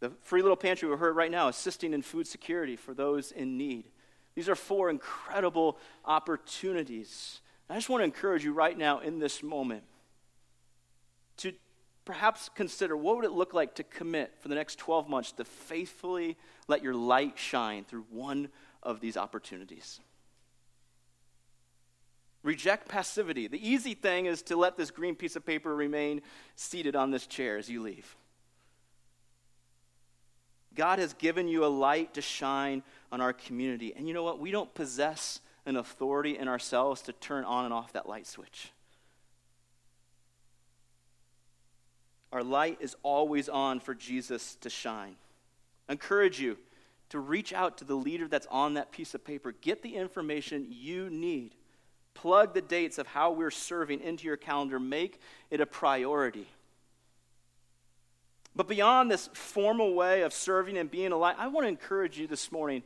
The 0.00 0.10
Free 0.22 0.40
Little 0.40 0.56
Pantry 0.56 0.88
we 0.88 0.96
heard 0.96 1.14
right 1.14 1.30
now, 1.30 1.48
assisting 1.48 1.92
in 1.92 2.02
food 2.02 2.26
security 2.26 2.76
for 2.76 2.94
those 2.94 3.32
in 3.32 3.58
need. 3.58 3.90
These 4.34 4.48
are 4.48 4.54
four 4.54 4.88
incredible 4.88 5.78
opportunities. 6.04 7.40
I 7.68 7.74
just 7.74 7.88
want 7.88 8.00
to 8.00 8.04
encourage 8.04 8.42
you 8.42 8.52
right 8.52 8.76
now 8.76 9.00
in 9.00 9.18
this 9.18 9.42
moment 9.42 9.84
to 11.38 11.52
perhaps 12.04 12.50
consider 12.54 12.96
what 12.96 13.16
would 13.16 13.24
it 13.24 13.32
look 13.32 13.54
like 13.54 13.74
to 13.76 13.84
commit 13.84 14.32
for 14.40 14.48
the 14.48 14.54
next 14.54 14.78
12 14.78 15.08
months 15.08 15.32
to 15.32 15.44
faithfully 15.44 16.36
let 16.66 16.82
your 16.82 16.94
light 16.94 17.38
shine 17.38 17.84
through 17.84 18.06
one 18.10 18.48
of 18.82 19.00
these 19.00 19.16
opportunities. 19.16 20.00
Reject 22.42 22.88
passivity. 22.88 23.48
The 23.48 23.68
easy 23.68 23.94
thing 23.94 24.26
is 24.26 24.42
to 24.42 24.56
let 24.56 24.76
this 24.76 24.90
green 24.90 25.14
piece 25.14 25.36
of 25.36 25.44
paper 25.44 25.74
remain 25.74 26.22
seated 26.56 26.96
on 26.96 27.10
this 27.10 27.26
chair 27.26 27.58
as 27.58 27.68
you 27.68 27.82
leave. 27.82 28.16
God 30.74 30.98
has 30.98 31.12
given 31.14 31.48
you 31.48 31.64
a 31.64 31.68
light 31.68 32.14
to 32.14 32.22
shine 32.22 32.82
on 33.12 33.20
our 33.20 33.32
community. 33.32 33.92
And 33.94 34.08
you 34.08 34.14
know 34.14 34.22
what? 34.22 34.38
We 34.38 34.50
don't 34.50 34.72
possess 34.72 35.40
an 35.66 35.76
authority 35.76 36.38
in 36.38 36.48
ourselves 36.48 37.02
to 37.02 37.12
turn 37.12 37.44
on 37.44 37.66
and 37.66 37.74
off 37.74 37.92
that 37.92 38.08
light 38.08 38.26
switch. 38.26 38.70
Our 42.32 42.42
light 42.42 42.78
is 42.80 42.96
always 43.02 43.48
on 43.48 43.80
for 43.80 43.94
Jesus 43.94 44.56
to 44.62 44.70
shine. 44.70 45.16
I 45.88 45.92
encourage 45.92 46.40
you 46.40 46.56
to 47.10 47.18
reach 47.18 47.52
out 47.52 47.76
to 47.78 47.84
the 47.84 47.96
leader 47.96 48.28
that's 48.28 48.46
on 48.50 48.74
that 48.74 48.92
piece 48.92 49.14
of 49.14 49.24
paper. 49.24 49.52
Get 49.52 49.82
the 49.82 49.96
information 49.96 50.68
you 50.70 51.10
need 51.10 51.56
Plug 52.14 52.54
the 52.54 52.60
dates 52.60 52.98
of 52.98 53.06
how 53.06 53.32
we're 53.32 53.50
serving 53.50 54.00
into 54.00 54.26
your 54.26 54.36
calendar. 54.36 54.78
Make 54.78 55.20
it 55.50 55.60
a 55.60 55.66
priority. 55.66 56.46
But 58.54 58.68
beyond 58.68 59.10
this 59.10 59.30
formal 59.32 59.94
way 59.94 60.22
of 60.22 60.32
serving 60.32 60.76
and 60.76 60.90
being 60.90 61.12
alive, 61.12 61.36
I 61.38 61.48
want 61.48 61.64
to 61.64 61.68
encourage 61.68 62.18
you 62.18 62.26
this 62.26 62.50
morning 62.50 62.82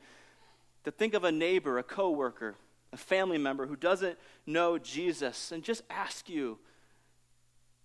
to 0.85 0.91
think 0.91 1.15
of 1.15 1.25
a 1.25 1.33
neighbor, 1.33 1.79
a 1.79 1.83
coworker, 1.83 2.55
a 2.93 2.97
family 2.97 3.39
member 3.39 3.67
who 3.67 3.75
doesn't 3.75 4.19
know 4.47 4.79
Jesus 4.79 5.51
and 5.51 5.63
just 5.65 5.83
ask 5.91 6.29
you, 6.29 6.59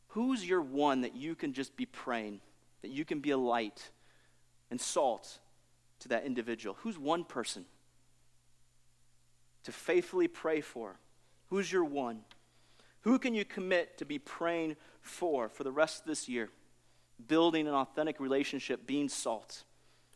who's 0.09 0.47
your 0.47 0.61
one 0.61 1.01
that 1.01 1.15
you 1.15 1.35
can 1.35 1.53
just 1.53 1.75
be 1.75 1.85
praying 1.85 2.41
that 2.81 2.91
you 2.91 3.05
can 3.05 3.19
be 3.19 3.31
a 3.31 3.37
light 3.37 3.89
and 4.69 4.79
salt 4.79 5.39
to 5.99 6.09
that 6.09 6.25
individual? 6.25 6.75
Who's 6.81 6.99
one 6.99 7.23
person 7.23 7.65
to 9.63 9.71
faithfully 9.71 10.27
pray 10.27 10.61
for? 10.61 10.97
Who's 11.49 11.71
your 11.71 11.83
one? 11.83 12.21
Who 13.01 13.17
can 13.17 13.33
you 13.33 13.45
commit 13.45 13.97
to 13.97 14.05
be 14.05 14.19
praying 14.19 14.75
for 15.01 15.49
for 15.49 15.63
the 15.63 15.71
rest 15.71 16.01
of 16.01 16.07
this 16.07 16.27
year? 16.29 16.49
Building 17.27 17.67
an 17.67 17.73
authentic 17.73 18.19
relationship, 18.19 18.85
being 18.85 19.09
salt, 19.09 19.63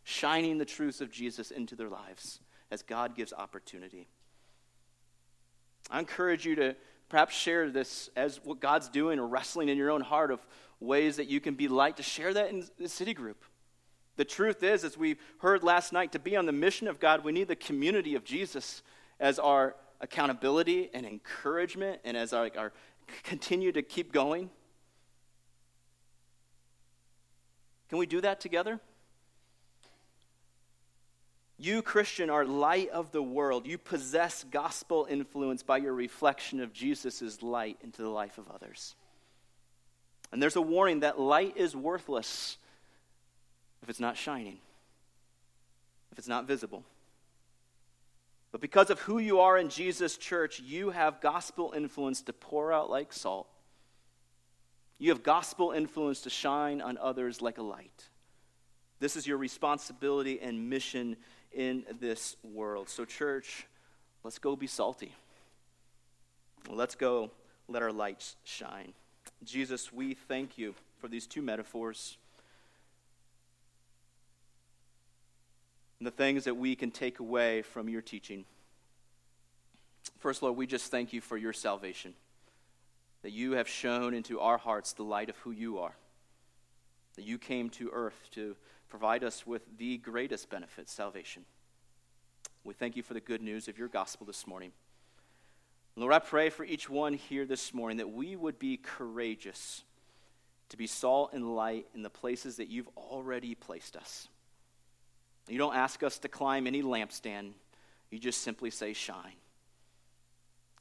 shining 0.04 0.58
the 0.58 0.64
truths 0.64 1.00
of 1.00 1.10
Jesus 1.10 1.50
into 1.50 1.76
their 1.76 1.88
lives 1.88 2.40
as 2.70 2.82
God 2.82 3.14
gives 3.14 3.32
opportunity. 3.32 4.08
I 5.90 5.98
encourage 5.98 6.46
you 6.46 6.54
to 6.56 6.76
perhaps 7.08 7.34
share 7.34 7.70
this 7.70 8.08
as 8.16 8.40
what 8.42 8.60
God's 8.60 8.88
doing 8.88 9.18
or 9.18 9.26
wrestling 9.26 9.68
in 9.68 9.76
your 9.76 9.90
own 9.90 10.00
heart 10.00 10.30
of 10.30 10.44
ways 10.80 11.16
that 11.16 11.28
you 11.28 11.40
can 11.40 11.54
be 11.54 11.68
light, 11.68 11.96
to 11.96 12.02
share 12.02 12.32
that 12.34 12.50
in 12.50 12.64
the 12.78 12.88
city 12.88 13.14
group. 13.14 13.44
The 14.16 14.24
truth 14.24 14.62
is, 14.62 14.84
as 14.84 14.96
we 14.96 15.16
heard 15.38 15.62
last 15.62 15.92
night, 15.92 16.12
to 16.12 16.18
be 16.18 16.36
on 16.36 16.46
the 16.46 16.52
mission 16.52 16.88
of 16.88 17.00
God, 17.00 17.24
we 17.24 17.32
need 17.32 17.48
the 17.48 17.56
community 17.56 18.14
of 18.14 18.24
Jesus 18.24 18.82
as 19.18 19.38
our 19.38 19.74
accountability 20.04 20.90
and 20.92 21.06
encouragement 21.06 22.00
and 22.04 22.16
as 22.16 22.32
our, 22.32 22.50
our 22.56 22.72
continue 23.24 23.72
to 23.72 23.82
keep 23.82 24.12
going. 24.12 24.50
Can 27.88 27.98
we 27.98 28.06
do 28.06 28.20
that 28.20 28.38
together? 28.38 28.78
You, 31.56 31.82
Christian, 31.82 32.30
are 32.30 32.44
light 32.44 32.90
of 32.90 33.12
the 33.12 33.22
world. 33.22 33.66
You 33.66 33.78
possess 33.78 34.44
gospel 34.50 35.06
influence 35.08 35.62
by 35.62 35.78
your 35.78 35.94
reflection 35.94 36.60
of 36.60 36.72
Jesus' 36.72 37.42
light 37.42 37.78
into 37.82 38.02
the 38.02 38.08
life 38.08 38.38
of 38.38 38.50
others. 38.50 38.94
And 40.32 40.42
there's 40.42 40.56
a 40.56 40.62
warning 40.62 41.00
that 41.00 41.18
light 41.18 41.56
is 41.56 41.74
worthless 41.74 42.58
if 43.82 43.88
it's 43.88 44.00
not 44.00 44.16
shining, 44.16 44.58
if 46.12 46.18
it's 46.18 46.28
not 46.28 46.46
visible. 46.46 46.84
But 48.54 48.60
because 48.60 48.88
of 48.88 49.00
who 49.00 49.18
you 49.18 49.40
are 49.40 49.58
in 49.58 49.68
Jesus' 49.68 50.16
church, 50.16 50.60
you 50.60 50.90
have 50.90 51.20
gospel 51.20 51.74
influence 51.74 52.22
to 52.22 52.32
pour 52.32 52.72
out 52.72 52.88
like 52.88 53.12
salt. 53.12 53.48
You 54.96 55.10
have 55.10 55.24
gospel 55.24 55.72
influence 55.72 56.20
to 56.20 56.30
shine 56.30 56.80
on 56.80 56.96
others 56.98 57.42
like 57.42 57.58
a 57.58 57.64
light. 57.64 58.10
This 59.00 59.16
is 59.16 59.26
your 59.26 59.38
responsibility 59.38 60.38
and 60.40 60.70
mission 60.70 61.16
in 61.50 61.84
this 61.98 62.36
world. 62.44 62.88
So, 62.88 63.04
church, 63.04 63.66
let's 64.22 64.38
go 64.38 64.54
be 64.54 64.68
salty. 64.68 65.10
Let's 66.70 66.94
go 66.94 67.32
let 67.66 67.82
our 67.82 67.90
lights 67.90 68.36
shine. 68.44 68.92
Jesus, 69.42 69.92
we 69.92 70.14
thank 70.14 70.56
you 70.58 70.76
for 71.00 71.08
these 71.08 71.26
two 71.26 71.42
metaphors. 71.42 72.18
And 76.04 76.12
the 76.12 76.16
things 76.18 76.44
that 76.44 76.58
we 76.58 76.76
can 76.76 76.90
take 76.90 77.18
away 77.18 77.62
from 77.62 77.88
your 77.88 78.02
teaching. 78.02 78.44
First, 80.18 80.42
Lord, 80.42 80.54
we 80.54 80.66
just 80.66 80.90
thank 80.90 81.14
you 81.14 81.22
for 81.22 81.38
your 81.38 81.54
salvation, 81.54 82.12
that 83.22 83.32
you 83.32 83.52
have 83.52 83.66
shown 83.66 84.12
into 84.12 84.38
our 84.38 84.58
hearts 84.58 84.92
the 84.92 85.02
light 85.02 85.30
of 85.30 85.38
who 85.38 85.50
you 85.50 85.78
are, 85.78 85.96
that 87.16 87.24
you 87.24 87.38
came 87.38 87.70
to 87.70 87.88
earth 87.90 88.28
to 88.32 88.54
provide 88.90 89.24
us 89.24 89.46
with 89.46 89.62
the 89.78 89.96
greatest 89.96 90.50
benefit 90.50 90.90
salvation. 90.90 91.46
We 92.64 92.74
thank 92.74 92.96
you 92.96 93.02
for 93.02 93.14
the 93.14 93.20
good 93.20 93.40
news 93.40 93.66
of 93.66 93.78
your 93.78 93.88
gospel 93.88 94.26
this 94.26 94.46
morning. 94.46 94.72
Lord, 95.96 96.12
I 96.12 96.18
pray 96.18 96.50
for 96.50 96.66
each 96.66 96.90
one 96.90 97.14
here 97.14 97.46
this 97.46 97.72
morning 97.72 97.96
that 97.96 98.12
we 98.12 98.36
would 98.36 98.58
be 98.58 98.76
courageous 98.76 99.84
to 100.68 100.76
be 100.76 100.86
salt 100.86 101.32
and 101.32 101.56
light 101.56 101.86
in 101.94 102.02
the 102.02 102.10
places 102.10 102.56
that 102.56 102.68
you've 102.68 102.90
already 102.94 103.54
placed 103.54 103.96
us. 103.96 104.28
You 105.48 105.58
don't 105.58 105.76
ask 105.76 106.02
us 106.02 106.18
to 106.20 106.28
climb 106.28 106.66
any 106.66 106.82
lampstand, 106.82 107.52
you 108.10 108.18
just 108.18 108.42
simply 108.42 108.70
say, 108.70 108.92
shine. 108.92 109.36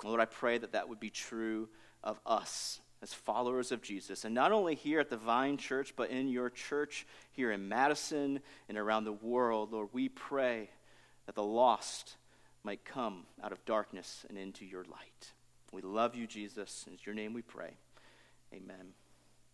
Lord, 0.04 0.20
I 0.20 0.26
pray 0.26 0.58
that 0.58 0.74
that 0.74 0.90
would 0.90 1.00
be 1.00 1.10
true 1.10 1.70
of 2.04 2.20
us 2.26 2.80
as 3.02 3.14
followers 3.14 3.72
of 3.72 3.82
Jesus. 3.82 4.24
And 4.26 4.34
not 4.34 4.52
only 4.52 4.76
here 4.76 5.00
at 5.00 5.10
the 5.10 5.18
Vine 5.18 5.58
Church, 5.58 5.94
but 5.96 6.10
in 6.10 6.28
your 6.30 6.50
church 6.50 7.06
here 7.32 7.52
in 7.52 7.68
Madison 7.68 8.40
and 8.70 8.78
around 8.78 9.04
the 9.04 9.12
world. 9.12 9.74
Lord, 9.74 9.90
we 9.92 10.10
pray 10.10 10.70
that 11.26 11.36
the 11.36 11.44
lost 11.44 12.16
might 12.64 12.86
come 12.86 13.26
out 13.44 13.52
of 13.52 13.64
darkness 13.66 14.26
and 14.30 14.38
into 14.38 14.66
your 14.66 14.86
light. 14.86 15.34
We 15.74 15.82
love 15.82 16.16
you, 16.16 16.28
Jesus. 16.28 16.86
In 16.88 16.98
your 17.06 17.16
name 17.16 17.34
we 17.34 17.42
pray. 17.42 17.72
Amen. 18.54 18.94